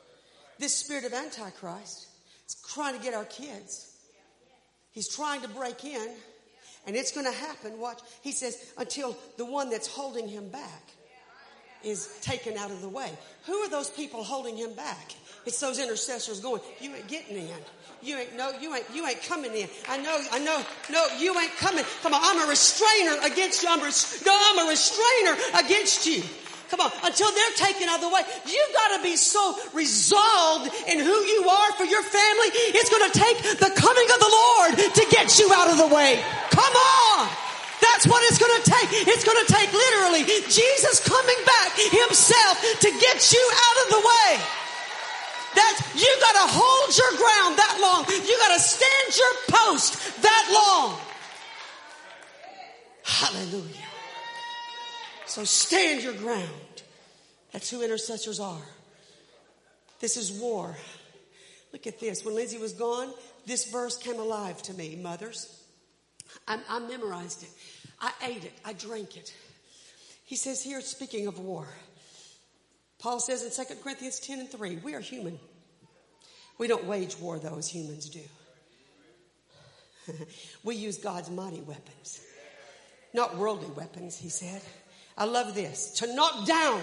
This 0.59 0.74
spirit 0.74 1.05
of 1.05 1.12
Antichrist 1.12 2.07
is 2.46 2.57
trying 2.72 2.96
to 2.96 3.03
get 3.03 3.14
our 3.14 3.26
kids. 3.26 3.90
He's 4.92 5.14
trying 5.14 5.42
to 5.42 5.48
break 5.48 5.84
in. 5.84 6.09
And 6.86 6.96
it's 6.96 7.12
going 7.12 7.26
to 7.26 7.32
happen. 7.32 7.78
Watch. 7.78 8.01
He 8.22 8.32
says, 8.32 8.72
until 8.78 9.16
the 9.36 9.44
one 9.44 9.70
that's 9.70 9.86
holding 9.86 10.28
him 10.28 10.48
back 10.48 10.82
is 11.82 12.18
taken 12.20 12.57
out 12.57 12.70
of 12.70 12.80
the 12.80 12.88
way. 12.88 13.11
Who 13.46 13.55
are 13.55 13.68
those 13.68 13.90
people 13.90 14.22
holding 14.22 14.57
him 14.57 14.74
back? 14.74 15.12
It's 15.47 15.61
those 15.61 15.78
intercessors 15.78 16.40
going, 16.40 16.62
you 16.80 16.95
ain't 16.95 17.07
getting 17.07 17.36
in. 17.36 17.49
You 18.03 18.18
ain't, 18.18 18.36
no, 18.36 18.53
you 18.61 18.74
ain't, 18.74 18.84
you 18.92 19.07
ain't 19.07 19.22
coming 19.22 19.55
in. 19.55 19.68
I 19.88 19.97
know, 19.97 20.20
I 20.32 20.38
know, 20.38 20.61
no, 20.90 21.07
you 21.18 21.38
ain't 21.38 21.57
coming. 21.57 21.84
Come 22.03 22.12
on, 22.12 22.20
I'm 22.22 22.47
a 22.47 22.51
restrainer 22.51 23.16
against 23.24 23.62
you. 23.62 23.68
I'm 23.70 23.80
res- 23.82 24.22
no, 24.24 24.32
I'm 24.32 24.66
a 24.66 24.70
restrainer 24.70 25.36
against 25.64 26.07
you. 26.07 26.22
Come 26.68 26.80
on, 26.80 26.92
until 27.05 27.30
they're 27.32 27.57
taken 27.57 27.88
out 27.88 28.03
of 28.03 28.09
the 28.09 28.12
way. 28.12 28.20
You've 28.45 28.74
got 28.74 28.97
to 28.97 29.03
be 29.03 29.16
so 29.16 29.57
resolved 29.72 30.72
in 30.88 30.99
who 30.99 31.16
you 31.24 31.49
are 31.49 31.72
for 31.76 31.84
your 31.84 32.03
family. 32.03 32.49
It's 32.76 32.90
going 32.90 33.09
to 33.11 33.14
take 33.16 33.36
the 33.61 33.72
coming 33.72 34.09
of 34.11 34.18
the 34.20 34.32
Lord 34.32 34.72
to 34.92 35.03
get 35.09 35.38
you 35.38 35.49
out 35.55 35.70
of 35.70 35.78
the 35.78 35.88
way. 35.88 36.20
Come 36.51 36.74
on. 36.74 37.28
That's 37.80 38.07
what 38.09 38.20
it's 38.28 38.40
going 38.40 38.53
to 38.53 38.64
take. 38.68 38.88
It's 39.07 39.24
going 39.24 39.38
to 39.45 39.53
take 39.53 39.72
literally 39.72 40.24
Jesus 40.49 41.01
coming 41.05 41.40
back 41.45 41.72
himself 41.76 42.61
to 42.80 42.88
get 43.01 43.32
you 43.32 43.45
out 43.45 43.76
of 43.84 43.86
the 43.92 44.03
way. 44.05 44.63
That 45.55 45.92
you 45.94 46.16
got 46.20 46.32
to 46.32 46.52
hold 46.52 46.96
your 46.96 47.11
ground 47.11 47.59
that 47.59 47.78
long. 47.80 48.05
You 48.09 48.36
got 48.38 48.55
to 48.55 48.61
stand 48.61 49.16
your 49.16 49.34
post 49.48 50.22
that 50.22 50.50
long. 50.52 50.98
Hallelujah. 53.05 53.88
So 55.26 55.44
stand 55.44 56.02
your 56.02 56.14
ground. 56.14 56.48
That's 57.52 57.70
who 57.70 57.82
intercessors 57.82 58.40
are. 58.40 58.62
This 60.00 60.16
is 60.16 60.32
war. 60.32 60.76
Look 61.72 61.86
at 61.86 62.00
this. 62.00 62.24
When 62.24 62.34
Lindsay 62.34 62.59
was 62.59 62.72
gone, 62.72 63.12
this 63.46 63.70
verse 63.70 63.96
came 63.96 64.18
alive 64.18 64.62
to 64.62 64.74
me, 64.74 64.96
mothers. 64.96 65.64
I, 66.46 66.59
I 66.68 66.78
memorized 66.80 67.42
it. 67.42 67.50
I 68.00 68.12
ate 68.22 68.44
it. 68.44 68.52
I 68.64 68.72
drank 68.72 69.16
it. 69.16 69.34
He 70.24 70.36
says 70.36 70.62
here, 70.62 70.80
speaking 70.80 71.26
of 71.26 71.38
war, 71.38 71.66
Paul 73.05 73.20
says 73.20 73.42
in 73.42 73.66
2 73.66 73.74
Corinthians 73.82 74.18
10 74.18 74.40
and 74.40 74.48
3, 74.48 74.76
we 74.76 74.94
are 74.94 75.00
human. 75.00 75.38
We 76.57 76.68
don't 76.68 76.86
wage 76.86 77.18
war 77.18 77.38
though 77.38 77.59
as 77.59 77.68
humans 77.68 78.09
do. 78.09 78.22
we 80.64 80.76
use 80.76 80.96
God's 80.96 81.28
mighty 81.28 81.61
weapons, 81.61 82.22
not 83.12 83.36
worldly 83.36 83.68
weapons, 83.76 84.16
he 84.16 84.30
said. 84.30 84.62
I 85.18 85.26
love 85.26 85.55
this. 85.55 85.90
To 85.98 86.14
knock 86.14 86.46
down 86.46 86.80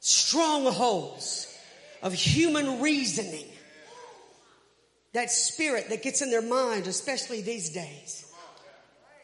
strongholds 0.00 1.58
of 2.02 2.14
human 2.14 2.80
reasoning. 2.80 3.44
That 5.12 5.30
spirit 5.30 5.90
that 5.90 6.02
gets 6.02 6.22
in 6.22 6.30
their 6.30 6.40
mind, 6.40 6.86
especially 6.86 7.42
these 7.42 7.68
days. 7.68 8.31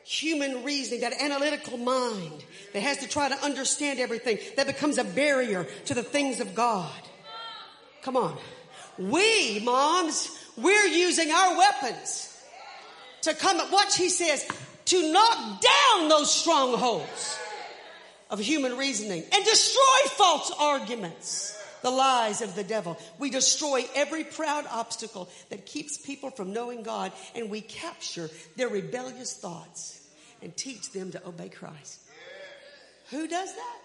Human 0.09 0.64
reasoning, 0.64 1.02
that 1.02 1.20
analytical 1.20 1.76
mind 1.76 2.42
that 2.72 2.80
has 2.80 2.96
to 2.96 3.06
try 3.06 3.28
to 3.28 3.34
understand 3.44 4.00
everything, 4.00 4.38
that 4.56 4.66
becomes 4.66 4.96
a 4.96 5.04
barrier 5.04 5.66
to 5.84 5.92
the 5.92 6.02
things 6.02 6.40
of 6.40 6.54
God. 6.54 6.90
Come 8.00 8.16
on. 8.16 8.38
We, 8.96 9.61
moms, 9.61 10.30
we're 10.56 10.86
using 10.86 11.30
our 11.30 11.59
weapons 11.59 12.34
to 13.20 13.34
come, 13.34 13.61
at, 13.61 13.70
watch, 13.70 13.98
he 13.98 14.09
says, 14.09 14.48
to 14.86 15.12
knock 15.12 15.61
down 15.61 16.09
those 16.09 16.32
strongholds 16.32 17.38
of 18.30 18.38
human 18.38 18.78
reasoning 18.78 19.24
and 19.30 19.44
destroy 19.44 20.09
false 20.12 20.50
arguments, 20.59 21.54
the 21.82 21.90
lies 21.90 22.40
of 22.40 22.54
the 22.54 22.64
devil. 22.64 22.96
We 23.18 23.28
destroy 23.28 23.84
every 23.94 24.24
proud 24.24 24.64
obstacle 24.70 25.28
that 25.50 25.66
keeps 25.66 25.98
people 25.98 26.30
from 26.30 26.54
knowing 26.54 26.82
God 26.82 27.12
and 27.34 27.50
we 27.50 27.61
capture 27.61 28.30
their 28.56 28.70
rebellious 28.70 29.34
thoughts 29.34 29.97
and 30.43 30.57
teach 30.57 30.93
them 30.93 31.11
to 31.12 31.26
obey 31.26 31.49
Christ. 31.49 32.01
Who 33.11 33.26
does 33.26 33.55
that? 33.55 33.78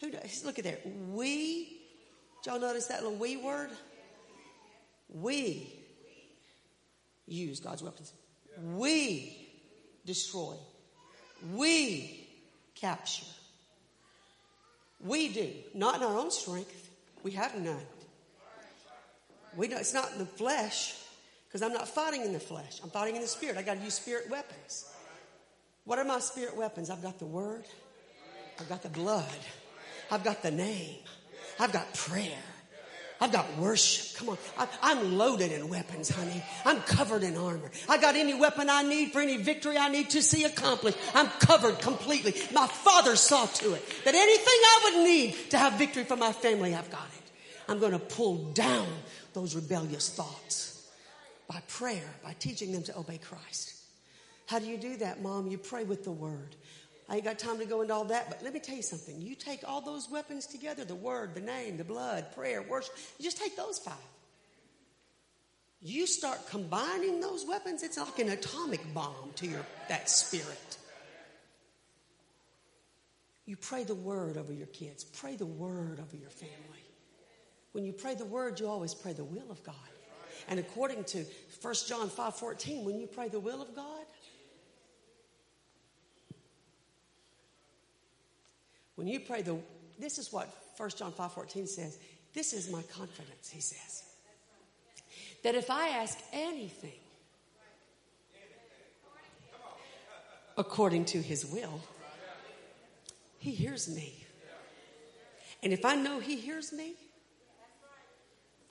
Who 0.00 0.10
does? 0.10 0.44
Look 0.44 0.58
at 0.58 0.64
there. 0.64 0.78
We, 1.10 1.80
y'all 2.44 2.60
notice 2.60 2.86
that 2.86 3.02
little 3.02 3.18
we 3.18 3.36
word? 3.36 3.70
We 5.08 5.72
use 7.26 7.60
God's 7.60 7.82
weapons. 7.82 8.12
We 8.74 9.48
destroy. 10.04 10.56
We 11.52 12.28
capture. 12.74 13.26
We 15.04 15.28
do, 15.28 15.50
not 15.74 15.96
in 15.96 16.02
our 16.02 16.18
own 16.18 16.30
strength. 16.30 16.90
We 17.22 17.32
have 17.32 17.58
none. 17.58 17.76
We 19.56 19.68
don't, 19.68 19.80
it's 19.80 19.92
not 19.92 20.12
in 20.12 20.18
the 20.18 20.26
flesh, 20.26 20.94
because 21.46 21.60
I'm 21.60 21.72
not 21.72 21.88
fighting 21.88 22.22
in 22.22 22.32
the 22.32 22.40
flesh. 22.40 22.80
I'm 22.82 22.90
fighting 22.90 23.16
in 23.16 23.22
the 23.22 23.28
spirit. 23.28 23.56
I 23.56 23.62
got 23.62 23.78
to 23.78 23.84
use 23.84 23.94
spirit 23.94 24.30
weapons. 24.30 24.91
What 25.84 25.98
are 25.98 26.04
my 26.04 26.20
spirit 26.20 26.56
weapons? 26.56 26.90
I've 26.90 27.02
got 27.02 27.18
the 27.18 27.26
word. 27.26 27.64
I've 28.60 28.68
got 28.68 28.82
the 28.82 28.88
blood. 28.88 29.24
I've 30.10 30.24
got 30.24 30.42
the 30.42 30.50
name. 30.50 30.98
I've 31.58 31.72
got 31.72 31.92
prayer. 31.94 32.38
I've 33.20 33.30
got 33.30 33.56
worship. 33.56 34.18
Come 34.18 34.30
on. 34.30 34.38
I, 34.82 34.92
am 34.92 35.16
loaded 35.16 35.52
in 35.52 35.68
weapons, 35.68 36.08
honey. 36.08 36.42
I'm 36.64 36.80
covered 36.80 37.22
in 37.22 37.36
armor. 37.36 37.70
I 37.88 37.98
got 37.98 38.16
any 38.16 38.34
weapon 38.34 38.68
I 38.68 38.82
need 38.82 39.12
for 39.12 39.20
any 39.20 39.36
victory 39.36 39.78
I 39.78 39.88
need 39.88 40.10
to 40.10 40.22
see 40.22 40.42
accomplished. 40.42 40.98
I'm 41.14 41.28
covered 41.28 41.78
completely. 41.78 42.34
My 42.52 42.66
father 42.66 43.14
saw 43.14 43.46
to 43.46 43.74
it 43.74 43.84
that 44.04 44.14
anything 44.14 44.46
I 44.46 44.80
would 44.84 45.04
need 45.04 45.36
to 45.50 45.58
have 45.58 45.74
victory 45.74 46.02
for 46.02 46.16
my 46.16 46.32
family, 46.32 46.74
I've 46.74 46.90
got 46.90 47.06
it. 47.16 47.30
I'm 47.68 47.78
going 47.78 47.92
to 47.92 48.00
pull 48.00 48.52
down 48.52 48.88
those 49.34 49.54
rebellious 49.54 50.08
thoughts 50.10 50.90
by 51.46 51.60
prayer, 51.68 52.10
by 52.24 52.34
teaching 52.40 52.72
them 52.72 52.82
to 52.84 52.98
obey 52.98 53.18
Christ. 53.18 53.81
How 54.46 54.58
do 54.58 54.66
you 54.66 54.76
do 54.76 54.96
that, 54.98 55.22
mom? 55.22 55.46
You 55.46 55.58
pray 55.58 55.84
with 55.84 56.04
the 56.04 56.12
word. 56.12 56.56
I 57.08 57.16
ain't 57.16 57.24
got 57.24 57.38
time 57.38 57.58
to 57.58 57.66
go 57.66 57.82
into 57.82 57.92
all 57.92 58.04
that, 58.06 58.28
but 58.28 58.42
let 58.42 58.54
me 58.54 58.60
tell 58.60 58.76
you 58.76 58.82
something. 58.82 59.20
You 59.20 59.34
take 59.34 59.60
all 59.68 59.80
those 59.80 60.08
weapons 60.10 60.46
together 60.46 60.84
the 60.84 60.94
word, 60.94 61.34
the 61.34 61.40
name, 61.40 61.76
the 61.76 61.84
blood, 61.84 62.34
prayer, 62.34 62.62
worship 62.62 62.94
you 63.18 63.24
just 63.24 63.38
take 63.38 63.56
those 63.56 63.78
five. 63.78 63.94
You 65.80 66.06
start 66.06 66.48
combining 66.48 67.20
those 67.20 67.44
weapons, 67.44 67.82
it's 67.82 67.98
like 67.98 68.18
an 68.20 68.28
atomic 68.28 68.80
bomb 68.94 69.32
to 69.36 69.46
your 69.46 69.66
that 69.88 70.08
spirit. 70.08 70.78
You 73.46 73.56
pray 73.56 73.82
the 73.82 73.94
word 73.94 74.36
over 74.36 74.52
your 74.52 74.68
kids, 74.68 75.02
pray 75.02 75.34
the 75.34 75.46
word 75.46 75.98
over 76.00 76.16
your 76.16 76.30
family. 76.30 76.84
When 77.72 77.84
you 77.84 77.92
pray 77.92 78.14
the 78.14 78.24
word, 78.24 78.60
you 78.60 78.68
always 78.68 78.94
pray 78.94 79.12
the 79.12 79.24
will 79.24 79.50
of 79.50 79.62
God. 79.64 79.74
And 80.48 80.60
according 80.60 81.04
to 81.04 81.24
1 81.60 81.74
John 81.88 82.08
5 82.08 82.36
14, 82.36 82.84
when 82.84 82.98
you 82.98 83.06
pray 83.06 83.28
the 83.28 83.40
will 83.40 83.60
of 83.60 83.74
God, 83.74 84.01
When 88.96 89.08
you 89.08 89.20
pray 89.20 89.42
the, 89.42 89.58
this 89.98 90.18
is 90.18 90.32
what 90.32 90.48
1 90.76 90.90
John 90.90 91.12
5 91.12 91.32
14 91.32 91.66
says. 91.66 91.98
This 92.34 92.52
is 92.52 92.70
my 92.70 92.82
confidence, 92.82 93.50
he 93.50 93.60
says. 93.60 94.04
That 95.44 95.54
if 95.54 95.70
I 95.70 95.88
ask 95.88 96.18
anything 96.32 96.92
according 100.56 101.06
to 101.06 101.20
his 101.20 101.44
will, 101.46 101.80
he 103.38 103.50
hears 103.50 103.94
me. 103.94 104.14
And 105.62 105.72
if 105.72 105.84
I 105.84 105.94
know 105.94 106.20
he 106.20 106.36
hears 106.36 106.72
me, 106.72 106.94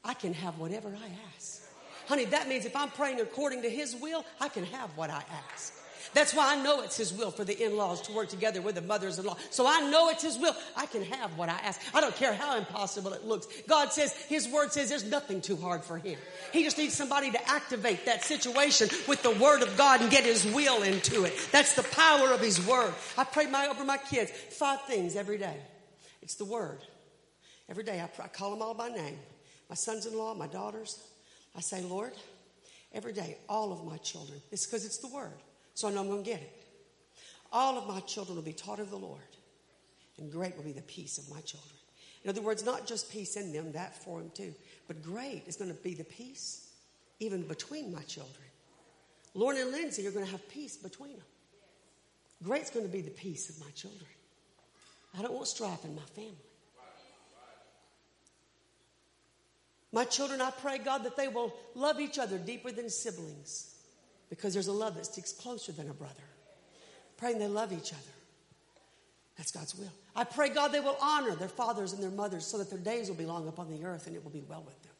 I 0.03 0.13
can 0.13 0.33
have 0.33 0.57
whatever 0.57 0.89
I 0.89 1.09
ask. 1.35 1.63
Honey, 2.07 2.25
that 2.25 2.47
means 2.47 2.65
if 2.65 2.75
I'm 2.75 2.89
praying 2.89 3.21
according 3.21 3.61
to 3.61 3.69
his 3.69 3.95
will, 3.95 4.25
I 4.39 4.49
can 4.49 4.65
have 4.65 4.89
what 4.97 5.09
I 5.09 5.23
ask. 5.51 5.73
That's 6.13 6.33
why 6.33 6.55
I 6.55 6.61
know 6.61 6.81
it's 6.81 6.97
His 6.97 7.13
will 7.13 7.31
for 7.31 7.43
the 7.43 7.63
in-laws 7.63 8.01
to 8.03 8.13
work 8.13 8.29
together 8.29 8.61
with 8.61 8.75
the 8.75 8.81
mothers-in-law. 8.81 9.37
So 9.49 9.67
I 9.67 9.89
know 9.89 10.09
it's 10.09 10.23
His 10.23 10.37
will. 10.37 10.55
I 10.75 10.85
can 10.85 11.03
have 11.03 11.37
what 11.37 11.49
I 11.49 11.57
ask. 11.63 11.81
I 11.93 12.01
don't 12.01 12.15
care 12.15 12.33
how 12.33 12.57
impossible 12.57 13.13
it 13.13 13.25
looks. 13.25 13.47
God 13.67 13.91
says, 13.91 14.13
His 14.13 14.47
word 14.47 14.71
says 14.71 14.89
there's 14.89 15.03
nothing 15.03 15.41
too 15.41 15.55
hard 15.55 15.83
for 15.83 15.97
Him. 15.97 16.17
He 16.53 16.63
just 16.63 16.77
needs 16.77 16.93
somebody 16.93 17.31
to 17.31 17.49
activate 17.49 18.05
that 18.05 18.23
situation 18.23 18.89
with 19.07 19.23
the 19.23 19.31
word 19.31 19.61
of 19.61 19.77
God 19.77 20.01
and 20.01 20.09
get 20.11 20.23
His 20.23 20.45
will 20.45 20.83
into 20.83 21.23
it. 21.23 21.33
That's 21.51 21.75
the 21.75 21.83
power 21.83 22.31
of 22.31 22.41
His 22.41 22.65
word. 22.65 22.93
I 23.17 23.23
pray 23.23 23.47
my, 23.47 23.67
over 23.67 23.83
my 23.83 23.97
kids 23.97 24.31
five 24.31 24.81
things 24.83 25.15
every 25.15 25.37
day. 25.37 25.57
It's 26.21 26.35
the 26.35 26.45
word. 26.45 26.79
Every 27.69 27.83
day 27.83 28.01
I, 28.01 28.07
pray, 28.07 28.25
I 28.25 28.27
call 28.27 28.51
them 28.51 28.61
all 28.61 28.73
by 28.73 28.89
name. 28.89 29.17
My 29.69 29.75
sons-in-law, 29.75 30.35
my 30.35 30.47
daughters. 30.47 30.99
I 31.55 31.61
say, 31.61 31.81
Lord, 31.81 32.13
every 32.93 33.13
day, 33.13 33.37
all 33.47 33.71
of 33.71 33.85
my 33.85 33.97
children. 33.97 34.39
It's 34.51 34.65
because 34.65 34.85
it's 34.85 34.97
the 34.97 35.07
word. 35.07 35.37
So 35.73 35.87
I 35.87 35.91
know 35.91 36.01
I'm 36.01 36.07
going 36.07 36.23
to 36.23 36.29
get 36.29 36.41
it. 36.41 36.63
All 37.51 37.77
of 37.77 37.87
my 37.87 37.99
children 38.01 38.35
will 38.35 38.43
be 38.43 38.53
taught 38.53 38.79
of 38.79 38.89
the 38.89 38.97
Lord, 38.97 39.19
and 40.17 40.31
great 40.31 40.55
will 40.55 40.63
be 40.63 40.71
the 40.71 40.81
peace 40.81 41.17
of 41.17 41.29
my 41.29 41.41
children. 41.41 41.75
In 42.23 42.29
other 42.29 42.41
words, 42.41 42.63
not 42.63 42.85
just 42.85 43.11
peace 43.11 43.35
in 43.35 43.51
them, 43.51 43.71
that 43.73 43.95
for 43.95 44.19
them 44.19 44.31
too, 44.33 44.53
but 44.87 45.03
great 45.03 45.43
is 45.47 45.55
going 45.55 45.71
to 45.71 45.81
be 45.81 45.93
the 45.93 46.03
peace 46.03 46.69
even 47.19 47.41
between 47.43 47.91
my 47.91 48.01
children. 48.03 48.35
Lauren 49.33 49.57
and 49.57 49.71
Lindsay 49.71 50.05
are 50.07 50.11
going 50.11 50.25
to 50.25 50.31
have 50.31 50.47
peace 50.49 50.77
between 50.77 51.13
them. 51.13 51.25
Great's 52.43 52.69
going 52.69 52.85
to 52.85 52.91
be 52.91 53.01
the 53.01 53.11
peace 53.11 53.49
of 53.49 53.59
my 53.59 53.71
children. 53.71 54.09
I 55.17 55.21
don't 55.21 55.33
want 55.33 55.47
strife 55.47 55.83
in 55.83 55.95
my 55.95 56.01
family. 56.15 56.35
My 59.93 60.05
children, 60.05 60.41
I 60.41 60.51
pray, 60.51 60.77
God, 60.77 61.03
that 61.03 61.17
they 61.17 61.27
will 61.27 61.53
love 61.75 61.99
each 61.99 62.17
other 62.17 62.37
deeper 62.37 62.71
than 62.71 62.89
siblings 62.89 63.70
because 64.31 64.53
there's 64.53 64.69
a 64.69 64.73
love 64.73 64.95
that 64.95 65.05
sticks 65.05 65.33
closer 65.33 65.73
than 65.73 65.89
a 65.89 65.93
brother. 65.93 66.23
Praying 67.17 67.37
they 67.37 67.47
love 67.47 67.73
each 67.73 67.91
other. 67.91 68.01
That's 69.37 69.51
God's 69.51 69.75
will. 69.75 69.91
I 70.15 70.23
pray, 70.23 70.49
God, 70.49 70.69
they 70.69 70.79
will 70.79 70.97
honor 71.01 71.35
their 71.35 71.49
fathers 71.49 71.91
and 71.91 72.01
their 72.01 72.09
mothers 72.09 72.45
so 72.45 72.57
that 72.57 72.69
their 72.69 72.79
days 72.79 73.09
will 73.09 73.17
be 73.17 73.25
long 73.25 73.49
upon 73.49 73.69
the 73.69 73.85
earth 73.85 74.07
and 74.07 74.15
it 74.15 74.23
will 74.23 74.31
be 74.31 74.43
well 74.47 74.63
with 74.65 74.81
them. 74.83 74.91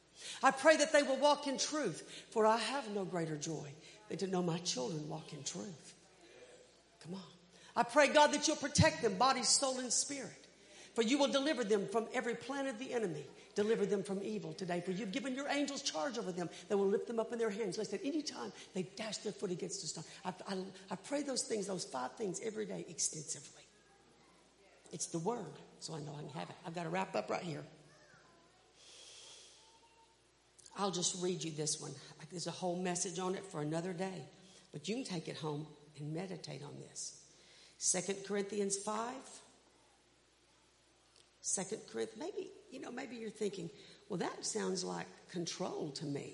I 0.44 0.52
pray 0.52 0.76
that 0.78 0.92
they 0.92 1.02
will 1.02 1.16
walk 1.16 1.48
in 1.48 1.58
truth, 1.58 2.26
for 2.30 2.46
I 2.46 2.58
have 2.58 2.90
no 2.94 3.06
greater 3.06 3.38
joy 3.38 3.72
than 4.10 4.18
to 4.18 4.28
know 4.28 4.44
my 4.44 4.58
children 4.60 5.08
walk 5.08 5.32
in 5.32 5.44
truth. 5.44 5.96
Come 7.06 7.16
on. 7.16 7.22
I 7.74 7.84
pray, 7.84 8.10
God, 8.10 8.34
that 8.34 8.48
you'll 8.48 8.58
protect 8.58 9.02
them, 9.02 9.16
body, 9.16 9.44
soul, 9.44 9.80
and 9.80 9.94
spirit. 9.94 10.41
For 10.94 11.04
you 11.04 11.18
will 11.18 11.28
deliver 11.28 11.64
them 11.64 11.88
from 11.88 12.08
every 12.14 12.36
plan 12.36 12.68
of 12.68 12.78
the 12.78 12.94
enemy. 12.94 13.26
Deliver 13.56 13.86
them 13.86 14.04
from 14.04 14.22
evil 14.24 14.54
today. 14.54 14.82
For 14.82 14.92
you've 14.92 15.12
given 15.12 15.36
your 15.36 15.48
angels 15.48 15.82
charge 15.82 16.18
over 16.18 16.32
them. 16.32 16.50
They 16.68 16.76
will 16.76 16.88
lift 16.88 17.08
them 17.08 17.20
up 17.20 17.32
in 17.32 17.40
their 17.40 17.50
hands. 17.50 17.78
So 17.78 17.82
I 17.82 17.86
said, 17.86 18.02
anytime 18.04 18.52
they 18.74 18.84
dash 18.98 19.18
their 19.20 19.32
foot 19.32 19.52
against 19.52 19.84
a 19.84 19.88
stone. 19.88 20.04
I, 20.26 20.34
I, 20.48 20.58
I 20.92 20.96
pray 20.96 21.22
those 21.24 21.44
things, 21.44 21.68
those 21.68 21.86
five 21.86 22.12
things 22.14 22.42
every 22.44 22.66
day 22.66 22.86
extensively. 22.90 23.64
It's 24.92 25.08
the 25.08 25.20
word, 25.20 25.54
so 25.80 25.94
I 25.94 26.00
know 26.00 26.14
I 26.18 26.22
can 26.22 26.40
have 26.40 26.50
it. 26.50 26.56
I've 26.68 26.76
got 26.76 26.84
to 26.84 26.90
wrap 26.90 27.16
up 27.16 27.30
right 27.30 27.42
here. 27.42 27.64
I'll 30.78 30.92
just 30.92 31.22
read 31.22 31.44
you 31.44 31.52
this 31.52 31.80
one. 31.80 31.92
There's 32.32 32.48
a 32.48 32.52
whole 32.52 32.82
message 32.82 33.20
on 33.20 33.36
it 33.36 33.46
for 33.46 33.62
another 33.62 33.94
day, 33.94 34.26
but 34.72 34.88
you 34.88 34.96
can 34.96 35.04
take 35.04 35.28
it 35.28 35.38
home 35.38 35.68
and 35.98 36.14
meditate 36.14 36.64
on 36.64 36.74
this. 36.90 37.18
Second 37.78 38.18
Corinthians 38.26 38.78
5. 38.78 39.14
Second 41.42 41.82
Corinthians, 41.92 42.20
maybe, 42.20 42.52
you 42.72 42.80
know, 42.80 42.92
maybe 42.92 43.16
you're 43.16 43.30
thinking, 43.30 43.70
well, 44.10 44.20
that 44.20 44.46
sounds 44.46 44.84
like 44.84 45.08
control 45.30 45.90
to 45.92 46.06
me. 46.06 46.34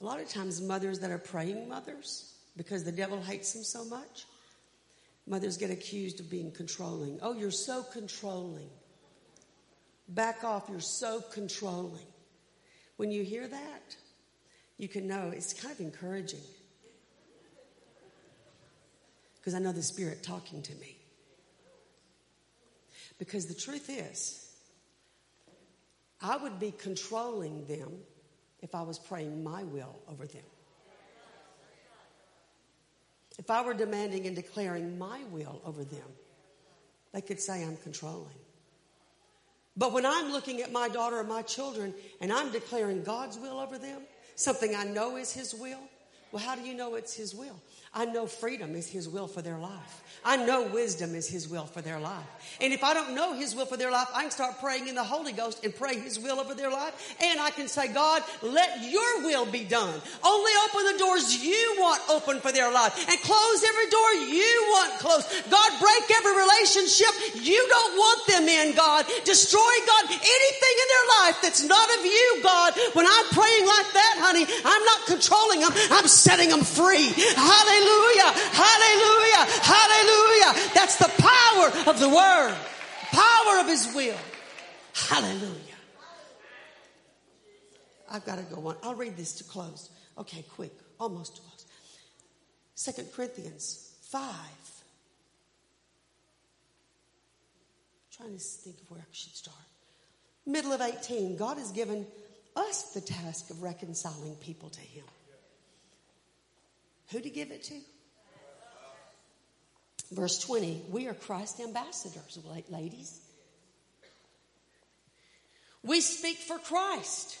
A 0.00 0.04
lot 0.04 0.20
of 0.20 0.28
times, 0.28 0.60
mothers 0.60 1.00
that 1.00 1.10
are 1.10 1.18
praying 1.18 1.68
mothers, 1.68 2.34
because 2.56 2.84
the 2.84 2.92
devil 2.92 3.20
hates 3.20 3.52
them 3.52 3.64
so 3.64 3.84
much, 3.84 4.26
mothers 5.26 5.56
get 5.56 5.70
accused 5.70 6.20
of 6.20 6.30
being 6.30 6.52
controlling. 6.52 7.18
Oh, 7.20 7.34
you're 7.34 7.50
so 7.50 7.82
controlling. 7.82 8.68
Back 10.08 10.44
off, 10.44 10.68
you're 10.70 10.80
so 10.80 11.20
controlling. 11.32 12.06
When 12.96 13.10
you 13.10 13.24
hear 13.24 13.48
that, 13.48 13.96
you 14.76 14.88
can 14.88 15.08
know 15.08 15.32
it's 15.34 15.52
kind 15.52 15.74
of 15.74 15.80
encouraging. 15.80 16.40
Because 19.36 19.54
I 19.54 19.58
know 19.58 19.72
the 19.72 19.82
Spirit 19.82 20.22
talking 20.22 20.62
to 20.62 20.74
me. 20.76 20.97
Because 23.18 23.46
the 23.46 23.54
truth 23.54 23.90
is, 23.90 24.44
I 26.20 26.36
would 26.36 26.58
be 26.58 26.72
controlling 26.72 27.66
them 27.66 27.92
if 28.60 28.74
I 28.74 28.82
was 28.82 28.98
praying 28.98 29.42
my 29.42 29.64
will 29.64 29.96
over 30.08 30.26
them. 30.26 30.42
If 33.38 33.50
I 33.50 33.62
were 33.62 33.74
demanding 33.74 34.26
and 34.26 34.34
declaring 34.34 34.98
my 34.98 35.22
will 35.30 35.62
over 35.64 35.84
them, 35.84 36.08
they 37.12 37.20
could 37.20 37.40
say 37.40 37.64
I'm 37.64 37.76
controlling. 37.76 38.34
But 39.76 39.92
when 39.92 40.04
I'm 40.04 40.32
looking 40.32 40.60
at 40.60 40.72
my 40.72 40.88
daughter 40.88 41.18
or 41.18 41.24
my 41.24 41.42
children 41.42 41.94
and 42.20 42.32
I'm 42.32 42.50
declaring 42.50 43.04
God's 43.04 43.38
will 43.38 43.60
over 43.60 43.78
them, 43.78 44.02
something 44.34 44.74
I 44.74 44.82
know 44.82 45.16
is 45.16 45.32
His 45.32 45.54
will, 45.54 45.78
well, 46.32 46.42
how 46.42 46.56
do 46.56 46.62
you 46.62 46.74
know 46.74 46.96
it's 46.96 47.14
His 47.14 47.32
will? 47.32 47.60
I 47.94 48.04
know 48.04 48.26
freedom 48.26 48.74
is 48.74 48.88
His 48.88 49.08
will 49.08 49.26
for 49.26 49.42
their 49.42 49.58
life. 49.58 50.02
I 50.24 50.36
know 50.36 50.66
wisdom 50.66 51.14
is 51.14 51.28
His 51.28 51.48
will 51.48 51.64
for 51.64 51.80
their 51.80 51.98
life. 51.98 52.58
And 52.60 52.72
if 52.72 52.84
I 52.84 52.94
don't 52.94 53.14
know 53.14 53.34
His 53.34 53.54
will 53.54 53.66
for 53.66 53.76
their 53.76 53.90
life, 53.90 54.08
I 54.14 54.22
can 54.22 54.30
start 54.30 54.58
praying 54.60 54.88
in 54.88 54.94
the 54.94 55.04
Holy 55.04 55.32
Ghost 55.32 55.64
and 55.64 55.74
pray 55.74 55.98
His 55.98 56.18
will 56.18 56.38
over 56.38 56.54
their 56.54 56.70
life. 56.70 57.16
And 57.22 57.40
I 57.40 57.50
can 57.50 57.68
say, 57.68 57.92
God, 57.92 58.22
let 58.42 58.82
your 58.82 59.24
will 59.24 59.46
be 59.46 59.64
done. 59.64 60.00
Only 60.24 60.52
open 60.66 60.92
the 60.92 60.98
doors 60.98 61.44
you 61.44 61.76
want 61.78 62.02
open 62.10 62.40
for 62.40 62.52
their 62.52 62.72
life 62.72 62.96
and 63.08 63.18
close 63.20 63.64
every 63.64 63.90
door 63.90 64.12
you 64.36 64.66
want 64.70 64.92
closed. 65.00 65.50
God, 65.50 65.72
break 65.80 66.18
every 66.18 66.36
relationship 66.78 67.44
you 67.44 67.66
don't 67.68 67.96
want 67.96 68.26
them 68.26 68.48
in, 68.48 68.74
God. 68.74 69.06
Destroy, 69.24 69.60
God, 69.86 70.04
anything 70.10 70.74
in 70.82 70.88
their 70.88 71.06
life 71.22 71.38
that's 71.42 71.62
not 71.62 71.88
of 71.98 72.04
you, 72.04 72.40
God. 72.42 72.74
When 72.92 73.06
I'm 73.06 73.26
praying 73.32 73.66
like 73.66 73.92
that, 73.92 74.14
honey, 74.18 74.46
I'm 74.64 74.84
not 74.84 75.06
controlling 75.06 75.60
them. 75.60 75.72
I'm 75.90 76.08
setting 76.08 76.50
them 76.50 76.62
free. 76.62 77.12
Hallelujah. 77.36 78.30
Hallelujah. 78.54 79.44
Hallelujah. 79.62 80.70
That's 80.74 80.96
the 80.96 81.10
power 81.18 81.90
of 81.90 82.00
the 82.00 82.08
word, 82.08 82.56
power 83.12 83.60
of 83.60 83.68
his 83.68 83.92
will. 83.94 84.18
Hallelujah. 84.94 85.54
I've 88.10 88.24
got 88.24 88.36
to 88.36 88.54
go 88.54 88.68
on. 88.68 88.76
I'll 88.82 88.94
read 88.94 89.16
this 89.16 89.34
to 89.34 89.44
close. 89.44 89.90
Okay, 90.16 90.44
quick. 90.54 90.72
Almost 90.98 91.36
to 91.36 91.42
close. 91.42 91.66
Second 92.74 93.12
Corinthians 93.12 93.92
5. 94.10 94.22
I'm 98.07 98.07
trying 98.18 98.32
to 98.32 98.38
think 98.38 98.80
of 98.80 98.90
where 98.90 99.00
I 99.00 99.12
should 99.12 99.34
start. 99.34 99.56
Middle 100.44 100.72
of 100.72 100.80
18, 100.80 101.36
God 101.36 101.58
has 101.58 101.70
given 101.72 102.06
us 102.56 102.92
the 102.92 103.00
task 103.00 103.50
of 103.50 103.62
reconciling 103.62 104.34
people 104.36 104.68
to 104.70 104.80
Him. 104.80 105.04
Who 107.12 107.20
to 107.20 107.30
give 107.30 107.50
it 107.50 107.62
to? 107.64 107.74
Verse 110.10 110.38
20, 110.38 110.82
we 110.90 111.06
are 111.06 111.14
Christ 111.14 111.60
ambassadors, 111.60 112.38
ladies. 112.70 113.20
We 115.82 116.00
speak 116.00 116.38
for 116.38 116.58
Christ. 116.58 117.38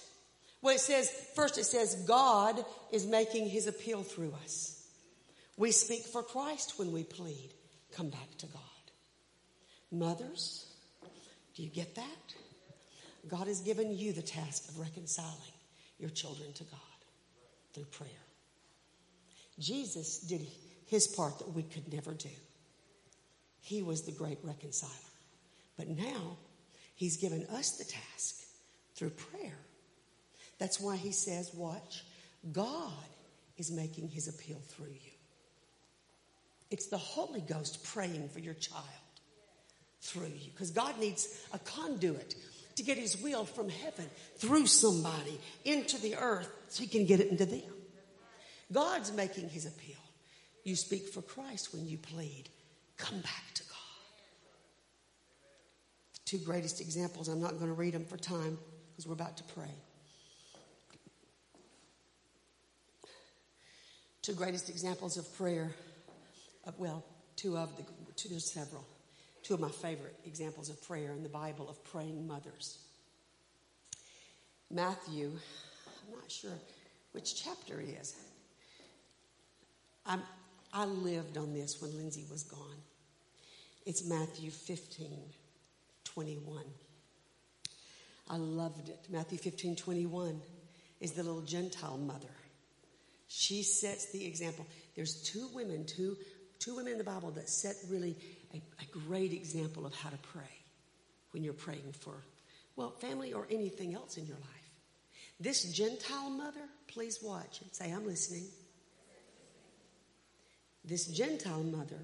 Well, 0.60 0.74
it 0.74 0.80
says, 0.80 1.10
first 1.34 1.58
it 1.58 1.64
says, 1.64 1.94
God 2.06 2.64
is 2.92 3.06
making 3.06 3.48
his 3.48 3.66
appeal 3.66 4.02
through 4.02 4.34
us. 4.44 4.86
We 5.56 5.72
speak 5.72 6.04
for 6.04 6.22
Christ 6.22 6.78
when 6.78 6.92
we 6.92 7.04
plead, 7.04 7.50
come 7.92 8.10
back 8.10 8.36
to 8.38 8.46
God. 8.46 8.62
Mothers, 9.90 10.67
do 11.58 11.64
you 11.64 11.70
get 11.70 11.96
that? 11.96 12.34
God 13.26 13.48
has 13.48 13.60
given 13.62 13.90
you 13.90 14.12
the 14.12 14.22
task 14.22 14.68
of 14.68 14.78
reconciling 14.78 15.52
your 15.98 16.08
children 16.08 16.52
to 16.52 16.62
God 16.62 16.78
through 17.74 17.86
prayer. 17.86 18.08
Jesus 19.58 20.20
did 20.20 20.46
his 20.86 21.08
part 21.08 21.36
that 21.40 21.52
we 21.52 21.64
could 21.64 21.92
never 21.92 22.14
do. 22.14 22.28
He 23.60 23.82
was 23.82 24.02
the 24.02 24.12
great 24.12 24.38
reconciler. 24.44 24.92
But 25.76 25.88
now 25.88 26.36
he's 26.94 27.16
given 27.16 27.44
us 27.46 27.72
the 27.72 27.84
task 27.84 28.36
through 28.94 29.10
prayer. 29.10 29.58
That's 30.60 30.78
why 30.78 30.94
he 30.94 31.10
says, 31.10 31.50
Watch, 31.52 32.04
God 32.52 32.92
is 33.56 33.72
making 33.72 34.10
his 34.10 34.28
appeal 34.28 34.60
through 34.68 34.92
you. 34.92 35.10
It's 36.70 36.86
the 36.86 36.98
Holy 36.98 37.40
Ghost 37.40 37.82
praying 37.82 38.28
for 38.28 38.38
your 38.38 38.54
child 38.54 38.84
through 40.00 40.26
you 40.26 40.50
because 40.52 40.70
God 40.70 40.98
needs 40.98 41.28
a 41.52 41.58
conduit 41.58 42.34
to 42.76 42.82
get 42.82 42.96
his 42.96 43.20
will 43.20 43.44
from 43.44 43.68
heaven 43.68 44.06
through 44.36 44.66
somebody 44.66 45.38
into 45.64 46.00
the 46.00 46.16
earth 46.16 46.50
so 46.68 46.82
he 46.82 46.88
can 46.88 47.06
get 47.06 47.20
it 47.20 47.28
into 47.28 47.44
them. 47.44 47.60
God's 48.72 49.12
making 49.12 49.48
his 49.48 49.66
appeal. 49.66 49.96
You 50.64 50.76
speak 50.76 51.08
for 51.08 51.22
Christ 51.22 51.72
when 51.72 51.86
you 51.86 51.98
plead. 51.98 52.44
Come 52.96 53.20
back 53.20 53.44
to 53.54 53.62
God. 53.64 53.76
The 56.14 56.20
two 56.24 56.38
greatest 56.38 56.80
examples, 56.80 57.28
I'm 57.28 57.40
not 57.40 57.52
going 57.52 57.68
to 57.68 57.72
read 57.72 57.94
them 57.94 58.04
for 58.04 58.16
time 58.16 58.58
because 58.90 59.06
we're 59.06 59.14
about 59.14 59.36
to 59.38 59.44
pray. 59.54 59.74
Two 64.22 64.34
greatest 64.34 64.68
examples 64.68 65.16
of 65.16 65.36
prayer, 65.38 65.70
of, 66.64 66.78
well, 66.78 67.02
two 67.36 67.56
of 67.56 67.74
the, 67.76 67.84
two, 68.14 68.28
there's 68.28 68.52
several. 68.52 68.84
Two 69.48 69.54
of 69.54 69.60
my 69.60 69.70
favorite 69.70 70.14
examples 70.26 70.68
of 70.68 70.86
prayer 70.86 71.12
in 71.12 71.22
the 71.22 71.28
Bible 71.30 71.70
of 71.70 71.82
praying 71.82 72.26
mothers. 72.26 72.80
Matthew, 74.70 75.28
I'm 75.30 76.14
not 76.14 76.30
sure 76.30 76.50
which 77.12 77.42
chapter 77.42 77.80
it 77.80 77.88
is. 77.98 78.14
I'm, 80.04 80.20
I 80.70 80.84
lived 80.84 81.38
on 81.38 81.54
this 81.54 81.80
when 81.80 81.96
Lindsay 81.96 82.26
was 82.30 82.42
gone. 82.42 82.76
It's 83.86 84.06
Matthew 84.06 84.50
15, 84.50 85.18
21. 86.04 86.62
I 88.28 88.36
loved 88.36 88.90
it. 88.90 88.98
Matthew 89.08 89.38
15, 89.38 89.76
21 89.76 90.42
is 91.00 91.12
the 91.12 91.22
little 91.22 91.40
Gentile 91.40 91.96
mother. 91.96 92.36
She 93.28 93.62
sets 93.62 94.12
the 94.12 94.26
example. 94.26 94.66
There's 94.94 95.22
two 95.22 95.48
women, 95.54 95.86
two, 95.86 96.18
two 96.58 96.76
women 96.76 96.92
in 96.92 96.98
the 96.98 97.04
Bible 97.04 97.30
that 97.30 97.48
set 97.48 97.76
really 97.88 98.14
a, 98.54 98.56
a 98.56 98.98
great 99.06 99.32
example 99.32 99.86
of 99.86 99.94
how 99.94 100.10
to 100.10 100.18
pray 100.18 100.42
when 101.32 101.44
you're 101.44 101.52
praying 101.52 101.92
for, 102.00 102.14
well, 102.76 102.90
family 102.90 103.32
or 103.32 103.46
anything 103.50 103.94
else 103.94 104.16
in 104.16 104.26
your 104.26 104.36
life. 104.36 104.70
This 105.40 105.64
Gentile 105.64 106.30
mother, 106.30 106.60
please 106.88 107.20
watch 107.22 107.60
and 107.60 107.72
say, 107.72 107.92
I'm 107.92 108.06
listening. 108.06 108.44
This 110.84 111.06
Gentile 111.06 111.62
mother 111.62 112.00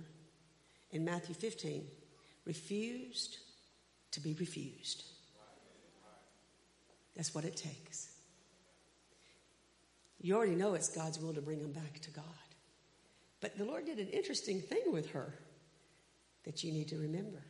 in 0.90 1.04
Matthew 1.04 1.34
15 1.34 1.86
refused 2.44 3.38
to 4.12 4.20
be 4.20 4.34
refused. 4.34 5.04
That's 7.16 7.34
what 7.34 7.44
it 7.44 7.56
takes. 7.56 8.10
You 10.20 10.36
already 10.36 10.54
know 10.54 10.74
it's 10.74 10.88
God's 10.88 11.18
will 11.18 11.34
to 11.34 11.40
bring 11.40 11.60
them 11.60 11.72
back 11.72 12.00
to 12.00 12.10
God. 12.10 12.24
But 13.40 13.58
the 13.58 13.64
Lord 13.64 13.84
did 13.84 13.98
an 13.98 14.08
interesting 14.08 14.60
thing 14.60 14.82
with 14.90 15.10
her 15.10 15.34
that 16.44 16.62
you 16.62 16.72
need 16.72 16.88
to 16.88 16.98
remember. 16.98 17.42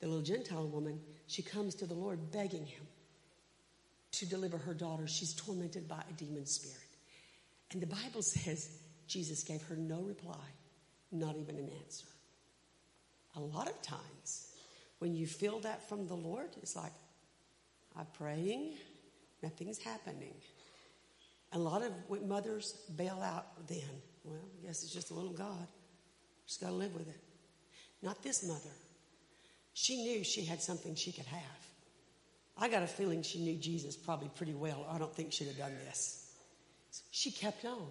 The 0.00 0.06
little 0.06 0.22
Gentile 0.22 0.66
woman, 0.66 1.00
she 1.26 1.42
comes 1.42 1.74
to 1.76 1.86
the 1.86 1.94
Lord 1.94 2.30
begging 2.30 2.64
him 2.64 2.86
to 4.12 4.26
deliver 4.26 4.58
her 4.58 4.74
daughter. 4.74 5.06
She's 5.06 5.34
tormented 5.34 5.88
by 5.88 6.02
a 6.08 6.12
demon 6.14 6.46
spirit. 6.46 6.76
And 7.72 7.82
the 7.82 7.86
Bible 7.86 8.22
says 8.22 8.70
Jesus 9.06 9.42
gave 9.42 9.62
her 9.62 9.76
no 9.76 10.00
reply, 10.00 10.44
not 11.10 11.36
even 11.36 11.56
an 11.56 11.70
answer. 11.82 12.06
a 13.36 13.40
lot 13.40 13.68
of 13.68 13.80
times 13.82 14.48
when 14.98 15.14
you 15.14 15.26
feel 15.26 15.60
that 15.60 15.88
from 15.88 16.06
the 16.08 16.14
Lord, 16.14 16.48
it's 16.60 16.74
like, 16.74 16.92
I'm 17.96 18.06
praying, 18.14 18.74
nothing's 19.42 19.78
happening. 19.78 20.34
A 21.52 21.58
lot 21.58 21.82
of 21.82 21.92
mothers 22.26 22.72
bail 22.96 23.20
out 23.22 23.66
then. 23.68 24.02
Well, 24.24 24.40
I 24.60 24.66
guess 24.66 24.82
it's 24.82 24.92
just 24.92 25.10
a 25.10 25.14
little 25.14 25.32
God. 25.32 25.68
Just 26.46 26.60
got 26.60 26.68
to 26.68 26.74
live 26.74 26.94
with 26.94 27.08
it. 27.08 27.20
Not 28.02 28.22
this 28.22 28.46
mother. 28.46 28.74
She 29.74 30.02
knew 30.02 30.24
she 30.24 30.44
had 30.44 30.62
something 30.62 30.94
she 30.94 31.12
could 31.12 31.26
have. 31.26 31.40
I 32.56 32.68
got 32.68 32.82
a 32.82 32.86
feeling 32.86 33.22
she 33.22 33.38
knew 33.38 33.56
Jesus 33.56 33.96
probably 33.96 34.30
pretty 34.34 34.54
well. 34.54 34.86
I 34.90 34.98
don't 34.98 35.14
think 35.14 35.32
she'd 35.32 35.46
have 35.46 35.58
done 35.58 35.74
this. 35.86 36.32
She 37.10 37.30
kept 37.30 37.64
on 37.64 37.86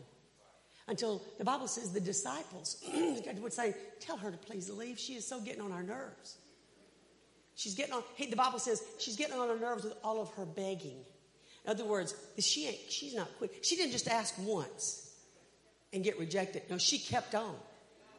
until 0.88 1.22
the 1.38 1.46
Bible 1.46 1.68
says 1.68 1.92
the 1.92 2.00
disciples 2.00 2.84
would 3.42 3.54
say, 3.54 3.76
Tell 4.00 4.18
her 4.18 4.32
to 4.32 4.38
please 4.38 4.70
leave. 4.70 5.00
She 5.00 5.14
is 5.14 5.26
so 5.26 5.40
getting 5.40 5.62
on 5.62 5.72
our 5.72 5.84
nerves. 5.84 6.38
She's 7.56 7.74
getting 7.74 7.94
on, 7.94 8.04
hey, 8.16 8.30
the 8.30 8.36
Bible 8.36 8.60
says 8.60 8.84
she's 9.00 9.16
getting 9.16 9.36
on 9.36 9.50
our 9.50 9.58
nerves 9.58 9.84
with 9.84 9.94
all 10.04 10.22
of 10.22 10.30
her 10.32 10.46
begging. 10.46 11.00
In 11.66 11.72
other 11.72 11.86
words, 11.86 12.16
she 12.38 12.68
ain't, 12.68 12.78
she's 12.90 13.16
not 13.16 13.30
quick. 13.40 13.64
She 13.64 13.76
didn't 13.76 13.94
just 13.94 14.08
ask 14.08 14.36
once 14.40 15.12
and 15.92 16.04
get 16.04 16.20
rejected. 16.20 16.64
No, 16.70 16.78
she 16.78 17.00
kept 17.00 17.34
on 17.34 17.56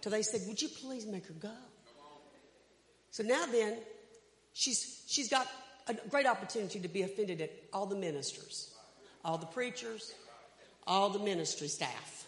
till 0.00 0.10
they 0.10 0.22
said, 0.22 0.40
Would 0.48 0.60
you 0.60 0.68
please 0.68 1.06
make 1.06 1.26
her 1.26 1.34
go? 1.34 1.52
So 3.10 3.22
now 3.22 3.46
then, 3.46 3.76
she's, 4.52 5.02
she's 5.06 5.28
got 5.28 5.46
a 5.88 5.94
great 6.08 6.26
opportunity 6.26 6.80
to 6.80 6.88
be 6.88 7.02
offended 7.02 7.40
at 7.40 7.50
all 7.72 7.86
the 7.86 7.96
ministers, 7.96 8.74
all 9.24 9.38
the 9.38 9.46
preachers, 9.46 10.14
all 10.86 11.08
the 11.10 11.18
ministry 11.18 11.68
staff. 11.68 12.26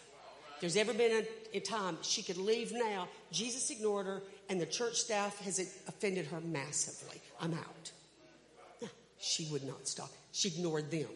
There's 0.59 0.77
ever 0.77 0.93
been 0.93 1.23
a, 1.53 1.57
a, 1.57 1.59
time 1.59 1.97
she 2.03 2.21
could 2.21 2.37
leave 2.37 2.71
now. 2.71 3.07
Jesus 3.31 3.71
ignored 3.71 4.05
her, 4.05 4.21
and 4.49 4.61
the 4.61 4.65
church 4.65 4.97
staff 4.97 5.39
has 5.39 5.59
offended 5.87 6.27
her 6.27 6.39
massively. 6.41 7.19
I'm 7.39 7.53
out. 7.53 7.91
She 9.21 9.45
would 9.45 9.63
not 9.63 9.87
stop. 9.87 10.09
She 10.31 10.49
ignored 10.49 10.89
them 10.89 11.07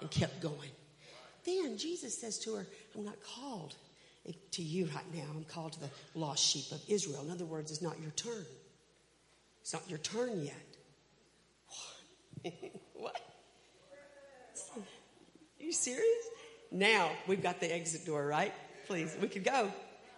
and 0.00 0.10
kept 0.10 0.40
going. 0.40 0.70
Then 1.44 1.76
Jesus 1.76 2.16
says 2.16 2.38
to 2.40 2.54
her, 2.54 2.66
I'm 2.94 3.04
not 3.04 3.16
called 3.22 3.74
to 4.52 4.62
you 4.62 4.86
right 4.94 5.14
now. 5.14 5.24
I'm 5.34 5.44
called 5.44 5.72
to 5.72 5.80
the 5.80 5.90
lost 6.14 6.44
sheep 6.44 6.70
of 6.70 6.80
Israel. 6.88 7.22
In 7.24 7.30
other 7.30 7.44
words, 7.44 7.72
it's 7.72 7.82
not 7.82 8.00
your 8.00 8.10
turn. 8.12 8.44
It's 9.70 9.74
not 9.74 9.88
your 9.88 10.00
turn 10.00 10.42
yet. 10.42 10.66
what? 12.94 13.20
Are 14.76 14.82
you 15.60 15.70
serious? 15.70 16.02
Now 16.72 17.08
we've 17.28 17.40
got 17.40 17.60
the 17.60 17.72
exit 17.72 18.04
door, 18.04 18.26
right? 18.26 18.52
Please, 18.88 19.16
we 19.22 19.28
could 19.28 19.44
go. 19.44 19.70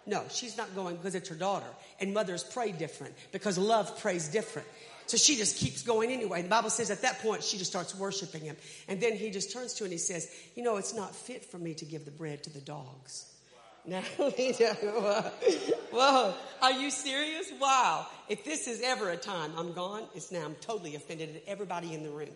No, 0.07 0.23
she's 0.31 0.57
not 0.57 0.73
going 0.73 0.95
because 0.95 1.13
it's 1.13 1.29
her 1.29 1.35
daughter. 1.35 1.67
And 1.99 2.15
mothers 2.15 2.43
pray 2.43 2.71
different 2.71 3.13
because 3.31 3.59
love 3.59 4.01
prays 4.01 4.27
different. 4.27 4.67
So 5.05 5.17
she 5.17 5.35
just 5.35 5.57
keeps 5.57 5.83
going 5.83 6.09
anyway. 6.09 6.41
The 6.41 6.49
Bible 6.49 6.71
says 6.71 6.89
at 6.89 7.03
that 7.03 7.19
point 7.19 7.43
she 7.43 7.59
just 7.59 7.69
starts 7.69 7.93
worshiping 7.93 8.41
him. 8.41 8.57
And 8.87 8.99
then 8.99 9.15
he 9.15 9.29
just 9.29 9.53
turns 9.53 9.75
to 9.75 9.83
her 9.83 9.85
and 9.85 9.91
he 9.91 9.99
says, 9.99 10.31
You 10.55 10.63
know, 10.63 10.77
it's 10.77 10.95
not 10.95 11.15
fit 11.15 11.45
for 11.45 11.59
me 11.59 11.75
to 11.75 11.85
give 11.85 12.05
the 12.05 12.11
bread 12.11 12.41
to 12.45 12.49
the 12.49 12.61
dogs. 12.61 13.31
Now, 13.85 14.01
whoa, 15.91 16.33
are 16.61 16.71
you 16.71 16.89
serious? 16.89 17.51
Wow. 17.59 18.07
If 18.29 18.45
this 18.45 18.67
is 18.67 18.81
ever 18.81 19.09
a 19.09 19.17
time 19.17 19.51
I'm 19.57 19.73
gone, 19.73 20.03
it's 20.15 20.31
now 20.31 20.45
I'm 20.45 20.55
totally 20.55 20.95
offended 20.95 21.35
at 21.35 21.43
everybody 21.47 21.93
in 21.93 22.03
the 22.03 22.09
room. 22.09 22.29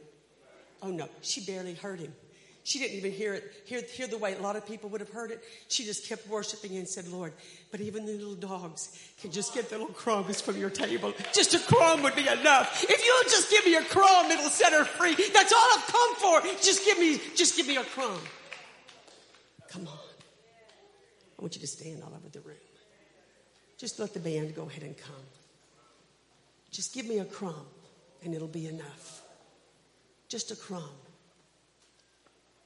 Oh 0.82 0.90
no, 0.90 1.08
she 1.22 1.42
barely 1.42 1.74
heard 1.74 2.00
him. 2.00 2.14
She 2.64 2.80
didn't 2.80 2.98
even 2.98 3.14
hear 3.14 3.34
it, 3.34 3.64
hear, 3.66 3.82
hear 3.82 4.08
the 4.08 4.18
way 4.18 4.36
a 4.36 4.42
lot 4.42 4.58
of 4.58 4.68
people 4.68 4.90
would 4.90 5.00
have 5.00 5.10
heard 5.10 5.32
it. 5.32 5.42
She 5.70 5.86
just 5.86 6.06
kept 6.06 6.28
worshiping 6.28 6.76
and 6.76 6.86
said, 6.86 7.08
Lord, 7.08 7.32
but 7.72 7.80
even 7.80 8.06
the 8.06 8.12
little 8.12 8.36
dogs 8.36 9.10
can 9.22 9.32
just 9.32 9.54
get 9.54 9.70
the 9.70 9.78
little 9.78 9.94
crumbs 9.94 10.42
from 10.42 10.58
your 10.58 10.70
table. 10.70 11.14
Just 11.34 11.54
a 11.54 11.60
crumb 11.60 12.04
would 12.04 12.16
be 12.16 12.28
enough. 12.28 12.84
If 12.84 13.06
you'll 13.06 13.32
just 13.32 13.50
give 13.50 13.64
me 13.66 13.76
a 13.76 13.84
crumb, 13.84 14.30
it'll 14.30 14.50
set 14.50 14.74
her 14.74 14.84
free. 14.84 15.16
That's 15.34 15.54
all 15.54 15.68
I've 15.78 15.88
come 15.88 16.16
for. 16.16 16.42
Just 16.62 16.84
give 16.84 17.00
me, 17.00 17.22
just 17.38 17.56
give 17.56 17.68
me 17.68 17.78
a 17.78 17.86
crumb. 17.86 18.20
Come 19.70 19.88
on. 19.88 20.07
I 21.38 21.42
want 21.42 21.56
you 21.56 21.62
to 21.62 21.68
stand 21.68 22.04
all 22.04 22.14
over 22.16 22.30
the 22.32 22.40
room. 22.42 22.58
Just 23.78 24.00
let 24.00 24.14
the 24.14 24.20
band 24.20 24.56
go 24.56 24.64
ahead 24.64 24.84
and 24.84 24.98
come. 24.98 25.16
Just 26.72 26.94
give 26.94 27.06
me 27.06 27.20
a 27.20 27.26
crumb 27.26 27.68
and 28.24 28.34
it'll 28.34 28.48
be 28.48 28.68
enough. 28.68 29.22
Just 30.28 30.52
a 30.52 30.56
crumb. 30.56 30.84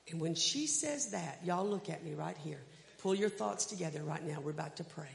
And 0.09 0.19
when 0.19 0.35
she 0.35 0.67
says 0.67 1.11
that, 1.11 1.39
y'all 1.43 1.67
look 1.67 1.89
at 1.89 2.03
me 2.03 2.13
right 2.13 2.37
here. 2.37 2.61
Pull 3.01 3.15
your 3.15 3.29
thoughts 3.29 3.65
together 3.65 4.01
right 4.03 4.25
now. 4.25 4.39
We're 4.41 4.51
about 4.51 4.77
to 4.77 4.83
pray. 4.83 5.09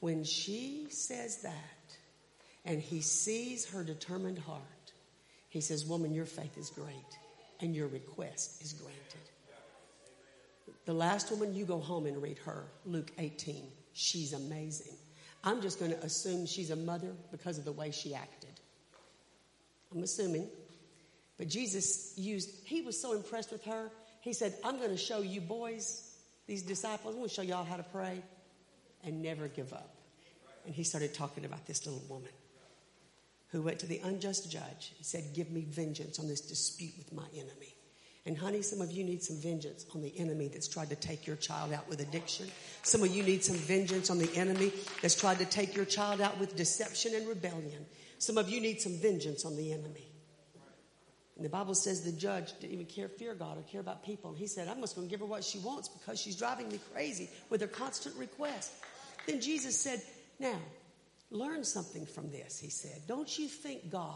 When 0.00 0.24
she 0.24 0.86
says 0.90 1.42
that, 1.42 1.96
and 2.64 2.80
he 2.80 3.00
sees 3.00 3.68
her 3.70 3.82
determined 3.82 4.38
heart, 4.38 4.60
he 5.48 5.60
says, 5.60 5.84
Woman, 5.84 6.14
your 6.14 6.26
faith 6.26 6.56
is 6.58 6.70
great, 6.70 7.18
and 7.60 7.74
your 7.74 7.88
request 7.88 8.62
is 8.62 8.72
granted. 8.72 9.31
The 10.84 10.92
last 10.92 11.30
woman, 11.30 11.54
you 11.54 11.64
go 11.64 11.78
home 11.78 12.06
and 12.06 12.20
read 12.20 12.38
her, 12.38 12.64
Luke 12.84 13.12
18. 13.18 13.64
She's 13.92 14.32
amazing. 14.32 14.94
I'm 15.44 15.60
just 15.60 15.78
going 15.78 15.92
to 15.92 15.98
assume 16.04 16.46
she's 16.46 16.70
a 16.70 16.76
mother 16.76 17.12
because 17.30 17.58
of 17.58 17.64
the 17.64 17.72
way 17.72 17.90
she 17.90 18.14
acted. 18.14 18.50
I'm 19.94 20.02
assuming. 20.02 20.48
But 21.38 21.48
Jesus 21.48 22.14
used, 22.16 22.50
he 22.64 22.82
was 22.82 23.00
so 23.00 23.14
impressed 23.14 23.52
with 23.52 23.64
her, 23.64 23.90
he 24.20 24.32
said, 24.32 24.54
I'm 24.64 24.78
going 24.78 24.90
to 24.90 24.96
show 24.96 25.20
you 25.20 25.40
boys, 25.40 26.14
these 26.46 26.62
disciples, 26.62 27.14
I'm 27.14 27.20
going 27.20 27.28
to 27.28 27.34
show 27.34 27.42
y'all 27.42 27.64
how 27.64 27.76
to 27.76 27.82
pray 27.82 28.22
and 29.04 29.22
never 29.22 29.48
give 29.48 29.72
up. 29.72 29.94
And 30.64 30.74
he 30.74 30.84
started 30.84 31.12
talking 31.14 31.44
about 31.44 31.66
this 31.66 31.84
little 31.86 32.02
woman 32.08 32.30
who 33.48 33.62
went 33.62 33.80
to 33.80 33.86
the 33.86 34.00
unjust 34.04 34.50
judge 34.50 34.92
and 34.96 35.04
said, 35.04 35.24
Give 35.34 35.50
me 35.50 35.62
vengeance 35.62 36.18
on 36.18 36.28
this 36.28 36.40
dispute 36.40 36.92
with 36.96 37.12
my 37.12 37.26
enemy. 37.34 37.71
And 38.24 38.38
honey, 38.38 38.62
some 38.62 38.80
of 38.80 38.92
you 38.92 39.02
need 39.02 39.22
some 39.22 39.36
vengeance 39.36 39.84
on 39.94 40.00
the 40.00 40.16
enemy 40.16 40.46
that's 40.46 40.68
tried 40.68 40.90
to 40.90 40.96
take 40.96 41.26
your 41.26 41.34
child 41.34 41.72
out 41.72 41.88
with 41.88 42.00
addiction. 42.00 42.46
Some 42.82 43.02
of 43.02 43.14
you 43.14 43.24
need 43.24 43.42
some 43.42 43.56
vengeance 43.56 44.10
on 44.10 44.18
the 44.18 44.30
enemy 44.36 44.72
that's 45.00 45.16
tried 45.16 45.38
to 45.38 45.44
take 45.44 45.74
your 45.74 45.84
child 45.84 46.20
out 46.20 46.38
with 46.38 46.54
deception 46.54 47.14
and 47.16 47.26
rebellion. 47.26 47.84
Some 48.18 48.38
of 48.38 48.48
you 48.48 48.60
need 48.60 48.80
some 48.80 48.92
vengeance 48.92 49.44
on 49.44 49.56
the 49.56 49.72
enemy. 49.72 50.06
And 51.34 51.44
the 51.44 51.48
Bible 51.48 51.74
says 51.74 52.02
the 52.02 52.12
judge 52.12 52.52
didn't 52.60 52.74
even 52.74 52.86
care, 52.86 53.08
fear 53.08 53.34
God 53.34 53.58
or 53.58 53.62
care 53.62 53.80
about 53.80 54.04
people. 54.04 54.30
And 54.30 54.38
he 54.38 54.46
said, 54.46 54.68
I'm 54.68 54.80
just 54.80 54.94
going 54.94 55.08
to 55.08 55.10
give 55.10 55.18
her 55.18 55.26
what 55.26 55.42
she 55.42 55.58
wants 55.58 55.88
because 55.88 56.20
she's 56.20 56.36
driving 56.36 56.68
me 56.68 56.78
crazy 56.92 57.28
with 57.50 57.60
her 57.60 57.66
constant 57.66 58.14
request. 58.14 58.70
Then 59.26 59.40
Jesus 59.40 59.76
said, 59.76 60.00
Now, 60.38 60.60
learn 61.32 61.64
something 61.64 62.06
from 62.06 62.30
this. 62.30 62.60
He 62.60 62.68
said, 62.68 63.00
Don't 63.08 63.36
you 63.36 63.48
think 63.48 63.90
God 63.90 64.14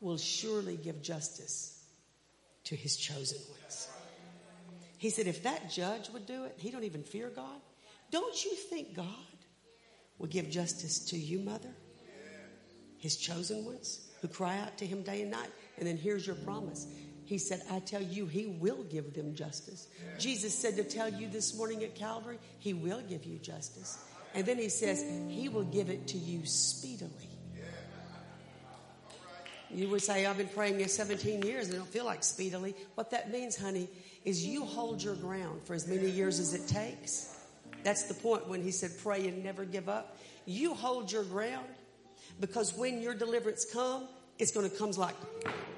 will 0.00 0.18
surely 0.18 0.76
give 0.76 1.00
justice 1.00 1.77
to 2.68 2.76
his 2.76 2.96
chosen 2.96 3.38
ones. 3.50 3.88
He 4.98 5.08
said, 5.08 5.26
if 5.26 5.42
that 5.44 5.70
judge 5.70 6.10
would 6.10 6.26
do 6.26 6.44
it, 6.44 6.54
he 6.58 6.70
don't 6.70 6.84
even 6.84 7.02
fear 7.02 7.30
God. 7.34 7.60
Don't 8.10 8.44
you 8.44 8.54
think 8.54 8.94
God 8.94 9.06
will 10.18 10.26
give 10.26 10.50
justice 10.50 10.98
to 11.06 11.16
you, 11.16 11.40
mother? 11.40 11.70
His 12.98 13.16
chosen 13.16 13.64
ones 13.64 14.06
who 14.20 14.28
cry 14.28 14.58
out 14.58 14.76
to 14.78 14.86
him 14.86 15.02
day 15.02 15.22
and 15.22 15.30
night. 15.30 15.50
And 15.78 15.86
then 15.86 15.96
here's 15.96 16.26
your 16.26 16.36
promise. 16.36 16.86
He 17.24 17.38
said, 17.38 17.62
I 17.70 17.78
tell 17.78 18.02
you, 18.02 18.26
he 18.26 18.46
will 18.46 18.82
give 18.82 19.14
them 19.14 19.34
justice. 19.34 19.88
Jesus 20.18 20.54
said 20.54 20.76
to 20.76 20.84
tell 20.84 21.08
you 21.08 21.28
this 21.28 21.56
morning 21.56 21.84
at 21.84 21.94
Calvary, 21.94 22.38
he 22.58 22.74
will 22.74 23.00
give 23.08 23.24
you 23.24 23.38
justice. 23.38 23.98
And 24.34 24.44
then 24.44 24.58
he 24.58 24.68
says, 24.68 25.02
he 25.28 25.48
will 25.48 25.64
give 25.64 25.88
it 25.88 26.08
to 26.08 26.18
you 26.18 26.44
speedily. 26.44 27.30
You 29.70 29.88
would 29.90 30.02
say, 30.02 30.24
I've 30.24 30.38
been 30.38 30.48
praying 30.48 30.78
this 30.78 30.94
17 30.94 31.42
years 31.42 31.66
and 31.66 31.74
I 31.74 31.78
don't 31.78 31.88
feel 31.88 32.04
like 32.04 32.24
speedily. 32.24 32.74
What 32.94 33.10
that 33.10 33.30
means, 33.30 33.56
honey, 33.56 33.88
is 34.24 34.44
you 34.44 34.64
hold 34.64 35.02
your 35.02 35.14
ground 35.14 35.62
for 35.64 35.74
as 35.74 35.86
many 35.86 36.08
years 36.08 36.40
as 36.40 36.54
it 36.54 36.66
takes. 36.66 37.36
That's 37.82 38.04
the 38.04 38.14
point 38.14 38.48
when 38.48 38.62
he 38.62 38.70
said, 38.70 38.92
pray 39.02 39.28
and 39.28 39.44
never 39.44 39.64
give 39.64 39.88
up. 39.88 40.16
You 40.46 40.74
hold 40.74 41.12
your 41.12 41.24
ground 41.24 41.68
because 42.40 42.74
when 42.76 43.02
your 43.02 43.14
deliverance 43.14 43.66
come, 43.70 44.08
it's 44.38 44.52
going 44.52 44.68
to 44.68 44.76
come 44.76 44.90
like, 44.92 45.14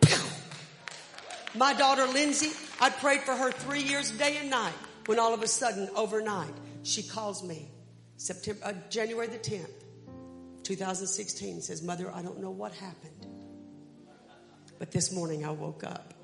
my 1.55 1.74
daughter 1.74 2.07
Lindsay, 2.07 2.51
I 2.80 2.91
prayed 2.91 3.22
for 3.22 3.34
her 3.34 3.51
three 3.51 3.82
years, 3.82 4.11
day 4.12 4.36
and 4.38 4.51
night, 4.51 4.74
when 5.07 5.18
all 5.18 5.34
of 5.34 5.43
a 5.43 5.49
sudden, 5.49 5.88
overnight, 5.97 6.53
she 6.82 7.03
calls 7.03 7.43
me, 7.43 7.68
September, 8.16 8.61
uh, 8.64 8.72
January 8.91 9.26
the 9.26 9.38
10th, 9.38 9.70
2016, 10.62 11.62
says, 11.62 11.82
Mother, 11.82 12.11
I 12.14 12.22
don't 12.22 12.41
know 12.41 12.51
what 12.51 12.72
happened. 12.74 13.30
But 14.81 14.93
this 14.93 15.12
morning 15.12 15.45
I 15.45 15.51
woke 15.51 15.85
up 15.85 16.14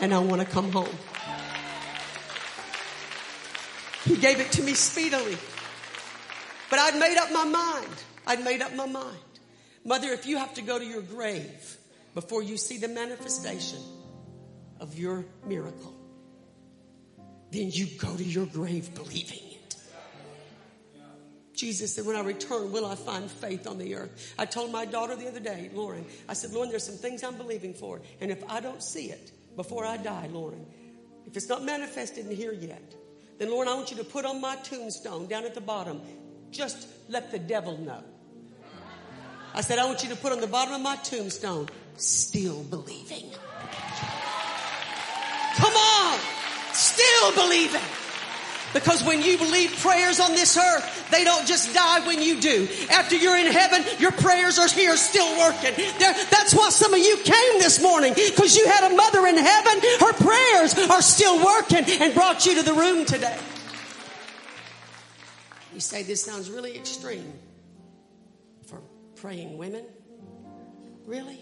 and 0.00 0.14
I 0.14 0.18
want 0.18 0.40
to 0.40 0.46
come 0.46 0.72
home. 0.72 0.88
He 4.04 4.16
gave 4.16 4.40
it 4.40 4.50
to 4.52 4.62
me 4.62 4.72
speedily. 4.72 5.36
But 6.70 6.78
I'd 6.78 6.98
made 6.98 7.18
up 7.18 7.30
my 7.30 7.44
mind. 7.44 7.94
I'd 8.26 8.42
made 8.42 8.62
up 8.62 8.74
my 8.74 8.86
mind. 8.86 9.18
Mother, 9.84 10.08
if 10.08 10.26
you 10.26 10.38
have 10.38 10.54
to 10.54 10.62
go 10.62 10.78
to 10.78 10.84
your 10.84 11.02
grave 11.02 11.76
before 12.14 12.42
you 12.42 12.56
see 12.56 12.78
the 12.78 12.88
manifestation 12.88 13.80
of 14.80 14.98
your 14.98 15.26
miracle, 15.46 15.94
then 17.50 17.70
you 17.70 17.86
go 17.98 18.16
to 18.16 18.24
your 18.24 18.46
grave 18.46 18.94
believing 18.94 19.53
Jesus 21.64 21.94
said, 21.94 22.04
when 22.04 22.14
I 22.14 22.20
return, 22.20 22.72
will 22.72 22.84
I 22.84 22.94
find 22.94 23.30
faith 23.30 23.66
on 23.66 23.78
the 23.78 23.94
earth? 23.94 24.34
I 24.38 24.44
told 24.44 24.70
my 24.70 24.84
daughter 24.84 25.16
the 25.16 25.26
other 25.26 25.40
day, 25.40 25.70
Lauren, 25.72 26.04
I 26.28 26.34
said, 26.34 26.52
Lauren, 26.52 26.68
there's 26.68 26.84
some 26.84 26.98
things 26.98 27.24
I'm 27.24 27.38
believing 27.38 27.72
for. 27.72 28.02
And 28.20 28.30
if 28.30 28.44
I 28.50 28.60
don't 28.60 28.82
see 28.82 29.06
it 29.06 29.32
before 29.56 29.86
I 29.86 29.96
die, 29.96 30.28
Lauren, 30.30 30.66
if 31.24 31.38
it's 31.38 31.48
not 31.48 31.64
manifested 31.64 32.26
in 32.26 32.36
here 32.36 32.52
yet, 32.52 32.94
then 33.38 33.50
Lauren, 33.50 33.66
I 33.66 33.72
want 33.76 33.90
you 33.90 33.96
to 33.96 34.04
put 34.04 34.26
on 34.26 34.42
my 34.42 34.56
tombstone 34.56 35.26
down 35.26 35.44
at 35.44 35.54
the 35.54 35.62
bottom, 35.62 36.02
just 36.50 36.86
let 37.08 37.30
the 37.30 37.38
devil 37.38 37.78
know. 37.78 38.04
I 39.54 39.62
said, 39.62 39.78
I 39.78 39.86
want 39.86 40.02
you 40.02 40.10
to 40.10 40.16
put 40.16 40.32
on 40.32 40.42
the 40.42 40.46
bottom 40.46 40.74
of 40.74 40.82
my 40.82 40.96
tombstone, 40.96 41.70
still 41.96 42.62
believing. 42.64 43.30
Come 45.56 45.72
on, 45.72 46.18
still 46.74 47.32
believing. 47.32 48.03
Because 48.74 49.04
when 49.04 49.22
you 49.22 49.38
believe 49.38 49.78
prayers 49.78 50.18
on 50.18 50.32
this 50.32 50.58
earth, 50.58 51.08
they 51.10 51.22
don't 51.22 51.46
just 51.46 51.72
die 51.72 52.04
when 52.06 52.20
you 52.20 52.40
do. 52.40 52.68
After 52.90 53.14
you're 53.14 53.38
in 53.38 53.50
heaven, 53.50 53.84
your 54.00 54.10
prayers 54.10 54.58
are 54.58 54.68
here 54.68 54.96
still 54.96 55.38
working. 55.38 55.72
They're, 56.00 56.12
that's 56.28 56.52
why 56.52 56.70
some 56.70 56.92
of 56.92 56.98
you 56.98 57.16
came 57.18 57.60
this 57.60 57.80
morning, 57.80 58.12
because 58.14 58.56
you 58.56 58.66
had 58.66 58.90
a 58.90 58.94
mother 58.94 59.26
in 59.28 59.36
heaven. 59.36 59.80
Her 60.00 60.12
prayers 60.12 60.74
are 60.90 61.00
still 61.00 61.42
working 61.44 61.84
and 62.02 62.12
brought 62.12 62.44
you 62.44 62.56
to 62.56 62.62
the 62.62 62.74
room 62.74 63.04
today. 63.04 63.38
You 65.72 65.80
say 65.80 66.02
this 66.02 66.22
sounds 66.22 66.50
really 66.50 66.76
extreme 66.76 67.32
for 68.66 68.80
praying 69.14 69.56
women. 69.56 69.84
Really? 71.06 71.38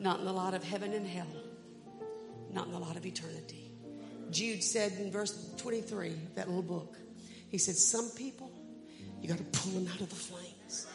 Not 0.00 0.20
in 0.20 0.24
the 0.24 0.32
lot 0.32 0.54
of 0.54 0.64
heaven 0.64 0.94
and 0.94 1.06
hell 1.06 1.26
not 2.52 2.66
in 2.66 2.72
the 2.72 2.78
lot 2.78 2.96
of 2.96 3.04
eternity. 3.04 3.57
Jude 4.30 4.62
said 4.62 4.92
in 4.98 5.10
verse 5.10 5.54
23, 5.56 6.12
that 6.34 6.48
little 6.48 6.62
book, 6.62 6.96
he 7.48 7.58
said, 7.58 7.76
Some 7.76 8.10
people, 8.10 8.50
you 9.20 9.28
got 9.28 9.38
to 9.38 9.44
pull 9.44 9.72
them 9.72 9.88
out 9.92 10.00
of 10.00 10.08
the 10.08 10.14
flames. 10.14 10.86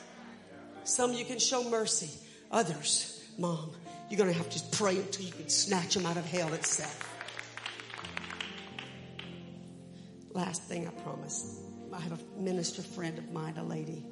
Some 0.83 1.13
you 1.13 1.25
can 1.25 1.39
show 1.39 1.69
mercy. 1.69 2.09
Others, 2.51 3.23
mom, 3.37 3.71
you're 4.09 4.17
going 4.17 4.31
to 4.31 4.37
have 4.37 4.49
to 4.49 4.77
pray 4.77 4.97
until 4.97 5.25
you 5.25 5.31
can 5.31 5.49
snatch 5.49 5.95
them 5.95 6.05
out 6.05 6.17
of 6.17 6.25
hell 6.25 6.53
itself. 6.53 7.09
Last 10.33 10.63
thing 10.63 10.87
I 10.87 10.91
promise. 11.01 11.59
I 11.91 11.99
have 11.99 12.11
a 12.19 12.39
minister 12.39 12.81
friend 12.81 13.17
of 13.17 13.31
mine, 13.31 13.57
a 13.57 13.63
lady. 13.63 14.03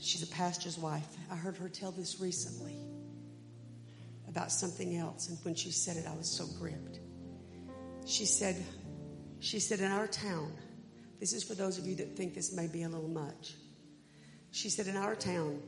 She's 0.00 0.22
a 0.22 0.26
pastor's 0.26 0.78
wife. 0.78 1.06
I 1.30 1.34
heard 1.34 1.56
her 1.56 1.68
tell 1.68 1.90
this 1.90 2.20
recently 2.20 2.76
about 4.28 4.52
something 4.52 4.96
else. 4.96 5.28
And 5.28 5.38
when 5.42 5.54
she 5.54 5.70
said 5.70 5.96
it, 5.96 6.06
I 6.06 6.14
was 6.14 6.28
so 6.28 6.46
gripped. 6.58 7.00
She 8.08 8.24
said, 8.24 8.56
she 9.38 9.60
said, 9.60 9.80
in 9.80 9.92
our 9.92 10.06
town, 10.06 10.50
this 11.20 11.34
is 11.34 11.44
for 11.44 11.54
those 11.54 11.76
of 11.76 11.86
you 11.86 11.94
that 11.96 12.16
think 12.16 12.34
this 12.34 12.54
may 12.54 12.66
be 12.66 12.84
a 12.84 12.88
little 12.88 13.06
much. 13.06 13.52
She 14.50 14.70
said, 14.70 14.86
in 14.86 14.96
our 14.96 15.14
town, 15.14 15.60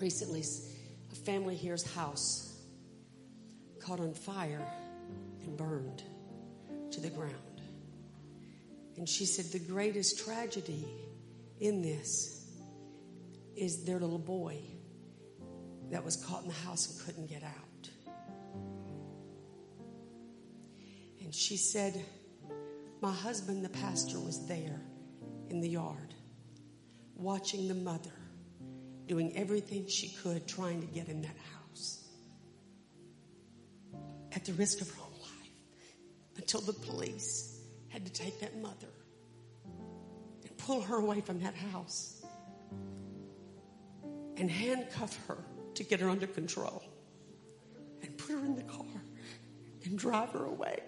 recently, 0.00 0.42
a 1.12 1.14
family 1.14 1.54
here's 1.54 1.94
house 1.94 2.60
caught 3.78 4.00
on 4.00 4.14
fire 4.14 4.66
and 5.44 5.56
burned 5.56 6.02
to 6.90 7.00
the 7.00 7.10
ground. 7.10 7.60
And 8.96 9.08
she 9.08 9.24
said, 9.24 9.44
the 9.46 9.64
greatest 9.64 10.24
tragedy 10.24 10.84
in 11.60 11.82
this 11.82 12.50
is 13.56 13.84
their 13.84 14.00
little 14.00 14.18
boy 14.18 14.58
that 15.92 16.04
was 16.04 16.16
caught 16.16 16.42
in 16.42 16.48
the 16.48 16.54
house 16.54 16.90
and 16.90 17.06
couldn't 17.06 17.30
get 17.30 17.44
out. 17.44 17.63
She 21.36 21.56
said, 21.56 22.00
My 23.00 23.12
husband, 23.12 23.64
the 23.64 23.68
pastor, 23.68 24.20
was 24.20 24.46
there 24.46 24.80
in 25.50 25.60
the 25.60 25.68
yard 25.68 26.14
watching 27.16 27.66
the 27.66 27.74
mother 27.74 28.12
doing 29.06 29.36
everything 29.36 29.86
she 29.88 30.08
could 30.08 30.46
trying 30.46 30.80
to 30.80 30.86
get 30.86 31.08
in 31.08 31.22
that 31.22 31.36
house 31.52 32.04
at 34.32 34.44
the 34.44 34.52
risk 34.54 34.80
of 34.80 34.90
her 34.90 35.02
own 35.02 35.20
life 35.20 36.36
until 36.36 36.60
the 36.60 36.72
police 36.72 37.60
had 37.88 38.06
to 38.06 38.12
take 38.12 38.40
that 38.40 38.56
mother 38.60 38.92
and 40.42 40.56
pull 40.56 40.80
her 40.82 40.96
away 40.96 41.20
from 41.20 41.40
that 41.40 41.54
house 41.54 42.22
and 44.36 44.50
handcuff 44.50 45.18
her 45.26 45.38
to 45.74 45.82
get 45.82 46.00
her 46.00 46.08
under 46.08 46.26
control 46.26 46.82
and 48.02 48.16
put 48.16 48.30
her 48.32 48.44
in 48.44 48.54
the 48.54 48.62
car 48.62 49.02
and 49.84 49.98
drive 49.98 50.30
her 50.30 50.44
away. 50.44 50.78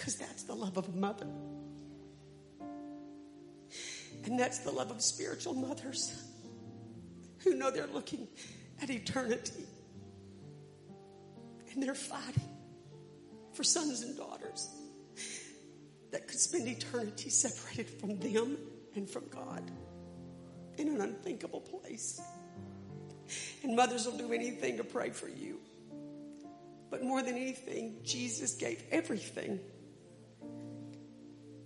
Because 0.00 0.14
that's 0.14 0.44
the 0.44 0.54
love 0.54 0.78
of 0.78 0.88
a 0.88 0.92
mother. 0.92 1.26
And 4.24 4.40
that's 4.40 4.60
the 4.60 4.70
love 4.70 4.90
of 4.90 5.02
spiritual 5.02 5.52
mothers 5.52 6.24
who 7.40 7.54
know 7.54 7.70
they're 7.70 7.86
looking 7.86 8.26
at 8.80 8.88
eternity 8.88 9.66
and 11.70 11.82
they're 11.82 11.94
fighting 11.94 12.48
for 13.52 13.62
sons 13.62 14.00
and 14.02 14.16
daughters 14.16 14.70
that 16.12 16.26
could 16.26 16.40
spend 16.40 16.66
eternity 16.66 17.28
separated 17.28 17.90
from 18.00 18.18
them 18.20 18.56
and 18.94 19.08
from 19.08 19.28
God 19.28 19.70
in 20.78 20.88
an 20.88 21.02
unthinkable 21.02 21.60
place. 21.60 22.22
And 23.62 23.76
mothers 23.76 24.06
will 24.06 24.16
do 24.16 24.32
anything 24.32 24.78
to 24.78 24.84
pray 24.84 25.10
for 25.10 25.28
you. 25.28 25.60
But 26.88 27.02
more 27.02 27.22
than 27.22 27.34
anything, 27.34 27.96
Jesus 28.02 28.54
gave 28.54 28.82
everything 28.90 29.60